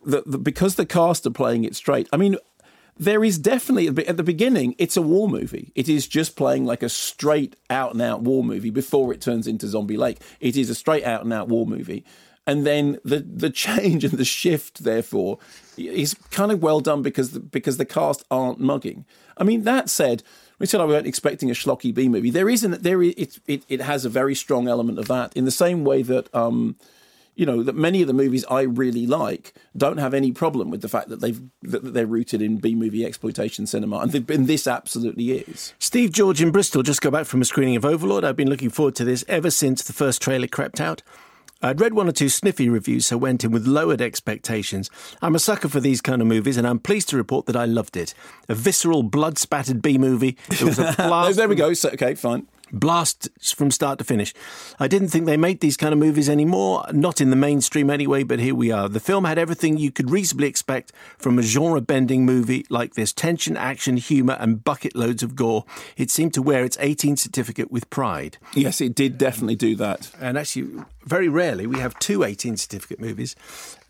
[0.04, 2.08] the, the, because the cast are playing it straight.
[2.12, 2.36] I mean.
[2.98, 5.70] There is definitely at the beginning, it's a war movie.
[5.74, 9.46] It is just playing like a straight out and out war movie before it turns
[9.46, 10.18] into Zombie Lake.
[10.40, 12.06] It is a straight out and out war movie.
[12.46, 15.38] And then the, the change and the shift, therefore,
[15.76, 19.04] is kind of well done because the, because the cast aren't mugging.
[19.36, 20.22] I mean, that said,
[20.58, 22.30] we said I weren't expecting a schlocky B movie.
[22.30, 22.82] There isn't.
[22.82, 25.36] There is, it, it it has a very strong element of that.
[25.36, 26.76] In the same way that um,
[27.34, 30.80] you know that many of the movies I really like don't have any problem with
[30.80, 34.66] the fact that they've that they're rooted in B movie exploitation cinema, and, and this
[34.66, 35.74] absolutely is.
[35.78, 38.24] Steve George in Bristol just got back from a screening of Overlord.
[38.24, 41.02] I've been looking forward to this ever since the first trailer crept out.
[41.62, 44.90] I'd read one or two sniffy reviews, so went in with lowered expectations.
[45.22, 47.64] I'm a sucker for these kind of movies, and I'm pleased to report that I
[47.64, 48.12] loved it.
[48.48, 50.36] A visceral, blood spattered B movie.
[50.50, 51.36] It was a blast.
[51.36, 51.72] there we go.
[51.72, 52.46] So, okay, fine.
[52.78, 54.32] Blast from start to finish.
[54.78, 58.22] I didn't think they made these kind of movies anymore, not in the mainstream anyway,
[58.22, 58.88] but here we are.
[58.88, 63.12] The film had everything you could reasonably expect from a genre bending movie like this
[63.12, 65.64] tension, action, humour, and bucket loads of gore.
[65.96, 68.38] It seemed to wear its 18 certificate with pride.
[68.54, 70.10] Yes, it did definitely do that.
[70.20, 73.36] And actually, very rarely, we have two 18 certificate movies,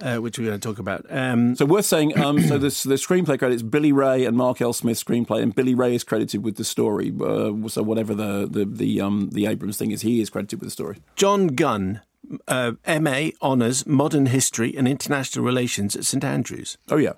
[0.01, 1.07] uh, which we're going to talk about.
[1.09, 2.19] Um, So worth saying.
[2.19, 4.73] Um, so this, the screenplay credits Billy Ray and Mark L.
[4.73, 7.13] Smith screenplay, and Billy Ray is credited with the story.
[7.19, 10.69] Uh, so whatever the the the um the Abrams thing is, he is credited with
[10.69, 10.99] the story.
[11.17, 12.01] John Gunn,
[12.49, 16.79] uh, MA Honours Modern History and International Relations at St Andrews.
[16.91, 17.13] Oh yeah.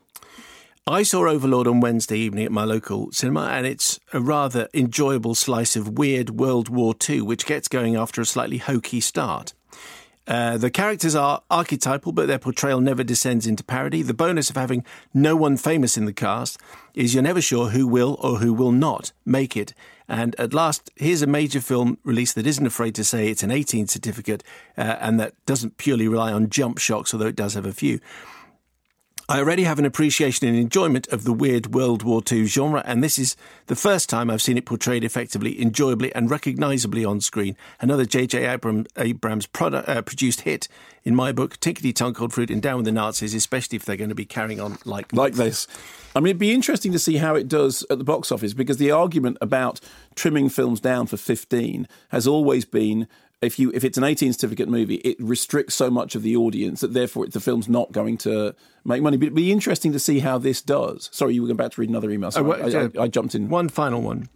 [0.86, 5.34] I saw Overlord on Wednesday evening at my local cinema, and it's a rather enjoyable
[5.34, 9.52] slice of weird World War II, which gets going after a slightly hokey start.
[10.26, 14.02] Uh, the characters are archetypal, but their portrayal never descends into parody.
[14.02, 16.58] The bonus of having no one famous in the cast
[16.94, 19.74] is you're never sure who will or who will not make it.
[20.08, 23.50] And at last, here's a major film release that isn't afraid to say it's an
[23.50, 24.42] 18 certificate
[24.76, 28.00] uh, and that doesn't purely rely on jump shocks, although it does have a few.
[29.30, 33.04] I already have an appreciation and enjoyment of the weird World War II genre, and
[33.04, 33.36] this is
[33.66, 37.54] the first time I've seen it portrayed effectively, enjoyably, and recognisably on screen.
[37.78, 38.46] Another J.J.
[38.46, 40.66] Abram, Abrams product, uh, produced hit,
[41.04, 43.96] in my book, Tinkety Tonk Old Fruit and Down with the Nazis, especially if they're
[43.96, 45.66] going to be carrying on like like this.
[46.16, 48.78] I mean, it'd be interesting to see how it does at the box office because
[48.78, 49.78] the argument about
[50.14, 53.06] trimming films down for 15 has always been
[53.40, 56.80] if you if it's an 18 certificate movie, it restricts so much of the audience
[56.80, 58.54] that therefore the film's not going to
[58.84, 59.16] make money.
[59.16, 61.08] But it'd be interesting to see how this does.
[61.12, 62.30] Sorry, you were about to read another email.
[62.30, 63.48] So Oh, I, well, I, I jumped in.
[63.48, 64.28] One final one.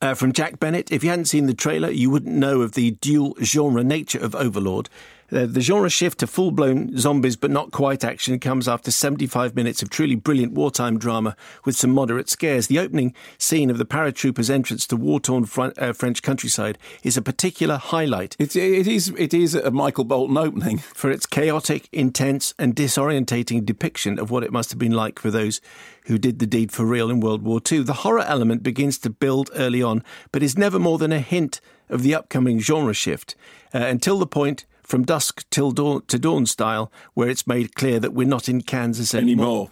[0.00, 0.90] Uh, from Jack Bennett.
[0.92, 4.34] If you hadn't seen the trailer, you wouldn't know of the dual genre nature of
[4.34, 4.88] Overlord.
[5.32, 9.54] Uh, the genre shift to full blown zombies but not quite action comes after 75
[9.54, 12.66] minutes of truly brilliant wartime drama with some moderate scares.
[12.66, 15.46] The opening scene of the paratroopers' entrance to war torn
[15.78, 18.36] uh, French countryside is a particular highlight.
[18.38, 20.78] It, it, is, it is a Michael Bolton opening.
[20.94, 25.30] For its chaotic, intense, and disorientating depiction of what it must have been like for
[25.30, 25.60] those
[26.06, 27.82] who did the deed for real in World War II.
[27.82, 30.02] The horror element begins to build early on,
[30.32, 33.34] but is never more than a hint of the upcoming genre shift
[33.74, 37.98] uh, until the point from dusk till dawn to dawn style, where it's made clear
[38.00, 39.44] that we're not in Kansas anymore.
[39.44, 39.70] Anymore.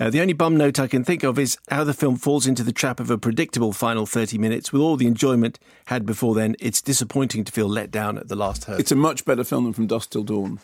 [0.00, 2.62] Uh, the only bum note I can think of is how the film falls into
[2.62, 4.72] the trap of a predictable final 30 minutes.
[4.72, 8.36] With all the enjoyment had before then, it's disappointing to feel let down at the
[8.36, 8.80] last hurdle.
[8.80, 10.60] It's a much better film than From Dusk Till Dawn.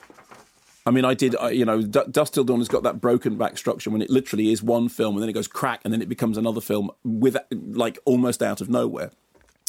[0.87, 3.37] I mean, I did, I, you know, D- Dust Till Dawn has got that broken
[3.37, 6.01] back structure when it literally is one film and then it goes crack and then
[6.01, 9.11] it becomes another film with like almost out of nowhere.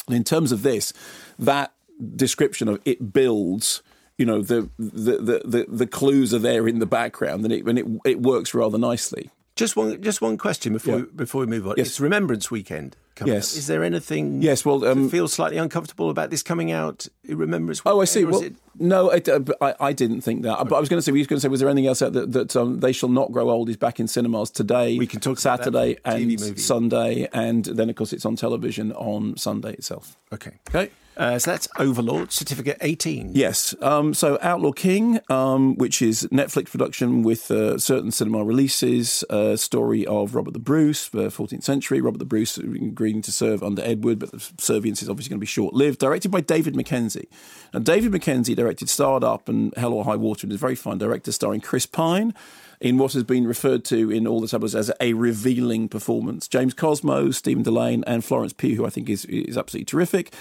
[0.06, 0.94] And in terms of this,
[1.38, 1.72] that
[2.16, 3.82] description of it builds,
[4.20, 7.66] you know, the the the, the, the clues are there in the background and it
[7.66, 9.30] and it it works rather nicely.
[9.56, 11.04] Just one, just one question before Yeah.
[11.04, 11.74] we, before we move on.
[11.76, 11.88] Yes.
[11.88, 12.96] It's Remembrance Weekend.
[13.26, 13.52] Yes.
[13.52, 13.58] up.
[13.58, 14.40] Is there anything?
[14.40, 17.82] Yes, well, um, that feels slightly uncomfortable about this coming out Remembrance.
[17.84, 18.24] Oh, I see.
[18.24, 19.20] Well, it No, I,
[19.60, 20.66] I, I didn't think that.
[20.68, 21.98] But I was going to say, we were going to say, was there anything else
[21.98, 24.96] that, that um, They Shall Not Grow Old is back in cinemas today?
[24.96, 26.58] We can talk Saturday and.
[26.58, 30.16] Sunday, and then of course it's on television on Sunday itself.
[30.32, 30.52] Okay.
[30.68, 30.90] Okay.
[31.20, 33.32] Uh, so that's Overlord, certificate 18.
[33.34, 33.74] Yes.
[33.82, 39.54] Um, so Outlaw King, um, which is Netflix production with uh, certain cinema releases, uh,
[39.56, 42.00] story of Robert the Bruce, the 14th century.
[42.00, 45.40] Robert the Bruce agreeing to serve under Edward, but the servience is obviously going to
[45.40, 45.98] be short lived.
[45.98, 47.28] Directed by David Mackenzie.
[47.74, 50.74] Now, David Mackenzie directed Starred Up and Hell or High Water and is a very
[50.74, 52.32] fine director starring Chris Pine
[52.80, 56.48] in what has been referred to in all the tabloids as a revealing performance.
[56.48, 60.32] James Cosmo, Stephen Dillane, and Florence Pugh, who I think is, is absolutely terrific.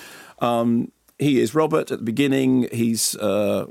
[0.41, 2.70] Um, he is Robert at the beginning.
[2.72, 3.68] He's uh,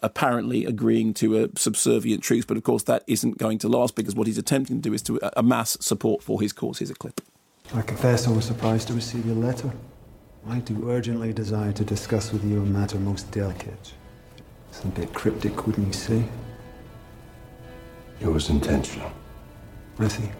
[0.00, 4.14] apparently agreeing to a subservient truce, but of course that isn't going to last because
[4.14, 6.78] what he's attempting to do is to amass support for his cause.
[6.78, 7.20] Here's a clip.
[7.74, 9.72] I confess I was surprised to receive your letter.
[10.48, 13.92] I do urgently desire to discuss with you a matter most delicate.
[14.70, 16.24] It's a bit cryptic, wouldn't you say?
[18.20, 19.10] It was intentional.
[19.98, 20.30] I see.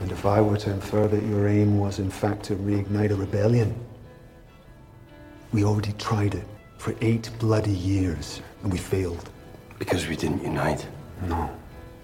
[0.00, 3.14] And if I were to infer that your aim was in fact to reignite a
[3.14, 3.74] rebellion,
[5.52, 6.44] we already tried it
[6.78, 9.28] for eight bloody years, and we failed.
[9.78, 10.86] Because we didn't unite?
[11.26, 11.50] No.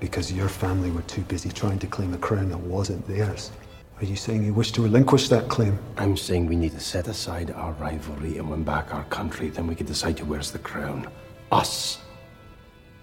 [0.01, 3.51] Because your family were too busy trying to claim a crown that wasn't theirs.
[3.99, 5.79] Are you saying you wish to relinquish that claim?
[5.97, 9.49] I'm saying we need to set aside our rivalry and win back our country.
[9.49, 11.09] Then we can decide who wears the crown.
[11.51, 11.99] Us.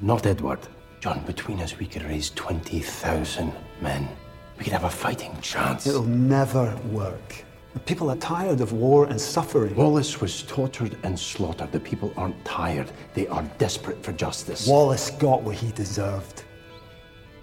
[0.02, 0.60] Not Edward.
[1.00, 3.52] John, between us, we could raise 20,000
[3.82, 4.08] men.
[4.58, 5.88] We could have a fighting chance.
[5.88, 7.46] It'll never work.
[7.74, 9.76] The people are tired of war and suffering.
[9.76, 11.72] Wallace was tortured and slaughtered.
[11.72, 12.92] The people aren't tired.
[13.16, 14.68] They are desperate for justice.
[14.68, 16.44] Wallace got what he deserved.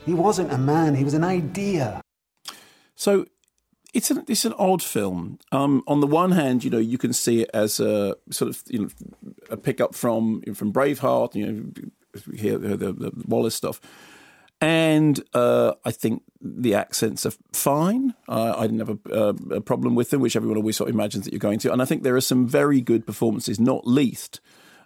[0.07, 2.01] He wasn't a man, he was an idea.
[2.95, 3.27] So
[3.93, 5.39] it's an it's an odd film.
[5.53, 8.63] Um, on the one hand, you know, you can see it as a sort of
[8.69, 8.89] you know
[9.51, 11.35] a pickup from from Braveheart.
[11.35, 11.73] You know,
[12.31, 13.81] we hear the, the, the Wallace stuff,
[14.61, 18.15] and uh, I think the accents are fine.
[18.29, 20.95] Uh, I didn't have a, uh, a problem with them, which everyone always sort of
[20.95, 21.73] imagines that you're going to.
[21.73, 24.41] And I think there are some very good performances, not least.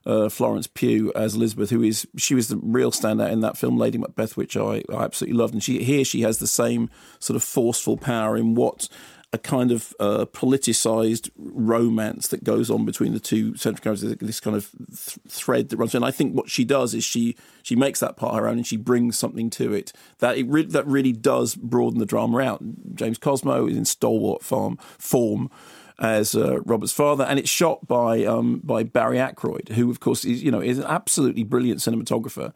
[0.07, 3.79] Uh, Florence Pugh as Elizabeth, who is she was the real standout in that film,
[3.79, 5.55] Lady Macbeth, which I, I absolutely loved.
[5.55, 6.91] And she here she has the same
[7.21, 8.87] sort of forceful power in what
[9.35, 14.17] a kind of uh, politicized romance that goes on between the two central characters.
[14.21, 15.93] This kind of th- thread that runs.
[15.93, 18.67] And I think what she does is she she makes that part her own and
[18.67, 22.63] she brings something to it that it re- that really does broaden the drama out.
[22.95, 25.51] James Cosmo is in stalwart form form
[25.99, 30.25] as uh, Robert's father, and it's shot by um, by Barry Ackroyd, who of course
[30.25, 32.53] is you know is an absolutely brilliant cinematographer.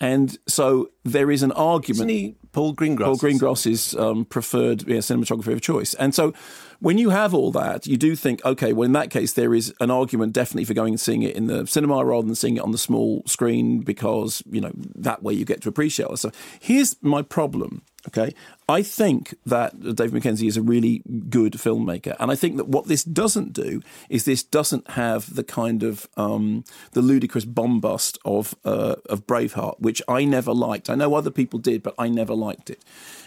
[0.00, 2.10] And so there is an argument.
[2.10, 3.04] He Paul Greengrass?
[3.04, 5.94] Paul Greengrass's um, preferred yeah, cinematographer of choice.
[5.94, 6.32] And so
[6.80, 9.72] when you have all that, you do think, okay, well, in that case, there is
[9.80, 12.62] an argument definitely for going and seeing it in the cinema rather than seeing it
[12.62, 16.18] on the small screen because, you know, that way you get to appreciate it.
[16.18, 17.82] So here's my problem.
[18.08, 18.34] Okay.
[18.70, 22.14] I think that Dave Mackenzie is a really good filmmaker.
[22.20, 26.08] And I think that what this doesn't do is this doesn't have the kind of
[26.16, 30.88] um, the ludicrous bombast of uh, of Braveheart, which I never liked.
[30.88, 32.84] I know other people did, but I never liked it.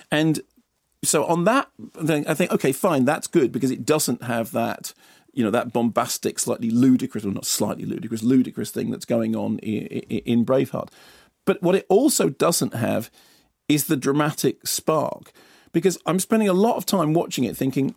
[0.09, 0.39] And
[1.03, 1.67] so on that
[1.99, 4.93] I think, okay, fine, that's good because it doesn't have that
[5.33, 9.59] you know that bombastic, slightly ludicrous, or not slightly ludicrous, ludicrous thing that's going on
[9.59, 10.89] in, in Braveheart.
[11.43, 13.11] But what it also doesn't have
[13.67, 15.31] is the dramatic spark.
[15.71, 17.95] Because I'm spending a lot of time watching it thinking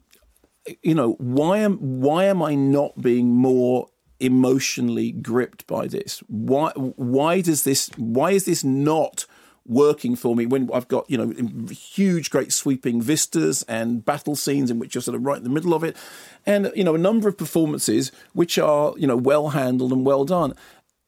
[0.82, 3.88] you know why am why am I not being more
[4.20, 6.22] emotionally gripped by this?
[6.28, 9.26] Why why does this why is this not
[9.68, 14.70] working for me when I've got you know huge great sweeping vistas and battle scenes
[14.70, 15.96] in which you're sort of right in the middle of it?
[16.44, 20.24] And you know a number of performances which are you know well handled and well
[20.24, 20.54] done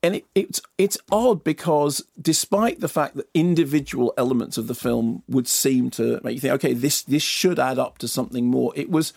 [0.02, 5.22] and it, it's it's odd because despite the fact that individual elements of the film
[5.28, 8.72] would seem to make you think, okay, this this should add up to something more.
[8.76, 9.12] It was,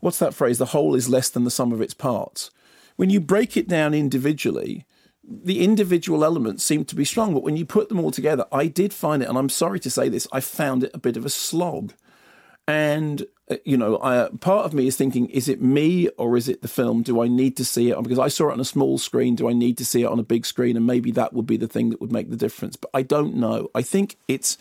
[0.00, 0.58] what's that phrase?
[0.58, 2.50] The whole is less than the sum of its parts.
[2.96, 4.86] When you break it down individually,
[5.24, 8.66] the individual elements seem to be strong, but when you put them all together, I
[8.66, 11.24] did find it, and I'm sorry to say this, I found it a bit of
[11.24, 11.92] a slog.
[12.66, 16.36] And Uh, you know, I, uh, part of me is thinking, is it me or
[16.36, 17.02] is it the film?
[17.02, 18.02] Do I need to see it?
[18.02, 19.34] Because I saw it on a small screen.
[19.34, 20.76] Do I need to see it on a big screen?
[20.76, 22.76] And maybe that would be the thing that would make the difference.
[22.76, 23.68] But I don't know.
[23.74, 24.58] I think it's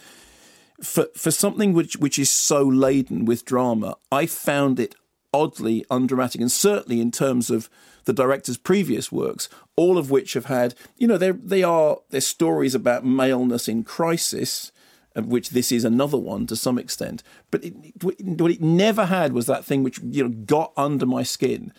[0.81, 3.97] for for something which which is so laden with drama.
[4.11, 4.95] I found it
[5.33, 7.69] oddly undramatic, and certainly in terms of
[8.05, 12.21] the director's previous works, all of which have had, you know, they they are they're
[12.21, 14.71] stories about maleness in crisis
[15.15, 17.23] of which this is another one to some extent.
[17.49, 17.73] But it,
[18.03, 21.73] what it never had was that thing which you know got under my skin.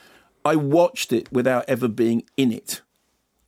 [0.45, 2.83] I watched it without ever being in it.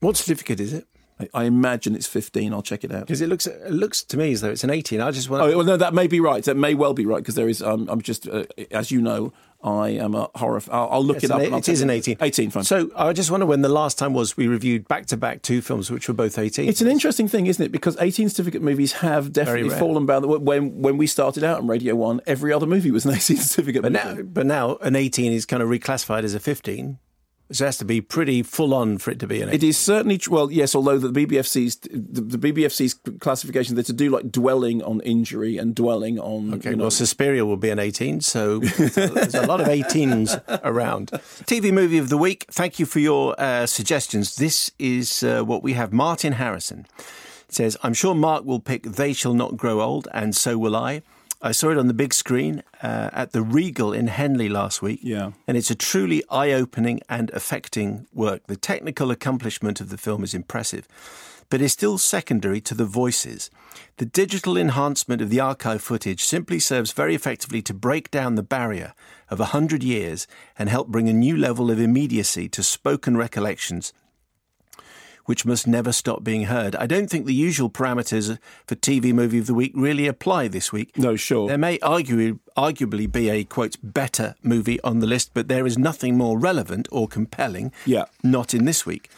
[0.01, 0.87] What certificate is it?
[1.19, 2.53] I, I imagine it's 15.
[2.53, 3.01] I'll check it out.
[3.01, 5.01] Because it looks it looks to me as though it's an 18.
[5.01, 5.43] I just want.
[5.43, 6.43] Oh well, no, that may be right.
[6.45, 7.63] That may well be right because there is.
[7.63, 9.33] Um, I'm just, uh, as you know,
[9.65, 10.59] I am a horror.
[10.59, 11.39] F- I'll, I'll look It's it up.
[11.41, 11.95] an- and I'll it is an you.
[11.95, 12.19] 18.
[12.21, 12.65] 18, fine.
[12.65, 15.63] So I just wonder when the last time was we reviewed back to back two
[15.63, 16.69] films which were both 18.
[16.69, 17.73] It's an interesting thing, isn't it?
[17.73, 20.23] Because 18 certificate movies have definitely fallen down.
[20.45, 23.81] When when we started out on Radio One, every other movie was an 18 certificate.
[23.83, 24.17] But movie.
[24.17, 26.99] now, but now an 18 is kind of reclassified as a 15.
[27.55, 29.55] So it has to be pretty full on for it to be an 18.
[29.55, 30.75] It is certainly tr- well, yes.
[30.75, 35.75] Although the BBFC's the, the BBFC's classification, they're to do like dwelling on injury and
[35.75, 36.55] dwelling on.
[36.55, 40.43] Okay, you know, well, Suspiria will be an 18, so there's a lot of 18s
[40.65, 41.11] around.
[41.45, 42.47] TV movie of the week.
[42.51, 44.37] Thank you for your uh, suggestions.
[44.37, 45.93] This is uh, what we have.
[45.93, 46.87] Martin Harrison
[47.49, 51.03] says, I'm sure Mark will pick They Shall Not Grow Old, and so will I.
[51.45, 55.01] I saw it on the big screen uh, at the Regal in Henley last week.
[55.03, 55.33] Yeah.
[55.47, 58.47] And it's a truly eye opening and affecting work.
[58.47, 60.89] The technical accomplishment of the film is impressive,
[61.51, 63.51] but is still secondary to the voices.
[63.99, 68.43] The digital enhancement of the archive footage simply serves very effectively to break down the
[68.43, 68.95] barrier
[69.29, 70.27] of a hundred years
[70.59, 73.93] and help bring a new level of immediacy to spoken recollections
[75.27, 76.77] which must never stop being heard.
[76.77, 80.73] I don't think the usual parameters for TV movie of the week really apply this
[80.73, 80.97] week.
[80.97, 81.49] No, sure.
[81.49, 85.79] There may argue, arguably be a quote better movie on the list, but there is
[85.79, 87.73] nothing more relevant or compelling.
[87.87, 88.05] Yeah.
[88.23, 89.11] Not in this week.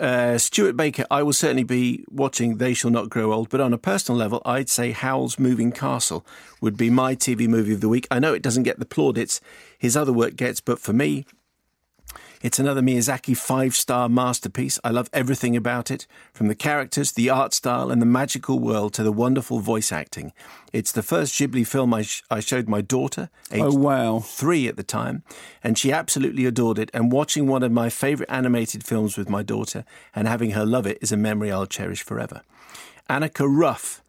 [0.00, 3.74] Uh, Stuart Baker, I will certainly be watching They Shall Not Grow Old, but on
[3.74, 6.24] a personal level, I'd say Howl's Moving Castle
[6.62, 8.08] would be my TV movie of the week.
[8.10, 9.40] I know it doesn't get the plaudits
[9.78, 11.26] his other work gets, but for me,
[12.42, 14.78] it's another Miyazaki five star masterpiece.
[14.84, 18.92] I love everything about it, from the characters, the art style, and the magical world
[18.94, 20.32] to the wonderful voice acting.
[20.72, 24.18] It's the first Ghibli film I, sh- I showed my daughter, aged Oh, wow.
[24.20, 25.22] three at the time,
[25.62, 26.90] and she absolutely adored it.
[26.92, 30.86] And watching one of my favourite animated films with my daughter and having her love
[30.86, 32.42] it is a memory I'll cherish forever.
[33.08, 34.01] Annika Ruff.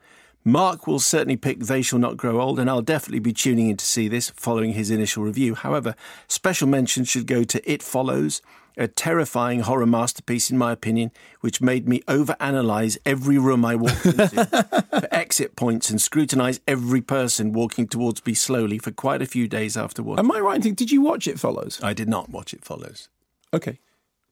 [0.45, 3.77] Mark will certainly pick They Shall Not Grow Old, and I'll definitely be tuning in
[3.77, 5.55] to see this following his initial review.
[5.55, 5.95] However,
[6.27, 8.41] special mention should go to It Follows,
[8.75, 14.05] a terrifying horror masterpiece, in my opinion, which made me overanalyze every room I walked
[14.05, 14.45] into
[14.89, 19.47] for exit points and scrutinize every person walking towards me slowly for quite a few
[19.47, 20.19] days afterwards.
[20.19, 20.75] Am I right in thinking?
[20.75, 21.79] Did you watch It Follows?
[21.81, 23.07] I did not watch It Follows.
[23.53, 23.79] Okay.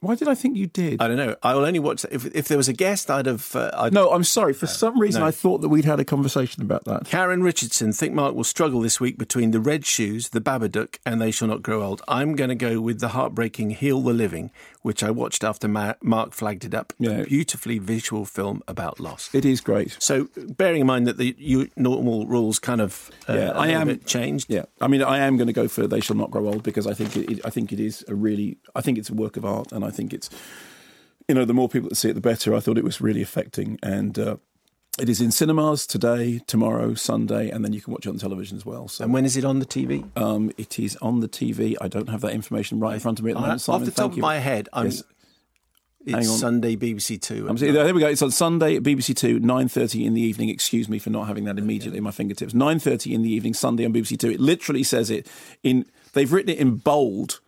[0.01, 0.99] Why did I think you did?
[0.99, 1.35] I don't know.
[1.43, 2.03] I will only watch.
[2.09, 3.55] If, if there was a guest, I'd have.
[3.55, 4.51] Uh, I'd, no, I'm sorry.
[4.51, 5.27] For some reason, no.
[5.27, 7.05] I thought that we'd had a conversation about that.
[7.05, 11.21] Karen Richardson, think Mark will struggle this week between The Red Shoes, The Babadook, and
[11.21, 12.01] They Shall Not Grow Old.
[12.07, 14.49] I'm going to go with the heartbreaking Heal the Living,
[14.81, 16.93] which I watched after Ma- Mark flagged it up.
[16.99, 17.11] Yeah.
[17.21, 19.29] A beautifully visual film about loss.
[19.33, 19.95] It is great.
[19.99, 21.35] So, bearing in mind that the
[21.75, 24.47] normal rules kind of uh, Yeah, I am- changed.
[24.49, 26.87] Yeah, I mean, I am going to go for "They Shall Not Grow Old" because
[26.87, 29.37] I think it, it, I think it is a really, I think it's a work
[29.37, 30.29] of art, and I think it's,
[31.27, 32.55] you know, the more people that see it, the better.
[32.55, 34.37] I thought it was really affecting, and uh,
[34.99, 38.57] it is in cinemas today, tomorrow, Sunday, and then you can watch it on television
[38.57, 38.87] as well.
[38.87, 40.05] So, And when is it on the TV?
[40.17, 41.75] um, it is on the TV.
[41.79, 43.55] I don't have that information right in front of me at the moment.
[43.59, 44.87] off Simon, the top of my head, I'm.
[44.87, 45.03] Yes.
[46.03, 47.47] It's Sunday BBC Two.
[47.47, 48.07] I'm there we go.
[48.07, 50.49] It's on Sunday BBC Two, nine thirty in the evening.
[50.49, 52.55] Excuse me for not having that immediately in my fingertips.
[52.55, 54.31] Nine thirty in the evening, Sunday on BBC Two.
[54.31, 55.27] It literally says it
[55.61, 55.85] in.
[56.13, 57.39] They've written it in bold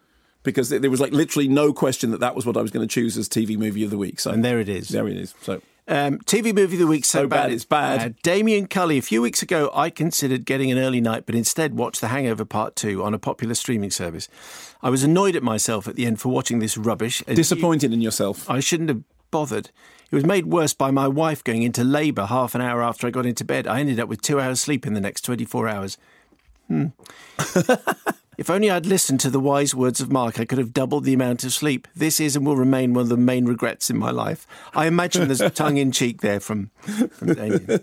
[0.43, 2.93] because there was like literally no question that that was what I was going to
[2.93, 4.19] choose as TV movie of the week.
[4.19, 4.89] So And there it is.
[4.89, 5.33] there it is.
[5.41, 7.99] So Um, TV movie of the week, so, So bad it's bad.
[7.99, 8.97] Uh, Damien Cully.
[8.97, 12.45] A few weeks ago, I considered getting an early night, but instead watched The Hangover
[12.45, 14.29] Part Two on a popular streaming service.
[14.81, 17.21] I was annoyed at myself at the end for watching this rubbish.
[17.27, 18.49] Disappointed in yourself.
[18.49, 19.71] I shouldn't have bothered.
[20.09, 23.09] It was made worse by my wife going into labour half an hour after I
[23.09, 23.67] got into bed.
[23.67, 25.97] I ended up with two hours sleep in the next 24 hours.
[26.67, 26.85] Hmm.
[28.37, 31.13] if only I'd listened to the wise words of Mark, I could have doubled the
[31.13, 31.87] amount of sleep.
[31.95, 34.47] This is and will remain one of the main regrets in my life.
[34.73, 36.71] I imagine there's a tongue in cheek there from,
[37.11, 37.81] from Damien.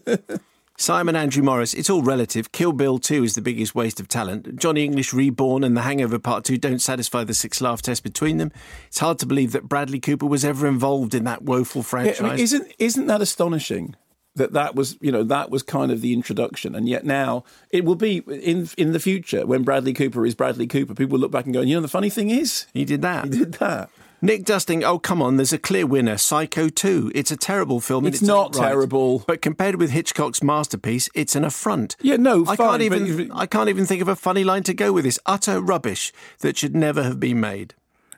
[0.76, 2.52] Simon Andrew Morris, it's all relative.
[2.52, 4.56] Kill Bill 2 is the biggest waste of talent.
[4.58, 8.38] Johnny English Reborn and The Hangover Part 2 don't satisfy the six laugh test between
[8.38, 8.50] them.
[8.86, 12.20] It's hard to believe that Bradley Cooper was ever involved in that woeful Yeah, franchise.
[12.20, 13.94] I mean, isn't isn't that astonishing?
[14.40, 17.84] That that was you know that was kind of the introduction, and yet now it
[17.84, 20.94] will be in in the future when Bradley Cooper is Bradley Cooper.
[20.94, 23.24] People will look back and go, you know, the funny thing is he did that.
[23.24, 23.90] he did that.
[24.22, 27.12] Nick Dusting, oh come on, there's a clear winner, Psycho 2.
[27.14, 28.06] It's a terrible film.
[28.06, 28.68] It's its not right.
[28.68, 29.24] terrible.
[29.26, 31.96] But compared with Hitchcock's masterpiece, it's an affront.
[32.00, 34.74] Yeah, no, I fine, can't even I can't even think of a funny line to
[34.74, 35.18] go with this.
[35.26, 37.74] Utter rubbish that should never have been made.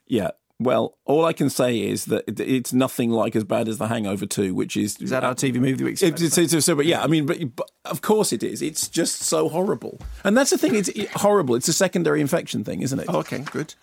[0.06, 0.30] Yeah.
[0.62, 4.26] Well, all I can say is that it's nothing like as bad as The Hangover
[4.26, 6.02] Two, which is Is that our TV movie of the week?
[6.02, 8.62] It- it's- it's- so, but yeah, I mean, but, but of course it is.
[8.62, 10.74] It's just so horrible, and that's the thing.
[10.74, 11.54] It's it- horrible.
[11.54, 13.06] It's a secondary infection thing, isn't it?
[13.08, 13.74] Oh, okay, good.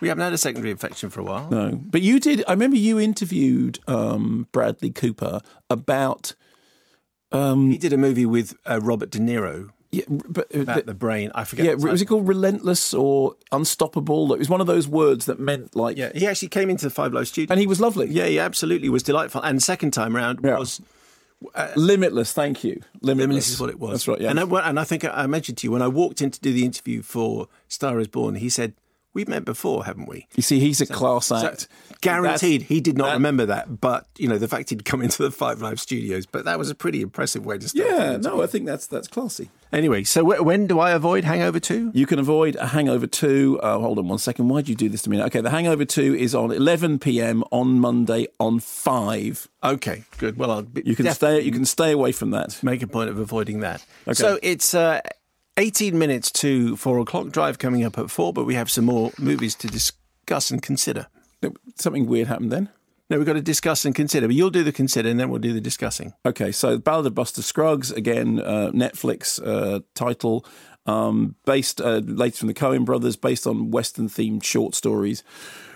[0.00, 1.50] We haven't had a secondary infection for a while.
[1.50, 2.44] No, but you did.
[2.46, 6.34] I remember you interviewed um, Bradley Cooper about.
[7.30, 9.70] Um, he did a movie with uh, Robert De Niro.
[9.90, 11.30] Yeah, but uh, about the brain.
[11.34, 11.64] I forget.
[11.64, 14.32] Yeah, was it called relentless or unstoppable?
[14.34, 15.96] It was one of those words that meant like.
[15.96, 18.08] Yeah, he actually came into the Five Live studio, and he was lovely.
[18.08, 19.40] Yeah, he absolutely was delightful.
[19.42, 20.82] And second time round was
[21.54, 22.32] uh, limitless.
[22.34, 22.82] Thank you.
[23.00, 23.18] Limitless.
[23.18, 23.92] Limitless is what it was.
[23.92, 24.20] That's right.
[24.20, 24.30] Yeah.
[24.30, 26.52] And I, and I think I mentioned to you when I walked in to do
[26.52, 28.74] the interview for Star Is Born, he said,
[29.18, 31.66] "We've met before, haven't we?" You see, he's a So- class so act.
[32.00, 33.80] guaranteed, That's- he did not that- remember that.
[33.80, 36.70] But you know, the fact he'd come into the Five Live studios, but that was
[36.70, 37.88] a pretty impressive way to start.
[37.88, 38.42] Yeah, no.
[38.42, 39.50] I think that's that's classy.
[39.72, 41.90] Anyway, so wh- when do I avoid Hangover Two?
[41.92, 43.60] You can avoid a Hangover 2.
[43.62, 44.48] Uh, hold on one second.
[44.48, 45.20] Why'd you do this to me?
[45.24, 47.44] Okay, the Hangover 2 is on 11 p.m.
[47.52, 49.48] on Monday on 5.
[49.62, 50.38] Okay, good.
[50.38, 52.58] Well, I'll be, You can stay you can stay away from that.
[52.62, 53.84] make a point of avoiding that.
[54.06, 54.14] Okay.
[54.14, 55.00] So it's uh,
[55.58, 59.10] 18 minutes to four o'clock drive coming up at four, but we have some more
[59.18, 61.08] movies to discuss and consider.
[61.74, 62.68] Something weird happened then.
[63.10, 65.40] No, we've got to discuss and consider, but you'll do the consider and then we'll
[65.40, 66.12] do the discussing.
[66.24, 70.46] Okay, so Ballad of Buster Scruggs, again, uh, Netflix uh, title,
[70.86, 75.24] um, based uh, later from the Coen brothers, based on Western themed short stories,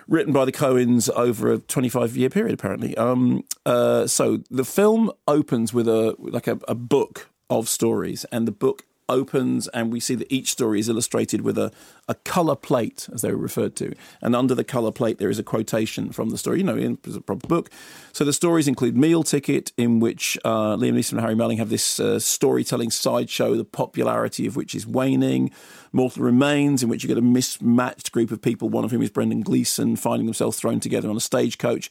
[0.07, 2.97] written by the Coens over a 25 year period, apparently.
[2.97, 8.47] Um, uh, so the film opens with a like a, a book of stories, and
[8.47, 11.73] the book opens and we see that each story is illustrated with a,
[12.09, 13.95] a color plate as they were referred to.
[14.21, 16.99] And under the color plate there is a quotation from the story you know in
[17.15, 17.71] a proper book.
[18.13, 21.69] So the stories include meal ticket in which uh, liam neeson and harry melling have
[21.69, 25.51] this uh, storytelling sideshow the popularity of which is waning.
[25.93, 29.11] Mortal remains in which you get a mismatched group of people one of whom is
[29.11, 31.91] brendan gleeson finding themselves thrown together on a stagecoach.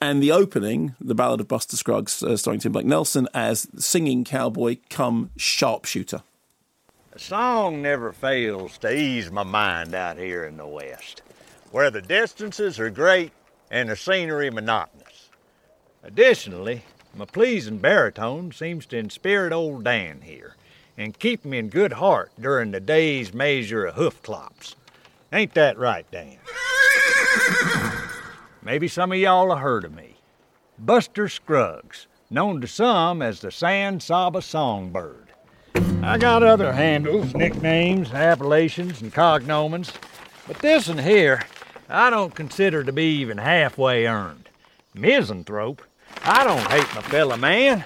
[0.00, 4.24] And the opening the ballad of buster scruggs uh, starring tim blake nelson as singing
[4.24, 6.22] cowboy come sharpshooter
[7.14, 11.20] A song never fails to ease my mind out here in the West,
[11.70, 13.32] where the distances are great
[13.70, 15.28] and the scenery monotonous.
[16.02, 16.84] Additionally,
[17.14, 20.56] my pleasing baritone seems to inspirit old Dan here
[20.96, 24.74] and keep me in good heart during the day's measure of hoof clops.
[25.30, 26.38] Ain't that right, Dan?
[28.62, 30.16] Maybe some of y'all have heard of me.
[30.78, 35.31] Buster Scruggs, known to some as the San Saba Songbird.
[36.04, 39.94] I got other handles, nicknames, appellations, and cognomens,
[40.48, 41.42] but this one here
[41.88, 44.48] I don't consider to be even halfway earned.
[44.94, 45.80] Misanthrope?
[46.24, 47.84] I don't hate my fellow man,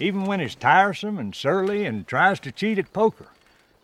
[0.00, 3.28] even when he's tiresome and surly and tries to cheat at poker.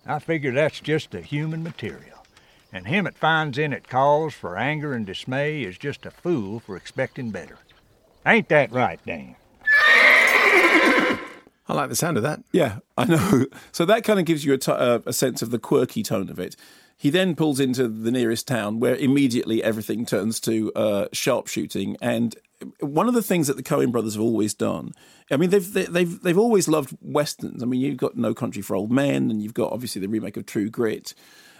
[0.06, 2.24] I figure that's just the human material,
[2.72, 6.58] and him that finds in it cause for anger and dismay is just a fool
[6.58, 7.58] for expecting better.
[8.24, 9.36] Ain't that right, Dan?
[11.66, 12.42] I like the sound of that.
[12.52, 13.46] Yeah, I know.
[13.72, 16.56] So that kind of gives you uh, a sense of the quirky tone of it.
[16.96, 21.96] He then pulls into the nearest town where immediately everything turns to uh, sharpshooting.
[22.00, 22.36] And
[22.80, 24.92] one of the things that the Coen brothers have always done,
[25.30, 27.62] I mean, they've they- they've they've always loved westerns.
[27.62, 30.36] I mean, you've got No Country for Old Men, and you've got obviously the remake
[30.36, 31.14] of True Grit,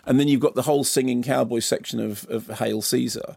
[0.07, 3.37] and then you've got the whole singing cowboy section of of Hail Caesar.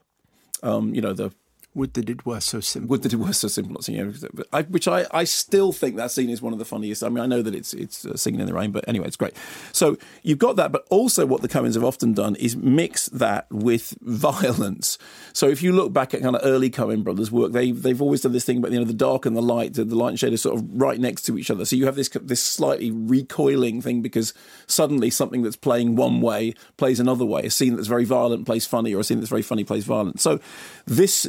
[0.64, 1.32] Um, you know the
[1.78, 2.90] Would that it were so simple.
[2.90, 4.12] would that it were so simple, not singing
[4.52, 7.04] I, which I, I still think that scene is one of the funniest.
[7.04, 9.16] I mean, I know that it's it's uh, singing in the rain, but anyway, it's
[9.16, 9.36] great.
[9.74, 13.46] So you've got that, but also what the Coens have often done is mix that
[13.52, 14.98] with violence.
[15.34, 18.22] So if you look back at kind of early Coen brothers' work, they they've always
[18.22, 20.20] done this thing about you know the dark and the light, the, the light and
[20.20, 21.64] shade are sort of right next to each other.
[21.64, 24.34] So you have this this slightly recoiling thing because
[24.66, 27.44] suddenly something that's playing one way plays another way.
[27.44, 30.20] A scene that's very violent plays funny, or a scene that's very funny plays violent.
[30.20, 30.40] So
[30.88, 31.22] this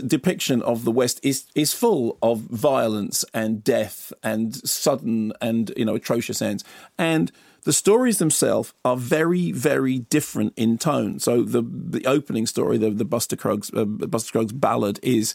[0.62, 5.94] of the West is is full of violence and death and sudden and you know
[5.94, 6.64] atrocious ends
[6.98, 7.30] and.
[7.62, 11.18] The stories themselves are very, very different in tone.
[11.18, 15.34] So the the opening story, the the Buster Scruggs uh, Buster Scruggs ballad, is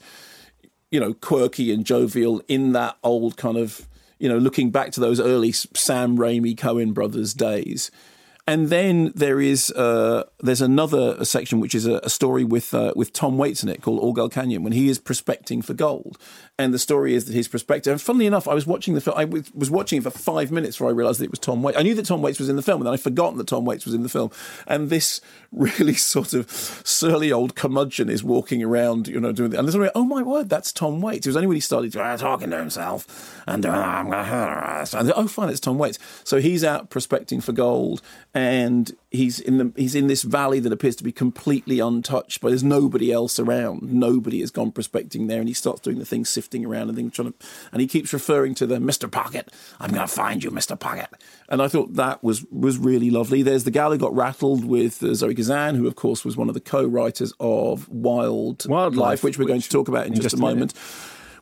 [0.94, 3.88] you know, quirky and jovial in that old kind of,
[4.20, 7.90] you know, looking back to those early Sam Raimi Coen brothers days.
[8.46, 12.92] And then there is uh, there's another section which is a, a story with uh,
[12.94, 16.18] with Tom Waits in it called All Gold Canyon when he is prospecting for gold,
[16.60, 17.92] and the story is that he's prospecting.
[17.92, 19.18] And funnily enough, I was watching the film.
[19.18, 21.78] I was watching it for five minutes before I realised that it was Tom Waits.
[21.78, 23.64] I knew that Tom Waits was in the film, and then I'd forgotten that Tom
[23.64, 24.30] Waits was in the film.
[24.68, 25.22] And this
[25.54, 29.52] really sort of surly old curmudgeon is walking around, you know, doing.
[29.52, 31.26] The, and there's oh my word, that's Tom Waits.
[31.26, 34.94] It was only when he started uh, talking to himself and uh, I'm us.
[34.94, 36.00] And, oh, fine, it's Tom Waits.
[36.24, 38.02] So he's out prospecting for gold,
[38.36, 42.50] and he's in the he's in this valley that appears to be completely untouched, but
[42.50, 43.94] there's nobody else around.
[43.94, 47.14] Nobody has gone prospecting there, and he starts doing the thing, sifting around and things,
[47.14, 47.38] trying to,
[47.72, 49.52] and he keeps referring to the Mister Pocket.
[49.80, 51.10] I'm going to find you, Mister Pocket.
[51.48, 53.44] And I thought that was was really lovely.
[53.44, 56.48] There's the gal who got rattled with uh, Zoe Kazan, who of course was one
[56.48, 60.38] of the co-writers of Wild Wildlife, which we're going to talk about in, just, a
[60.38, 60.74] moment.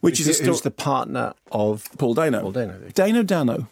[0.02, 2.42] Which is a who's sto- the partner of Paul Dano.
[2.42, 2.80] Paul Dano.
[2.94, 3.68] Dano Dano.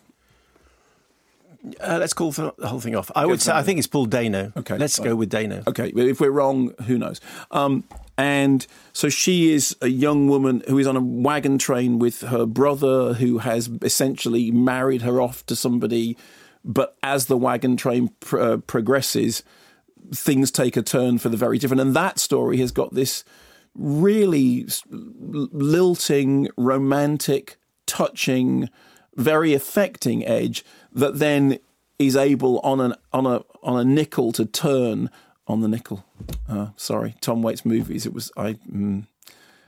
[1.81, 3.11] Uh, let's call the the whole thing off.
[3.15, 4.53] I would say I think it's Paul Dano.
[4.55, 5.07] Okay, let's fine.
[5.07, 5.63] go with Dano.
[5.67, 7.19] Okay, but if we're wrong, who knows?
[7.51, 7.83] Um,
[8.17, 12.45] and so she is a young woman who is on a wagon train with her
[12.45, 16.17] brother, who has essentially married her off to somebody.
[16.63, 19.43] But as the wagon train pr- uh, progresses,
[20.13, 21.81] things take a turn for the very different.
[21.81, 23.23] And that story has got this
[23.73, 28.69] really lilting, romantic, touching,
[29.15, 31.59] very affecting edge that then
[31.97, 35.09] is able on an on a on a nickel to turn
[35.47, 36.05] on the nickel.
[36.47, 38.05] Uh, sorry, Tom Waits movies.
[38.05, 38.53] It was I.
[38.71, 39.07] Mm.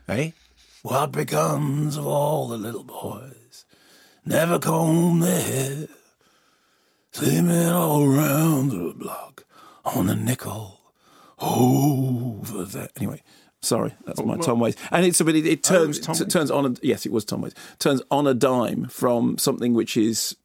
[0.07, 0.33] Hey,
[0.81, 3.65] what becomes of all the little boys?
[4.25, 5.87] Never comb their hair,
[7.13, 9.45] slimming all around the block
[9.83, 10.79] on a nickel
[11.39, 12.89] over there.
[12.97, 13.21] Anyway.
[13.63, 15.35] Sorry, that's my Tom Waits, and it's a bit.
[15.35, 16.65] It, it Oh, it turns t- turns on.
[16.65, 17.53] A, yes, it was Tom Waits.
[17.77, 20.35] Turns on a dime from something which is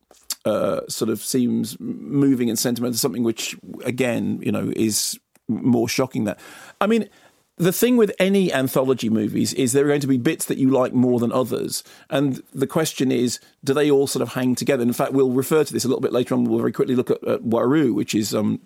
[0.47, 5.19] uh, sort of seems moving and sentimental something which, again, you know, is
[5.49, 6.25] more shocking.
[6.25, 6.39] That
[6.81, 7.09] I mean,
[7.57, 10.71] the thing with any anthology movies is there are going to be bits that you
[10.71, 14.83] like more than others, and the question is, do they all sort of hang together?
[14.83, 16.45] And In fact, we'll refer to this a little bit later on.
[16.45, 18.35] We'll very quickly look at, at Waru, which is.
[18.35, 18.61] Um,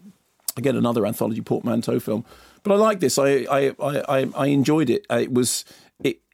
[0.56, 2.24] again another anthology portmanteau film.
[2.64, 3.18] But I like this.
[3.18, 5.06] I I, I, I enjoyed it.
[5.08, 5.64] It was.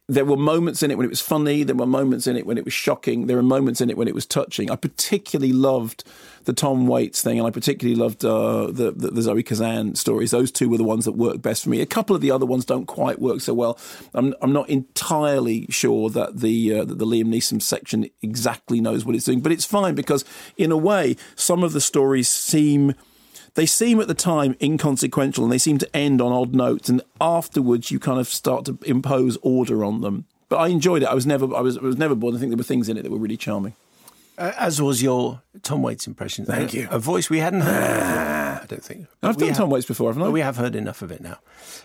[0.09, 1.63] There were moments in it when it was funny.
[1.63, 3.27] There were moments in it when it was shocking.
[3.27, 4.71] There were moments in it when it was touching.
[4.71, 6.05] I particularly loved
[6.45, 10.31] the Tom Waits thing, and I particularly loved uh, the, the the Zoe Kazan stories.
[10.31, 11.81] Those two were the ones that worked best for me.
[11.81, 13.77] A couple of the other ones don't quite work so well.
[14.13, 19.05] I'm I'm not entirely sure that the uh, that the Liam Neeson section exactly knows
[19.05, 20.23] what it's doing, but it's fine because
[20.55, 22.95] in a way some of the stories seem
[23.57, 27.01] they seem at the time inconsequential and they seem to end on odd notes and
[27.19, 31.13] afterwards you kind of start to impose order on them but i enjoyed it i
[31.13, 33.03] was never i was, I was never bored i think there were things in it
[33.03, 33.73] that were really charming
[34.39, 36.45] Uh, as was your Tom Waits impression.
[36.45, 36.87] Thank A- you.
[36.91, 37.81] A voice we hadn't heard.
[37.89, 39.07] before, I don't think.
[39.23, 40.29] I've done have- Tom Waits before, haven't I?
[40.29, 41.37] We have heard enough of it now.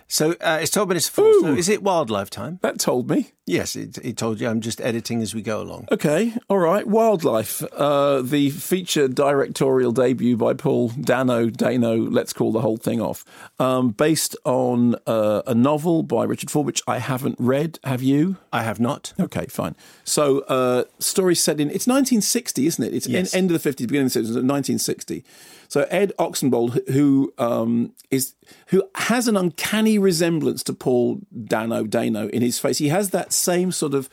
[0.07, 1.33] So uh, it's 12 minutes to four.
[1.41, 2.59] So is it wildlife time?
[2.61, 3.33] That told me.
[3.45, 4.49] Yes, it, it told you.
[4.49, 5.89] I'm just editing as we go along.
[5.91, 6.87] Okay, all right.
[6.87, 11.51] Wildlife, uh, the feature directorial debut by Paul Dano.
[11.51, 13.25] Dano, let's call the whole thing off.
[13.59, 17.81] Um, based on uh, a novel by Richard Ford, which I haven't read.
[17.83, 18.37] Have you?
[18.53, 19.13] I have not.
[19.19, 19.75] Okay, fine.
[20.05, 22.95] So, uh, story set in it's 1960, isn't it?
[22.95, 23.35] It's Yes.
[23.35, 25.25] en- end of the 50s, beginning of the 60s, 1960.
[25.69, 28.35] So Ed Oxenbould, who um, is
[28.67, 32.77] who has an uncanny resemblance to Paul Dano Dano in his face.
[32.77, 34.09] He has that same sort of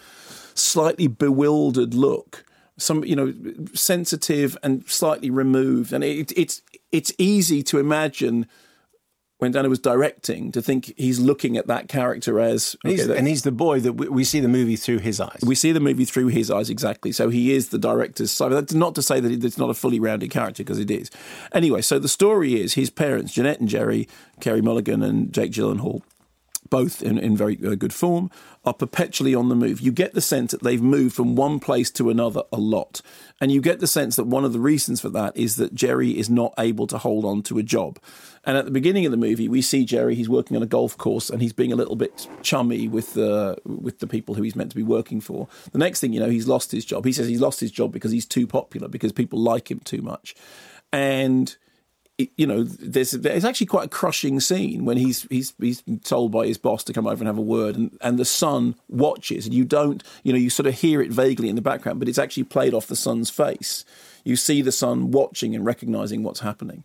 [0.55, 2.43] slightly bewildered look,
[2.77, 3.33] some you know,
[3.73, 8.47] sensitive and slightly removed, and it, it's it's easy to imagine.
[9.37, 13.15] When Dano was directing, to think he's looking at that character as And he's, that-
[13.15, 15.39] and he's the boy that we, we see the movie through his eyes.
[15.45, 17.13] we see the movie through his eyes exactly.
[17.13, 18.51] So he is the director's side.
[18.51, 21.09] That's not to say that it's not a fully rounded character because it is.
[21.53, 24.09] Anyway, so the story is his parents, Jeanette and Jerry,
[24.41, 26.01] Carey Mulligan and Jake Gyllenhaal,
[26.69, 28.29] both in, in very uh, good form,
[28.65, 29.79] are perpetually on the move.
[29.79, 33.01] You get the sense that they've moved from one place to another a lot.
[33.41, 36.17] And you get the sense that one of the reasons for that is that Jerry
[36.17, 37.99] is not able to hold on to a job.
[38.43, 40.97] And at the beginning of the movie, we see Jerry, he's working on a golf
[40.97, 44.55] course and he's being a little bit chummy with the, with the people who he's
[44.55, 45.47] meant to be working for.
[45.71, 47.05] The next thing you know, he's lost his job.
[47.05, 50.01] He says he's lost his job because he's too popular, because people like him too
[50.01, 50.35] much.
[50.91, 51.55] And
[52.35, 56.47] you know, there's there's actually quite a crushing scene when he's he's he's told by
[56.47, 59.53] his boss to come over and have a word, and, and the son watches, and
[59.53, 62.17] you don't, you know, you sort of hear it vaguely in the background, but it's
[62.17, 63.85] actually played off the son's face.
[64.25, 66.83] You see the son watching and recognizing what's happening,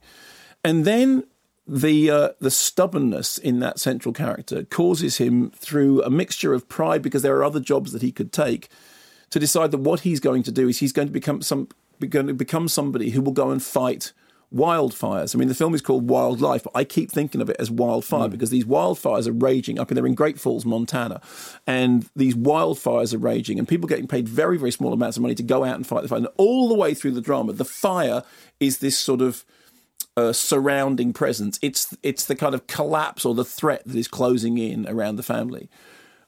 [0.62, 1.24] and then
[1.66, 7.02] the uh, the stubbornness in that central character causes him through a mixture of pride
[7.02, 8.69] because there are other jobs that he could take
[9.31, 11.69] to decide that what he's going to do is he's going to become some
[12.09, 14.12] going to become somebody who will go and fight
[14.55, 15.35] wildfires.
[15.35, 18.28] I mean, the film is called Wildlife, but I keep thinking of it as wildfire
[18.28, 21.20] because these wildfires are raging up in there in Great Falls, Montana,
[21.66, 25.35] and these wildfires are raging, and people getting paid very, very small amounts of money
[25.35, 26.18] to go out and fight the fire.
[26.18, 28.22] And all the way through the drama, the fire
[28.60, 29.44] is this sort of
[30.16, 31.59] uh, surrounding presence.
[31.60, 35.22] It's it's the kind of collapse or the threat that is closing in around the
[35.22, 35.68] family.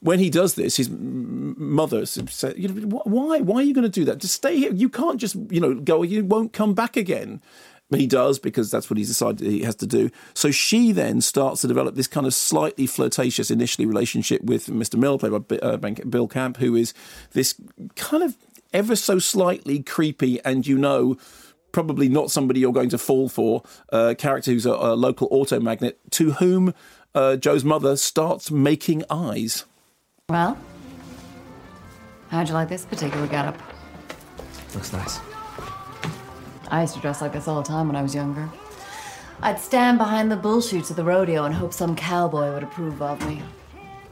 [0.01, 3.40] When he does this, his mother said, "You know, why?
[3.40, 4.19] Why are you going to do that?
[4.19, 4.73] Just stay here.
[4.73, 6.03] You can't just, you know, go.
[6.03, 7.40] You won't come back again."
[7.95, 10.11] He does because that's what he's decided he has to do.
[10.35, 14.97] So she then starts to develop this kind of slightly flirtatious initially relationship with Mr.
[14.99, 16.93] Miller, played by uh, Bill Camp, who is
[17.33, 17.55] this
[17.95, 18.37] kind of
[18.73, 21.17] ever so slightly creepy and you know
[21.73, 25.61] probably not somebody you're going to fall for, uh, character who's a, a, local auto
[25.61, 26.73] magnate to whom
[27.15, 29.67] uh, Joe's mother starts making eyes.
[30.31, 30.59] Well,
[32.31, 33.61] how'd you like this particular getup?
[34.75, 35.21] Looks nice.
[36.71, 38.49] I used to dress like this all the time when I was younger.
[39.43, 43.03] I'd stand behind the bull chutes of the rodeo and hope some cowboy would approve
[43.03, 43.43] of me.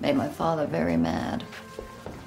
[0.00, 1.44] Made my father very mad.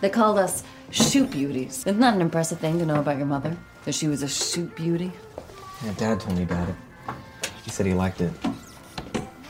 [0.01, 1.85] They called us shoot beauties.
[1.85, 3.55] Isn't that an impressive thing to know about your mother?
[3.85, 5.11] That she was a shoot beauty?
[5.83, 6.75] Yeah, Dad told me about it.
[7.63, 8.33] He said he liked it.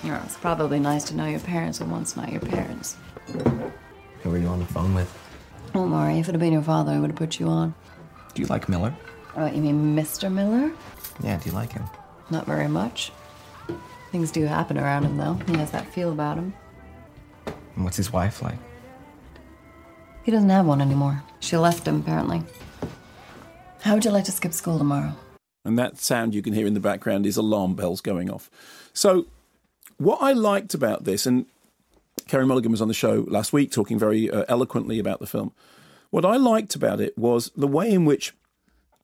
[0.04, 2.98] You know, it's probably nice to know your parents were once not your parents.
[4.24, 5.12] Who were you on the phone with?
[5.74, 7.74] Don't worry, if it had been your father, I would have put you on.
[8.34, 8.96] Do you like Miller?
[9.38, 10.32] Oh, you mean Mr.
[10.32, 10.72] Miller?
[11.22, 11.84] Yeah, do you like him?
[12.32, 13.12] Not very much.
[14.12, 15.36] Things do happen around him, though.
[15.46, 16.56] He has that feel about him.
[17.76, 18.58] And what's his wife like?
[20.24, 21.22] He doesn't have one anymore.
[21.40, 22.42] She left him, apparently.
[23.82, 25.14] How would you like to skip school tomorrow?
[25.64, 28.50] And that sound you can hear in the background is alarm bells going off.
[28.92, 29.28] So,
[29.98, 31.46] what I liked about this, and
[32.28, 35.54] Carey Mulligan was on the show last week talking very uh, eloquently about the film.
[36.10, 38.34] What I liked about it was the way in which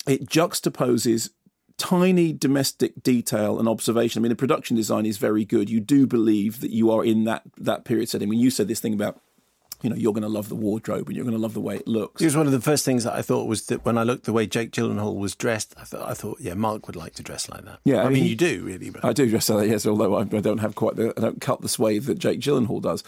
[0.08, 1.30] it juxtaposes
[1.78, 4.20] tiny domestic detail and observation.
[4.20, 5.70] I mean, the production design is very good.
[5.70, 8.28] You do believe that you are in that that period setting.
[8.28, 9.20] I mean, you said this thing about
[9.84, 11.76] you know, you're going to love the wardrobe and you're going to love the way
[11.76, 12.22] it looks.
[12.22, 14.24] It was one of the first things that I thought was that when I looked
[14.24, 17.24] the way Jake Gyllenhaal was dressed, I thought, I thought, yeah, Mark would like to
[17.24, 17.80] dress like that.
[17.84, 18.90] Yeah, I, I mean, you do really.
[18.90, 19.04] But...
[19.04, 19.86] I do dress like that, yes.
[19.86, 23.04] Although I don't have quite the, I don't cut the swathe that Jake Gyllenhaal does.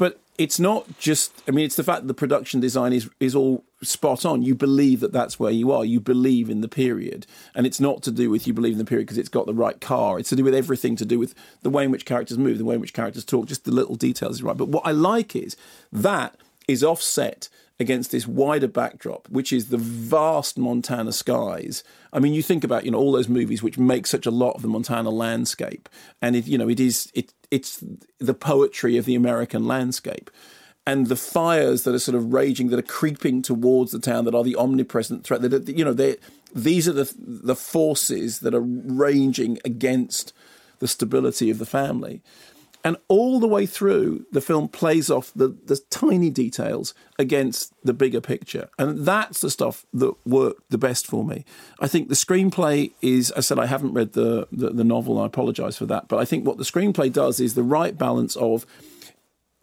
[0.00, 1.42] But it's not just.
[1.46, 4.40] I mean, it's the fact that the production design is is all spot on.
[4.40, 5.84] You believe that that's where you are.
[5.84, 8.86] You believe in the period, and it's not to do with you believe in the
[8.86, 10.18] period because it's got the right car.
[10.18, 12.64] It's to do with everything to do with the way in which characters move, the
[12.64, 13.44] way in which characters talk.
[13.44, 14.56] Just the little details is right.
[14.56, 15.54] But what I like is
[15.92, 16.34] that
[16.66, 17.50] is offset
[17.80, 21.82] against this wider backdrop, which is the vast Montana skies.
[22.12, 24.52] I mean, you think about you know all those movies which make such a lot
[24.52, 25.88] of the Montana landscape,
[26.20, 27.82] and it you know it is it it's
[28.18, 30.30] the poetry of the American landscape.
[30.86, 34.34] And the fires that are sort of raging, that are creeping towards the town, that
[34.34, 35.42] are the omnipresent threat.
[35.42, 36.16] That you know, they
[36.54, 40.32] these are the the forces that are raging against
[40.80, 42.22] the stability of the family.
[42.82, 47.92] And all the way through, the film plays off the, the tiny details against the
[47.92, 48.70] bigger picture.
[48.78, 51.44] And that's the stuff that worked the best for me.
[51.78, 55.26] I think the screenplay is, I said, I haven't read the, the, the novel, I
[55.26, 56.08] apologize for that.
[56.08, 58.64] But I think what the screenplay does is the right balance of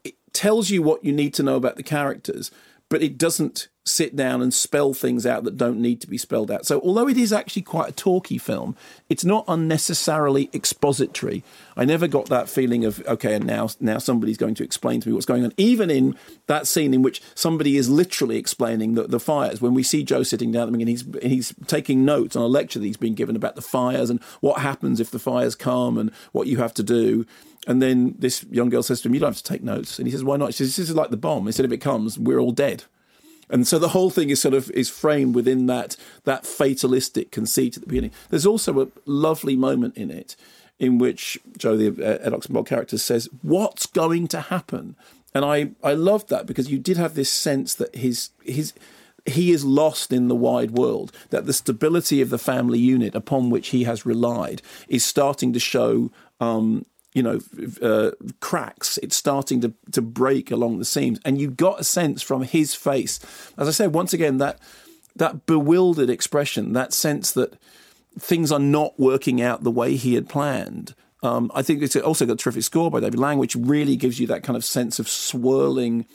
[0.03, 2.52] it tells you what you need to know about the characters,
[2.88, 6.51] but it doesn't sit down and spell things out that don't need to be spelled
[6.51, 6.65] out.
[6.65, 8.76] So, although it is actually quite a talky film,
[9.09, 11.43] it's not unnecessarily expository.
[11.76, 15.09] I never got that feeling of okay, and now now somebody's going to explain to
[15.09, 15.53] me what's going on.
[15.57, 16.15] Even in
[16.47, 20.23] that scene in which somebody is literally explaining the, the fires, when we see Joe
[20.23, 23.55] sitting down and he's he's taking notes on a lecture that he's been given about
[23.55, 27.26] the fires and what happens if the fires come and what you have to do.
[27.65, 30.07] And then this young girl says to him, "You don't have to take notes." And
[30.07, 31.51] he says, "Why not?" She says, "This is like the bomb.
[31.51, 32.84] Said, if it comes, we're all dead."
[33.49, 35.95] And so the whole thing is sort of is framed within that
[36.26, 38.11] that fatalistic conceit at the beginning.
[38.30, 40.36] There's also a lovely moment in it
[40.80, 44.95] in which Joe, the uh, Ed character, says, "What's going to happen?"
[45.34, 48.74] And I I loved that because you did have this sense that his his
[49.26, 53.49] he is lost in the wide world, that the stability of the family unit upon
[53.49, 56.86] which he has relied is starting to show um,
[57.18, 57.39] you know,
[57.81, 58.11] uh,
[58.41, 58.99] cracks.
[58.99, 61.19] It's starting to, to break along the seams.
[61.26, 63.19] And you got a sense from his face,
[63.57, 64.60] as I said, once again, that
[65.15, 67.56] that bewildered expression, that sense that
[68.19, 70.94] things are not working out the way he had planned.
[71.23, 74.19] Um, I think it's also got a terrific score by David Lang, which really gives
[74.19, 76.06] you that kind of sense of swirling,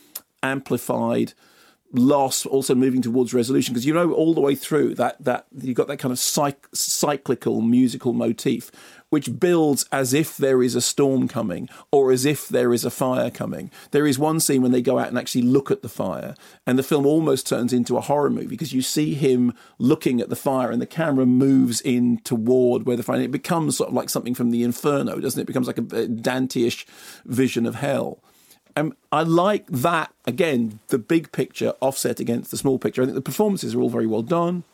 [0.41, 1.33] amplified
[1.93, 3.75] loss, also moving towards resolution.
[3.75, 6.75] Because you know all the way through that that you've got that kind of cyc-
[6.75, 8.71] cyclical musical motif
[9.13, 12.91] which builds as if there is a storm coming or as if there is a
[12.91, 13.71] fire coming.
[13.91, 16.35] There is one scene when they go out and actually look at the fire,
[16.67, 20.31] and the film almost turns into a horror movie because you see him looking at
[20.31, 23.21] the fire and the camera moves in toward where the fire.
[23.21, 25.43] It becomes sort of like something from the Inferno, doesn't it?
[25.43, 26.87] It becomes like a Dante-ish
[27.27, 28.23] vision of hell.
[28.77, 33.03] And I like that again, the big picture offset against the small picture.
[33.03, 34.65] I think the performances are all very well done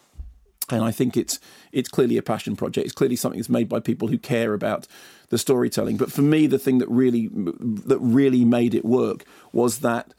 [0.70, 1.40] and I think it's
[1.72, 2.84] it's clearly a passion project.
[2.84, 4.86] It's clearly something that's made by people who care about
[5.30, 5.96] the storytelling.
[5.96, 10.14] But for me, the thing that really that really made it work was that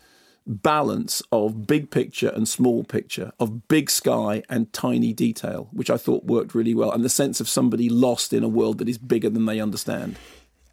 [0.46, 5.98] balance of big picture and small picture, of big sky and tiny detail, which I
[5.98, 8.98] thought worked really well, and the sense of somebody lost in a world that is
[8.98, 10.18] bigger than they understand.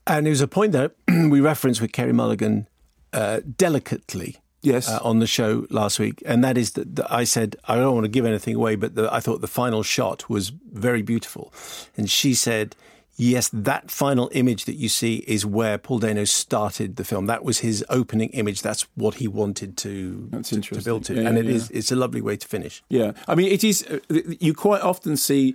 [0.07, 2.69] And it was a point that we referenced with Carey Mulligan
[3.17, 4.37] uh, delicately.
[4.63, 4.89] Yes.
[4.89, 8.05] Uh, on the show last week, and that is that, I said I don't want
[8.05, 11.53] to give anything away, but the, I thought the final shot was very beautiful,
[11.97, 12.75] and she said,
[13.17, 17.27] "Yes, that final image that you see is where Paul Dano started the film.
[17.27, 18.61] That was his opening image.
[18.63, 21.93] That's what he wanted to to, to build to, Yeah, and yeah, it is it's
[21.93, 22.83] a lovely way to finish.
[22.89, 23.85] Yeah, I mean, it is.
[23.87, 23.99] uh,
[24.41, 25.55] You quite often see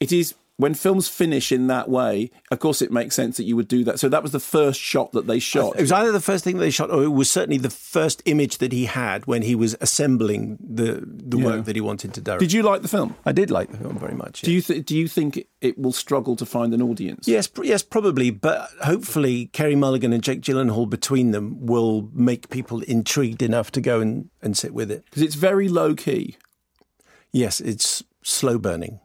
[0.00, 2.30] it is when films finish in that way.
[2.50, 4.00] Of course, it makes sense that you would do that.
[4.00, 5.74] So that was the first shot that they shot.
[5.76, 8.58] It was either the first thing they shot, or it was certainly the first image
[8.58, 11.44] that he had when he was assembling the the Yeah.
[11.44, 12.40] work that he wanted to direct.
[12.40, 13.14] Did you like the film?
[13.26, 14.40] I did like the film very much.
[14.42, 17.26] Do you th- do you think it- it will struggle to find an audience?
[17.28, 22.48] Yes, pr- yes, probably, but hopefully Carey Mulligan and Jake Gyllenhaal between them will make
[22.48, 25.04] people intrigued enough to go and, and sit with it.
[25.06, 26.36] because it's very low key.
[27.32, 29.00] Yes, it's slow burning.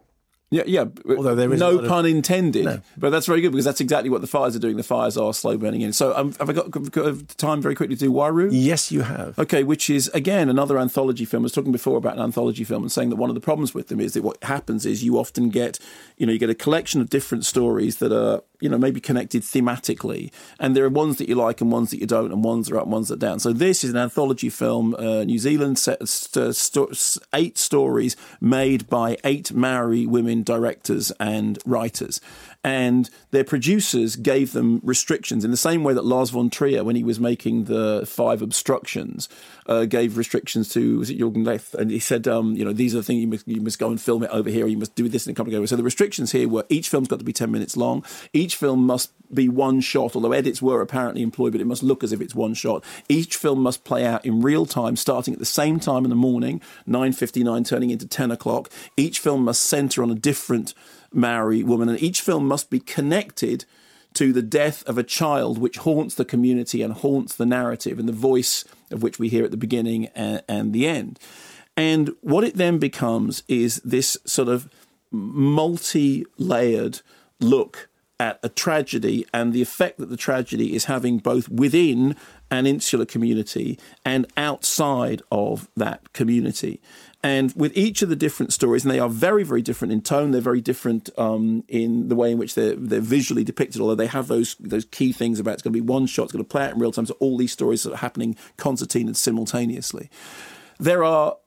[0.54, 0.86] Yeah, yeah.
[1.18, 2.82] Although there is no lot of- pun intended, No.
[2.98, 4.76] but that's very good because that's exactly what the fires are doing.
[4.76, 5.94] The fires are slow burning in.
[5.94, 8.50] So um, have I got, got time very quickly to do Waru?
[8.52, 9.40] Yes, you have.
[9.40, 11.44] Okay, which is again another anthology film.
[11.44, 13.74] I was talking before about an anthology film and saying that one of the problems
[13.74, 15.80] with them is that what happens is you often get,
[16.18, 19.42] you know, you get a collection of different stories that are, you know, maybe connected
[19.42, 22.68] thematically, and there are ones that you like and ones that you don't, and ones
[22.68, 23.40] that are up, and ones that are down.
[23.40, 28.88] So this is an anthology film, uh, New Zealand, set, st- st- eight stories made
[28.88, 32.22] by eight Maori women directors and writers.
[32.64, 36.96] And their producers gave them restrictions in the same way that Lars von Trier, when
[36.96, 39.28] he was making the Five Obstructions,
[39.66, 42.94] uh, gave restrictions to was it Jørgen Leth, and he said, um, you know, these
[42.94, 44.94] are the things you must, you must go and film it over here, you must
[44.94, 45.66] do this and come together.
[45.66, 48.86] So the restrictions here were each film's got to be ten minutes long, each film
[48.86, 52.22] must be one shot, although edits were apparently employed, but it must look as if
[52.22, 52.84] it's one shot.
[53.10, 56.16] Each film must play out in real time, starting at the same time in the
[56.16, 58.70] morning, nine fifty nine, turning into ten o'clock.
[58.98, 60.76] Each film must centre on a different
[61.14, 63.66] Maori woman, and each film must be connected
[64.14, 68.10] to the death of a child which haunts the community and haunts the narrative and
[68.10, 71.18] the voice of which we hear at the beginning and, and the end.
[71.78, 74.70] And what it then becomes is this sort of
[75.12, 77.02] multi layered
[77.40, 77.90] look
[78.20, 82.16] at a tragedy and the effect that the tragedy is having both within
[82.52, 86.80] an insular community and outside of that community.
[87.24, 90.32] And with each of the different stories, and they are very, very different in tone.
[90.32, 93.80] They're very different um, in the way in which they're they're visually depicted.
[93.80, 96.34] Although they have those those key things about it's going to be one shot, it's
[96.34, 97.06] going to play out in real time.
[97.06, 100.10] So all these stories are happening concertina and simultaneously.
[100.80, 101.38] There are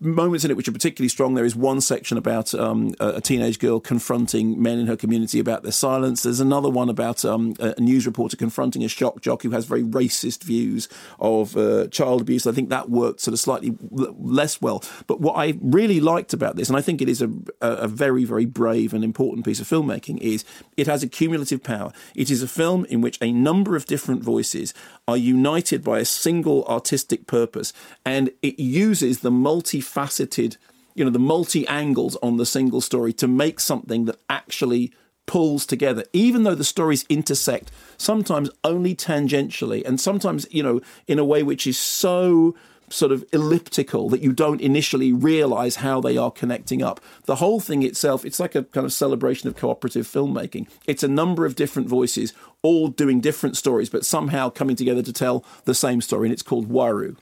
[0.00, 1.34] moments in it which are particularly strong.
[1.34, 5.62] There is one section about um, a teenage girl confronting men in her community about
[5.62, 6.22] their silence.
[6.22, 9.82] There's another one about um, a news reporter confronting a shock jock who has very
[9.82, 10.88] racist views
[11.18, 12.46] of uh, child abuse.
[12.46, 14.84] I think that worked sort of slightly l- less well.
[15.06, 17.30] But what I really liked about this, and I think it is a,
[17.60, 20.44] a very, very brave and important piece of filmmaking, is
[20.76, 21.92] it has a cumulative power.
[22.14, 24.74] It is a film in which a number of different voices
[25.08, 27.72] are united by a single artistic purpose,
[28.04, 29.30] and it uses the
[29.70, 30.56] multifaceted,
[30.94, 34.92] you know, the multi angles on the single story to make something that actually
[35.26, 41.18] pulls together, even though the stories intersect sometimes only tangentially, and sometimes, you know, in
[41.18, 42.54] a way which is so
[42.92, 47.00] sort of elliptical that you don't initially realize how they are connecting up.
[47.26, 50.68] The whole thing itself, it's like a kind of celebration of cooperative filmmaking.
[50.88, 55.12] It's a number of different voices all doing different stories, but somehow coming together to
[55.12, 57.16] tell the same story, and it's called Waru.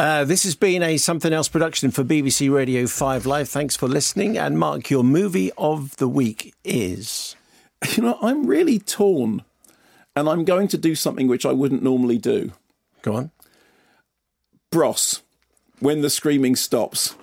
[0.00, 3.50] Uh, this has been a Something Else production for BBC Radio 5 Live.
[3.50, 4.38] Thanks for listening.
[4.38, 7.36] And Mark, your movie of the week is.
[7.96, 9.42] You know, I'm really torn,
[10.16, 12.52] and I'm going to do something which I wouldn't normally do.
[13.02, 13.30] Go on.
[14.70, 15.22] Bros,
[15.80, 17.14] when the screaming stops.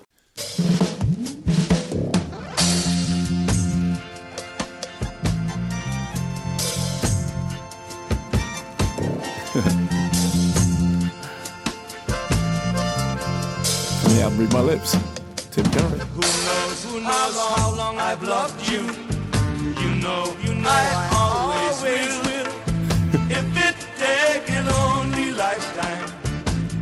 [14.18, 14.92] Yeah, I'm read my lips.
[15.52, 15.98] Tim Curry.
[16.16, 18.82] Who knows, who knows how long I've loved you?
[19.82, 22.48] You know, you know I, always, will.
[23.38, 26.08] if it take an only lifetime,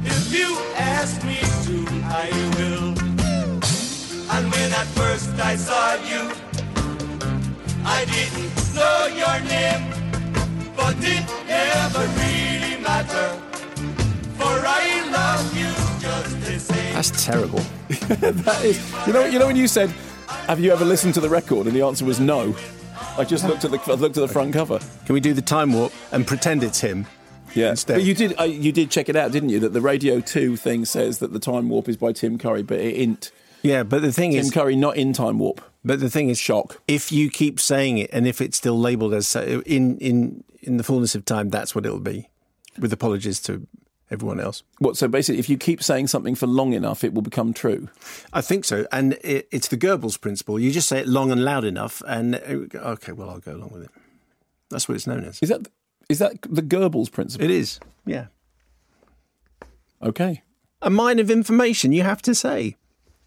[0.04, 1.76] if you ask me to,
[2.24, 2.26] I
[2.56, 2.88] will.
[4.34, 6.22] And when at first I saw you,
[7.84, 9.84] I didn't know your name,
[10.74, 13.45] but it never really mattered.
[17.10, 17.58] That's terrible.
[17.88, 19.90] that is, you know, you know when you said,
[20.48, 22.56] "Have you ever listened to the record?" and the answer was no.
[23.18, 24.80] I just looked at the I looked at the front cover.
[25.04, 27.06] Can we do the time warp and pretend it's him?
[27.54, 27.94] Yeah, instead.
[27.94, 29.60] but you did uh, you did check it out, didn't you?
[29.60, 32.78] That the Radio Two thing says that the Time Warp is by Tim Curry, but
[32.78, 33.30] it ain't.
[33.62, 35.60] Yeah, but the thing Tim is, Tim Curry not in Time Warp.
[35.84, 36.82] But the thing is, shock.
[36.88, 40.82] If you keep saying it, and if it's still labelled as in in in the
[40.82, 42.28] fullness of time, that's what it'll be.
[42.78, 43.66] With apologies to
[44.10, 44.62] everyone else.
[44.78, 44.96] What?
[44.96, 47.88] So basically, if you keep saying something for long enough, it will become true.
[48.32, 50.58] I think so, and it, it's the Goebbels principle.
[50.58, 53.70] You just say it long and loud enough, and uh, okay, well, I'll go along
[53.70, 53.90] with it.
[54.70, 55.38] That's what it's known as.
[55.42, 55.68] Is that
[56.08, 57.44] is that the Goebbels principle?
[57.44, 57.80] It is.
[58.04, 58.26] Yeah.
[60.02, 60.42] Okay.
[60.82, 62.76] A mine of information, you have to say.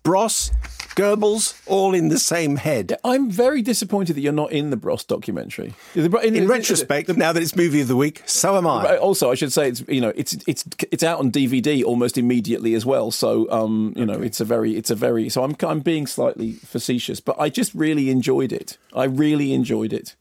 [0.03, 0.51] Bros,
[0.95, 2.97] Goebbels, all in the same head.
[3.03, 5.73] I'm very disappointed that you're not in the Bros documentary.
[5.93, 8.97] The- In retrospect, now that it's movie of the week, so am I.
[8.97, 12.73] Also, I should say it's you know it's it's it's out on DVD almost immediately
[12.73, 13.11] as well.
[13.11, 16.53] So um you know it's a very it's a very so I'm I'm being slightly
[16.53, 18.77] facetious, but I just really enjoyed it.
[18.95, 20.15] I really enjoyed it.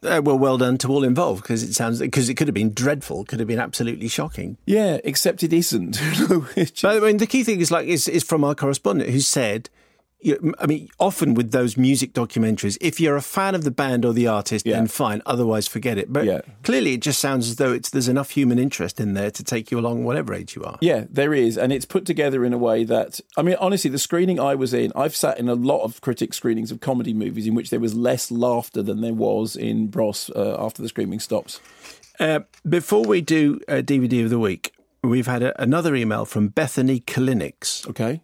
[0.00, 2.72] Uh, well, well done to all involved because it sounds because it could have been
[2.72, 4.56] dreadful, could have been absolutely shocking.
[4.64, 5.98] Yeah, except it isn't.
[6.54, 9.68] But I mean, the key thing is like is, is from our correspondent who said,
[10.60, 14.12] I mean, often with those music documentaries, if you're a fan of the band or
[14.12, 15.22] the artist, then fine.
[15.26, 16.12] Otherwise, forget it.
[16.12, 16.40] But Yeah.
[16.64, 19.70] clearly, it just sounds as though it's there's enough human interest in there to take
[19.70, 20.76] you along, whatever age you are.
[20.80, 23.98] Yeah, there is, and it's put together in a way that I mean, honestly, the
[23.98, 27.46] screening I was in, I've sat in a lot of critic screenings of comedy movies
[27.46, 31.20] in which there was less laughter than there was in Bros uh, after the screaming
[31.20, 31.60] stops.
[32.18, 34.72] Uh, before we do uh, DVD of the week,
[35.04, 37.88] we've had a, another email from Bethany Kalinix.
[37.88, 38.20] Okay.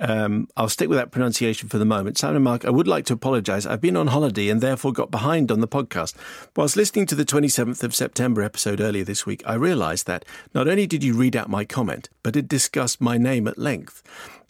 [0.00, 2.18] Um, I'll stick with that pronunciation for the moment.
[2.18, 3.66] Sam and Mark, I would like to apologise.
[3.66, 6.14] I've been on holiday and therefore got behind on the podcast.
[6.56, 10.68] Whilst listening to the 27th of September episode earlier this week, I realised that not
[10.68, 14.02] only did you read out my comment, but it discussed my name at length.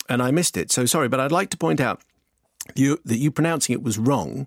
[0.09, 0.71] And I missed it.
[0.71, 2.03] So sorry, but I'd like to point out
[2.75, 4.47] you, that you pronouncing it was wrong.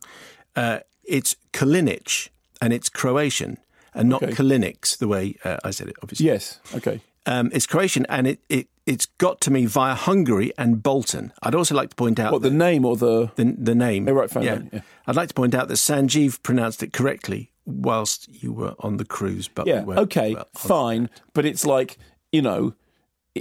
[0.55, 2.29] Uh, it's Kalinic
[2.61, 3.57] and it's Croatian
[3.93, 4.33] and not Okay.
[4.33, 6.27] Kalinics, the way uh, I said it, obviously.
[6.27, 6.59] Yes.
[6.75, 7.01] Okay.
[7.25, 11.33] Um, it's Croatian, and it, it it's got to me via Hungary and Bolton.
[11.43, 14.07] I'd also like to point out What the name or the the, the name.
[14.07, 14.81] Oh, right, fine, fine, yeah.
[15.07, 19.05] I'd like to point out that Sanjeev pronounced it correctly whilst you were on the
[19.05, 19.47] cruise.
[19.47, 21.97] But yeah, weren't okay, well fine, but it's like
[22.31, 22.73] you know,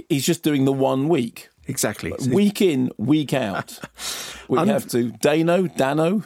[0.09, 1.49] he's just doing the one week.
[1.67, 2.13] Exactly.
[2.29, 3.79] Week in, week out.
[4.47, 6.23] we Un- have to Dano, Dano.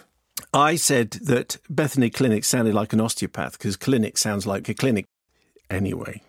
[0.53, 5.05] I said that Bethany Clinic sounded like an osteopath because clinic sounds like a clinic.
[5.69, 6.21] Anyway.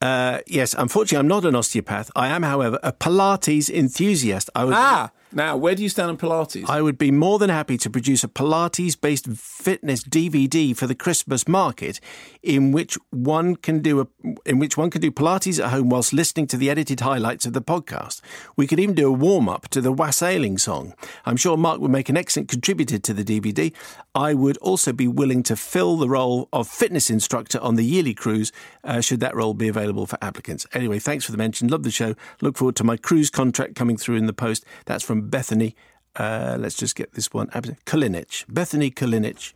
[0.00, 2.10] Uh, yes, unfortunately, I'm not an osteopath.
[2.14, 4.48] I am, however, a Pilates enthusiast.
[4.54, 6.68] I would, Ah, now where do you stand on Pilates?
[6.68, 10.94] I would be more than happy to produce a Pilates based fitness DVD for the
[10.94, 11.98] Christmas market
[12.42, 14.06] in which one can do a
[14.46, 17.52] in which one can do Pilates at home whilst listening to the edited highlights of
[17.52, 18.20] the podcast.
[18.56, 20.94] We could even do a warm up to the wassailing song.
[21.24, 23.72] I'm sure Mark would make an excellent contributor to the DVD.
[24.14, 28.14] I would also be willing to fill the role of fitness instructor on the yearly
[28.14, 28.52] cruise
[28.84, 30.66] uh, should that role be available for applicants.
[30.72, 31.68] Anyway, thanks for the mention.
[31.68, 32.14] Love the show.
[32.40, 34.64] Look forward to my cruise contract coming through in the post.
[34.86, 35.74] That's from Bethany.
[36.16, 37.48] Uh, let's just get this one.
[37.48, 38.44] Kalinich.
[38.48, 39.52] Bethany Kalinic.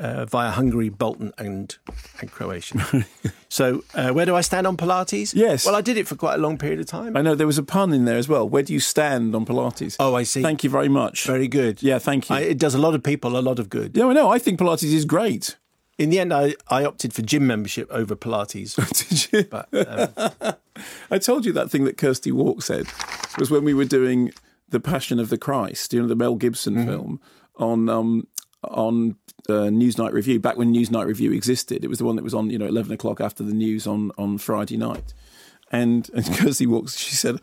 [0.00, 1.76] Uh, via Hungary, Bolton, and
[2.20, 3.04] and Croatia.
[3.50, 5.34] so, uh, where do I stand on Pilates?
[5.34, 5.66] Yes.
[5.66, 7.18] Well, I did it for quite a long period of time.
[7.18, 8.48] I know there was a pun in there as well.
[8.48, 9.96] Where do you stand on Pilates?
[10.00, 10.40] Oh, I see.
[10.42, 11.26] Thank you very much.
[11.26, 11.82] Very good.
[11.82, 12.36] Yeah, thank you.
[12.36, 13.94] I, it does a lot of people a lot of good.
[13.94, 14.30] yeah, I know.
[14.30, 15.56] I think Pilates is great.
[15.98, 18.76] In the end, I, I opted for gym membership over Pilates.
[19.30, 19.44] Did you?
[19.50, 19.68] But,
[20.40, 20.54] um,
[21.10, 22.86] I told you that thing that Kirsty Wark said
[23.38, 24.32] was when we were doing
[24.66, 26.88] the Passion of the Christ, you know, the Mel Gibson Mm-hmm.
[26.88, 27.20] film
[27.56, 28.26] on um,
[28.64, 29.16] on
[29.48, 30.38] uh, Newsnight Review.
[30.40, 32.92] Back when Newsnight Review existed, it was the one that was on, you know, eleven
[32.92, 35.14] o'clock after the news on on Friday night.
[35.70, 37.40] And and Kirsty Wark's, she said,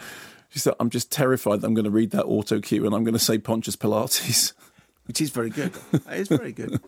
[0.49, 3.03] she said, I'm just terrified that I'm going to read that auto cue and I'm
[3.03, 4.53] going to say Pontius Pilates.
[5.07, 5.72] which is very good.
[6.10, 6.81] It's very good.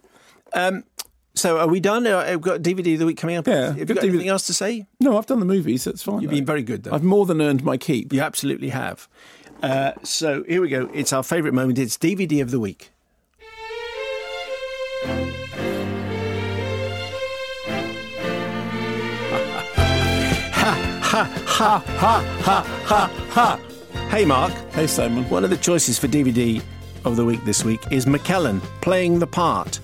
[0.53, 0.83] Um,
[1.35, 2.05] so, are we done?
[2.05, 3.47] Uh, We've got DVD of the week coming up.
[3.47, 4.09] Yeah, Have you got DVD.
[4.09, 4.87] anything else to say?
[4.99, 5.85] No, I've done the movies.
[5.85, 6.21] That's fine.
[6.21, 6.35] You've though.
[6.37, 6.91] been very good, though.
[6.91, 8.11] I've more than earned my keep.
[8.11, 9.07] You absolutely have.
[9.63, 10.89] Uh, so here we go.
[10.93, 11.79] It's our favourite moment.
[11.79, 12.91] It's DVD of the week.
[20.59, 23.59] Ha ha ha ha ha ha ha.
[24.09, 24.51] Hey Mark.
[24.71, 25.29] Hey Simon.
[25.29, 26.61] One of the choices for DVD
[27.05, 29.79] of the week this week is McKellen playing the part.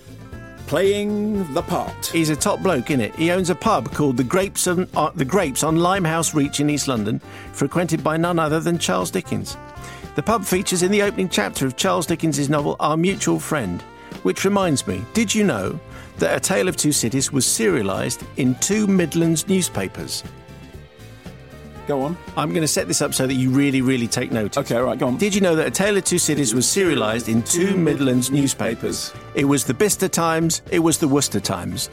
[0.68, 2.08] Playing the part.
[2.08, 3.16] He's a top bloke, innit?
[3.16, 6.70] He owns a pub called the Grapes on uh, the Grapes on Limehouse Reach in
[6.72, 7.20] East London,
[7.54, 9.56] frequented by none other than Charles Dickens.
[10.16, 13.84] The pub features in the opening chapter of Charles Dickens' novel Our Mutual Friend,
[14.26, 15.80] which reminds me, did you know
[16.18, 20.24] that A Tale of Two Cities was serialised in two Midlands newspapers?
[21.86, 22.18] Go on.
[22.36, 24.58] I'm going to set this up so that you really, really take notice.
[24.58, 25.18] Okay, all right, go on.
[25.18, 29.14] Did you know that A Tale of Two Cities was serialised in two Midlands newspapers?
[29.36, 31.92] It was the Bicester Times, it was the Worcester Times.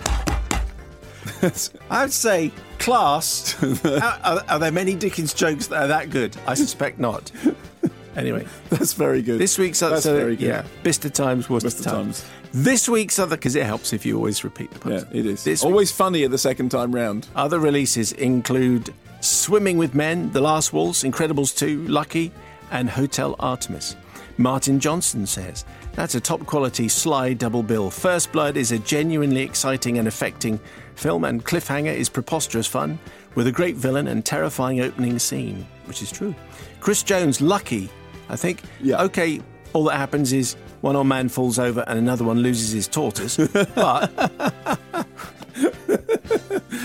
[1.91, 3.63] I would say class.
[3.85, 6.35] are, are, are there many Dickens jokes that are that good?
[6.47, 7.31] I suspect not.
[8.17, 9.39] Anyway, That's very good.
[9.41, 10.47] this week's other That's very good.
[10.49, 12.21] yeah, Bicester Times, Worcester, Worcester Times.
[12.21, 12.31] Times.
[12.53, 15.15] This week's other because it helps if you always repeat the Yeah, post.
[15.15, 15.45] it is.
[15.45, 17.27] This Always funny at the second time round.
[17.35, 22.31] Other releases include Swimming with Men, The Last Waltz, Incredibles 2, Lucky,
[22.71, 23.97] and Hotel Artemis.
[24.37, 27.91] Martin Johnson says, That's a top quality sly double bill.
[27.91, 30.59] First Blood is a genuinely exciting and affecting
[30.97, 32.99] film, and Cliffhanger is preposterous fun
[33.35, 36.35] with a great villain and terrifying opening scene, which is true.
[36.81, 37.89] Chris Jones, Lucky,
[38.29, 38.63] I think.
[38.81, 39.03] Yeah.
[39.03, 39.41] Okay,
[39.73, 43.37] all that happens is one old man falls over and another one loses his tortoise,
[43.75, 44.11] but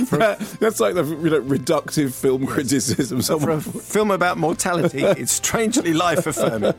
[0.59, 3.21] That's like the you know, reductive film criticism.
[3.21, 6.73] for a film about mortality, it's strangely life affirming.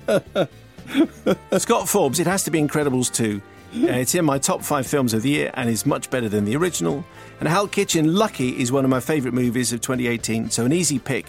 [1.58, 3.40] Scott Forbes, it has to be Incredibles 2.
[3.74, 6.44] Uh, it's in my top five films of the year and is much better than
[6.46, 7.04] the original.
[7.38, 10.98] And Hal Kitchen, Lucky, is one of my favourite movies of 2018, so an easy
[10.98, 11.26] pick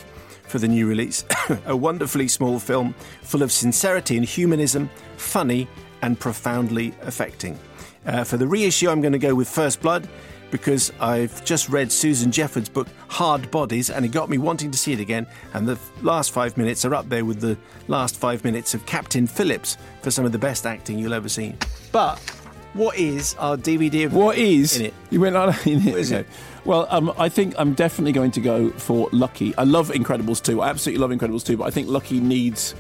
[0.50, 1.24] for the new release.
[1.66, 5.68] a wonderfully small film full of sincerity and humanism, funny
[6.02, 7.58] and profoundly affecting.
[8.06, 10.08] Uh, for the reissue, I'm going to go with First Blood
[10.52, 14.78] because I've just read Susan Jeffords' book Hard Bodies and it got me wanting to
[14.78, 15.28] see it again.
[15.54, 17.58] And the last five minutes are up there with the
[17.88, 21.54] last five minutes of Captain Phillips for some of the best acting you'll ever see.
[21.92, 22.18] But
[22.74, 24.94] what is our DVD of what is in it?
[25.10, 25.92] You went on in it.
[25.92, 26.28] What is it?
[26.70, 29.58] Well, um, I think I'm definitely going to go for Lucky.
[29.58, 30.62] I love Incredibles 2.
[30.62, 32.76] I absolutely love Incredibles 2, but I think Lucky needs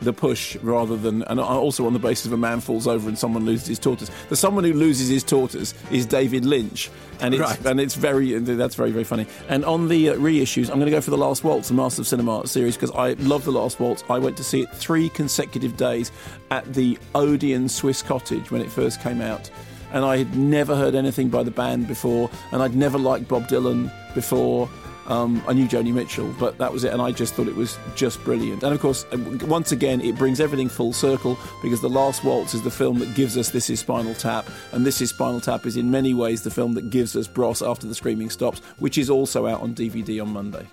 [0.00, 3.18] the push rather than, and also on the basis of a man falls over and
[3.18, 4.10] someone loses his tortoise.
[4.30, 6.90] The someone who loses his tortoise is David Lynch,
[7.20, 7.66] and it's Right.
[7.66, 9.26] and it's very that's very very funny.
[9.50, 12.00] And on the uh, reissues, I'm going to go for the Last Waltz, the Master
[12.00, 14.04] of Cinema series, because I love the Last Waltz.
[14.08, 16.12] I went to see it three consecutive days
[16.50, 19.50] at the Odeon Swiss Cottage when it first came out
[19.94, 23.46] and I had never heard anything by the band before, and I'd never liked Bob
[23.48, 24.68] Dylan before.
[25.06, 27.78] Um, I knew Joni Mitchell, but that was it, and I just thought it was
[27.94, 28.62] just brilliant.
[28.62, 32.54] And of course, uh, once again, it brings everything full circle because The Last Waltz
[32.54, 35.66] is the film that gives us This Is Spinal Tap, and This Is Spinal Tap
[35.66, 38.98] is in many ways the film that gives us Bros After the Screaming Stops, which
[38.98, 40.66] is also out on DVD on Monday.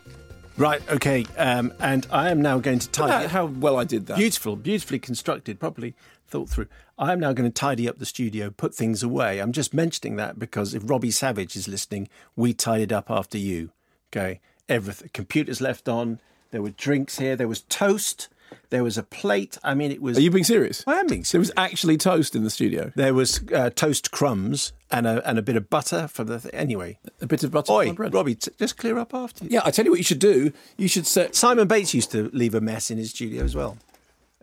[0.57, 1.26] Right, okay.
[1.38, 4.18] Um, and I am now going to tidy how well I did that.
[4.18, 5.95] Beautiful, beautifully constructed, properly
[6.27, 6.68] thought through.
[7.02, 9.40] I'm now going to tidy up the studio, put things away.
[9.40, 13.72] I'm just mentioning that because if Robbie Savage is listening, we tidied up after you.
[14.14, 15.10] Okay, everything.
[15.11, 16.19] Computers left on.
[16.52, 17.36] There were drinks here.
[17.36, 18.30] There was toast.
[18.69, 19.57] There was a plate.
[19.64, 20.18] I mean, it was.
[20.18, 20.84] Are you being serious?
[20.86, 22.91] I am being There was actually toast in the studio.
[22.95, 26.40] There was uh, toast crumbs and a and a bit of butter from the.
[26.40, 28.14] Th- anyway, A bit of butter oi, on bread.
[28.14, 29.45] Robbie, t- just clear up after.
[29.45, 30.52] Yeah, I tell you what you should do.
[30.78, 33.78] You should set Simon Bates used to leave a mess in his studio as well.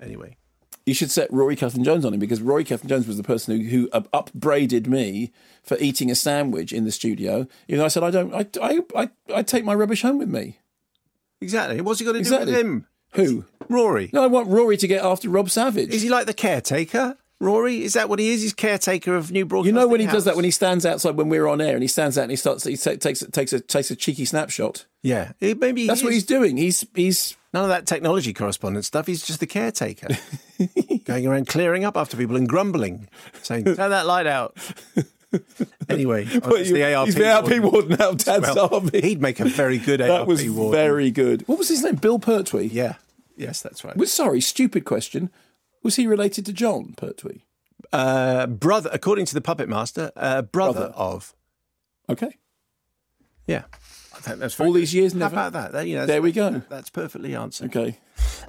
[0.00, 0.36] Anyway,
[0.88, 3.88] you should set Rory Cellan-Jones on him because Rory Cellan-Jones was the person who, who
[4.12, 5.30] upbraided me
[5.62, 7.46] for eating a sandwich in the studio.
[7.68, 10.28] Even though I said I don't, I, I, I, I take my rubbish home with
[10.28, 10.58] me.
[11.40, 11.80] exactly.
[11.80, 12.46] What's he got to Exactly.
[12.46, 12.86] do with him?
[13.12, 13.44] Who?
[13.68, 14.10] Rory.
[14.12, 15.90] No, I want Rory to get after Rob Savage.
[15.94, 17.16] Is he like the caretaker?
[17.40, 18.42] Rory, is that what he is?
[18.42, 21.28] He's caretaker of New you know when he does that when he stands outside when
[21.28, 23.60] we're on air and he stands out and he starts he ta- takes takes a
[23.60, 24.86] takes a cheeky snapshot.
[25.04, 26.56] Yeah, He- maybe That's what he's doing.
[26.56, 29.06] He's he's None of that technology correspondent stuff.
[29.06, 30.08] He's just the caretaker,
[31.04, 33.08] going around clearing up after people and grumbling,
[33.42, 34.56] saying, "Turn that light out."
[35.90, 37.06] Anyway, it's the ARP.
[37.06, 39.00] he's the ARP warden out of Dad's Well, army.
[39.02, 40.72] He'd make a very good ARP that was warden.
[40.72, 41.46] very good.
[41.46, 41.96] What was his name?
[41.96, 42.68] Bill Pertwee.
[42.72, 42.94] Yeah.
[43.36, 43.94] Yes, that's right.
[43.94, 45.28] Was sorry, stupid question.
[45.82, 47.42] Was he related to Jon Pertwee?
[47.92, 50.94] Uh, brother, according to the puppet master, uh, brother, Brother.
[50.96, 51.34] of.
[52.08, 52.34] Okay.
[53.46, 53.64] Yeah.
[54.28, 55.34] I think that's All these years, How never.
[55.34, 55.72] about that?
[55.72, 56.62] That- you know, There we go.
[56.68, 57.74] That's perfectly answered.
[57.74, 57.98] Okay.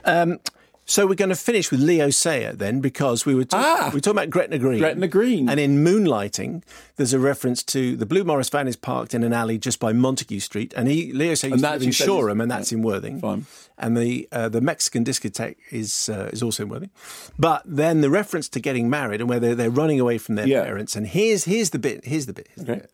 [0.04, 0.40] Um,
[0.86, 3.90] so we're going to finish with Leo Sayer then, because we were talk- Ah!
[3.94, 4.80] we were talking about Gretna Green.
[4.80, 5.48] Gretna Green.
[5.48, 6.64] And in Moonlighting,
[6.96, 9.94] there's a reference to the Blue Morris van is parked in an alley just by
[9.94, 12.42] Montague Street, and he Leo Sayer And used to that live in you is- Shoreham,
[12.42, 13.22] and that's in Worthing.
[13.22, 13.46] Fine.
[13.78, 16.90] And the uh, the Mexican discotheque is uh, is also in Worthing.
[17.38, 20.48] But then the reference to getting married and where they're, they're running away from their
[20.48, 20.64] Yeah.
[20.64, 20.96] parents.
[20.96, 22.06] And here's here's the bit.
[22.06, 22.48] Here's the bit.
[22.56, 22.82] Here's the Okay.
[22.82, 22.92] bit.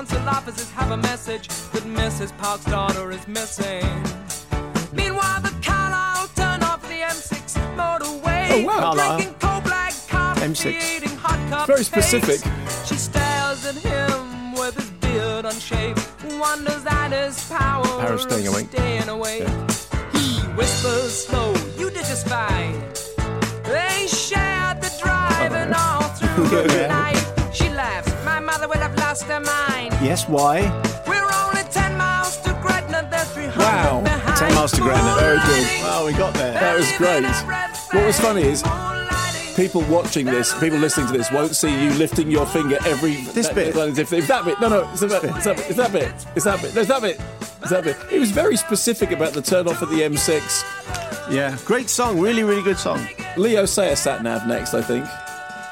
[0.00, 2.34] Council offices have a message that Mrs.
[2.38, 3.84] Park's daughter is missing.
[4.94, 7.36] Meanwhile, the Carlisle turn off the M6
[7.76, 8.94] motorway, Oh, wow.
[8.94, 10.96] Drinking cold black coffee, M6.
[10.96, 12.36] eating hot cup Very specific.
[12.38, 12.88] steaks.
[12.88, 16.00] She stares at him with his beard unshaved,
[16.40, 18.68] wonders at his power of staying awake.
[18.70, 19.48] Staying awake.
[20.14, 22.80] He whispers slow, you did just fine.
[23.64, 27.10] They shared the oh, drive and all through the night.
[29.30, 29.36] Yes, why?
[29.36, 29.69] We're only 10 miles to Gretna.
[33.10, 34.00] There's 300 Wow.
[34.02, 35.14] behind 10 miles to Gretna.
[35.18, 35.82] Very good.
[35.82, 36.52] Well, we got there.
[36.52, 37.24] That was great.
[37.92, 38.62] What was funny is
[39.56, 43.16] people watching this, people listening to this, won't see you lifting your finger every.
[43.32, 43.76] This that, bit.
[43.98, 44.60] If, if that bit.
[44.60, 45.36] No, no, it's that bit.
[45.36, 45.66] It's that bit.
[45.68, 46.12] It's that bit.
[46.34, 46.72] It's that bit.
[46.72, 47.20] There's that bit.
[47.60, 47.96] It's that bit.
[48.08, 51.30] He was very specific about the turn off at the M6.
[51.30, 52.18] Yeah, great song.
[52.18, 53.06] Really, really good song.
[53.36, 55.04] Leo say a sat nav next, I think.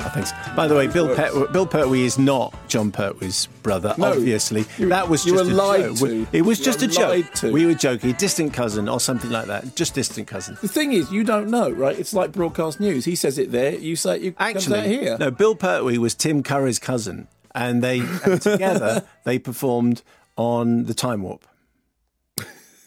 [0.01, 0.37] Ah, I think so.
[0.57, 4.13] By the way, Bill, Pert- Bill Pertwee is not Jon Pertwee's brother, No.
[4.13, 4.65] obviously.
[4.79, 5.95] You- that was just a joke.
[5.97, 6.27] to.
[6.33, 7.33] It was You just a joke.
[7.35, 7.53] to.
[7.53, 8.13] We were joking.
[8.13, 9.77] Distant cousin or something like that.
[9.77, 10.57] Just distant cousin.
[10.61, 11.99] The thing is, you don't know, right?
[11.99, 13.05] It's like broadcast news.
[13.05, 13.75] He says it there.
[13.75, 14.23] You say it.
[14.23, 15.17] You Actually, here.
[15.19, 20.03] no, Bill Pertwee was Tim Curry's cousin, and they and together they performed
[20.37, 21.47] on the Time Warp.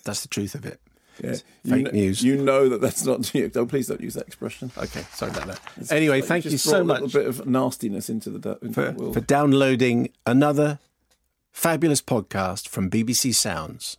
[0.04, 0.81] That's the truth of it.
[1.22, 1.32] Yeah.
[1.32, 2.24] It's You Fake news.
[2.24, 3.52] You know that that's not you.
[3.56, 4.72] Oh, please don't use that expression.
[4.78, 5.60] Okay, sorry about that.
[5.78, 8.58] It's Anyway, like thank you just so a much little bit of nastiness into the,
[8.62, 9.14] into for, the world.
[9.14, 10.80] for downloading another
[11.52, 13.98] fabulous podcast from BBC Sounds.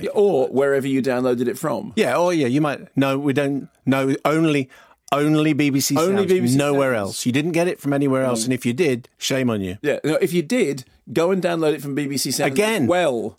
[0.00, 1.92] Yeah, or wherever you downloaded it from.
[1.96, 2.96] Yeah, oh yeah, you might.
[2.96, 3.68] No, we don't.
[3.84, 4.70] No, only
[5.12, 7.08] only BBC Only Sounds, BBC nowhere Sounds.
[7.08, 7.26] else.
[7.26, 8.46] You didn't get it from anywhere else, hmm.
[8.46, 9.76] and if you did, shame on you.
[9.82, 9.98] Yeah.
[10.02, 12.86] No, if you did, go and download it from BBC Sounds Again.
[12.86, 13.38] Well,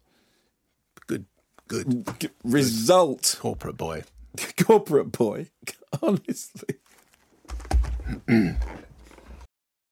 [1.73, 4.03] Good, good G- result, corporate boy.
[4.63, 5.49] corporate boy.
[6.01, 6.75] Honestly.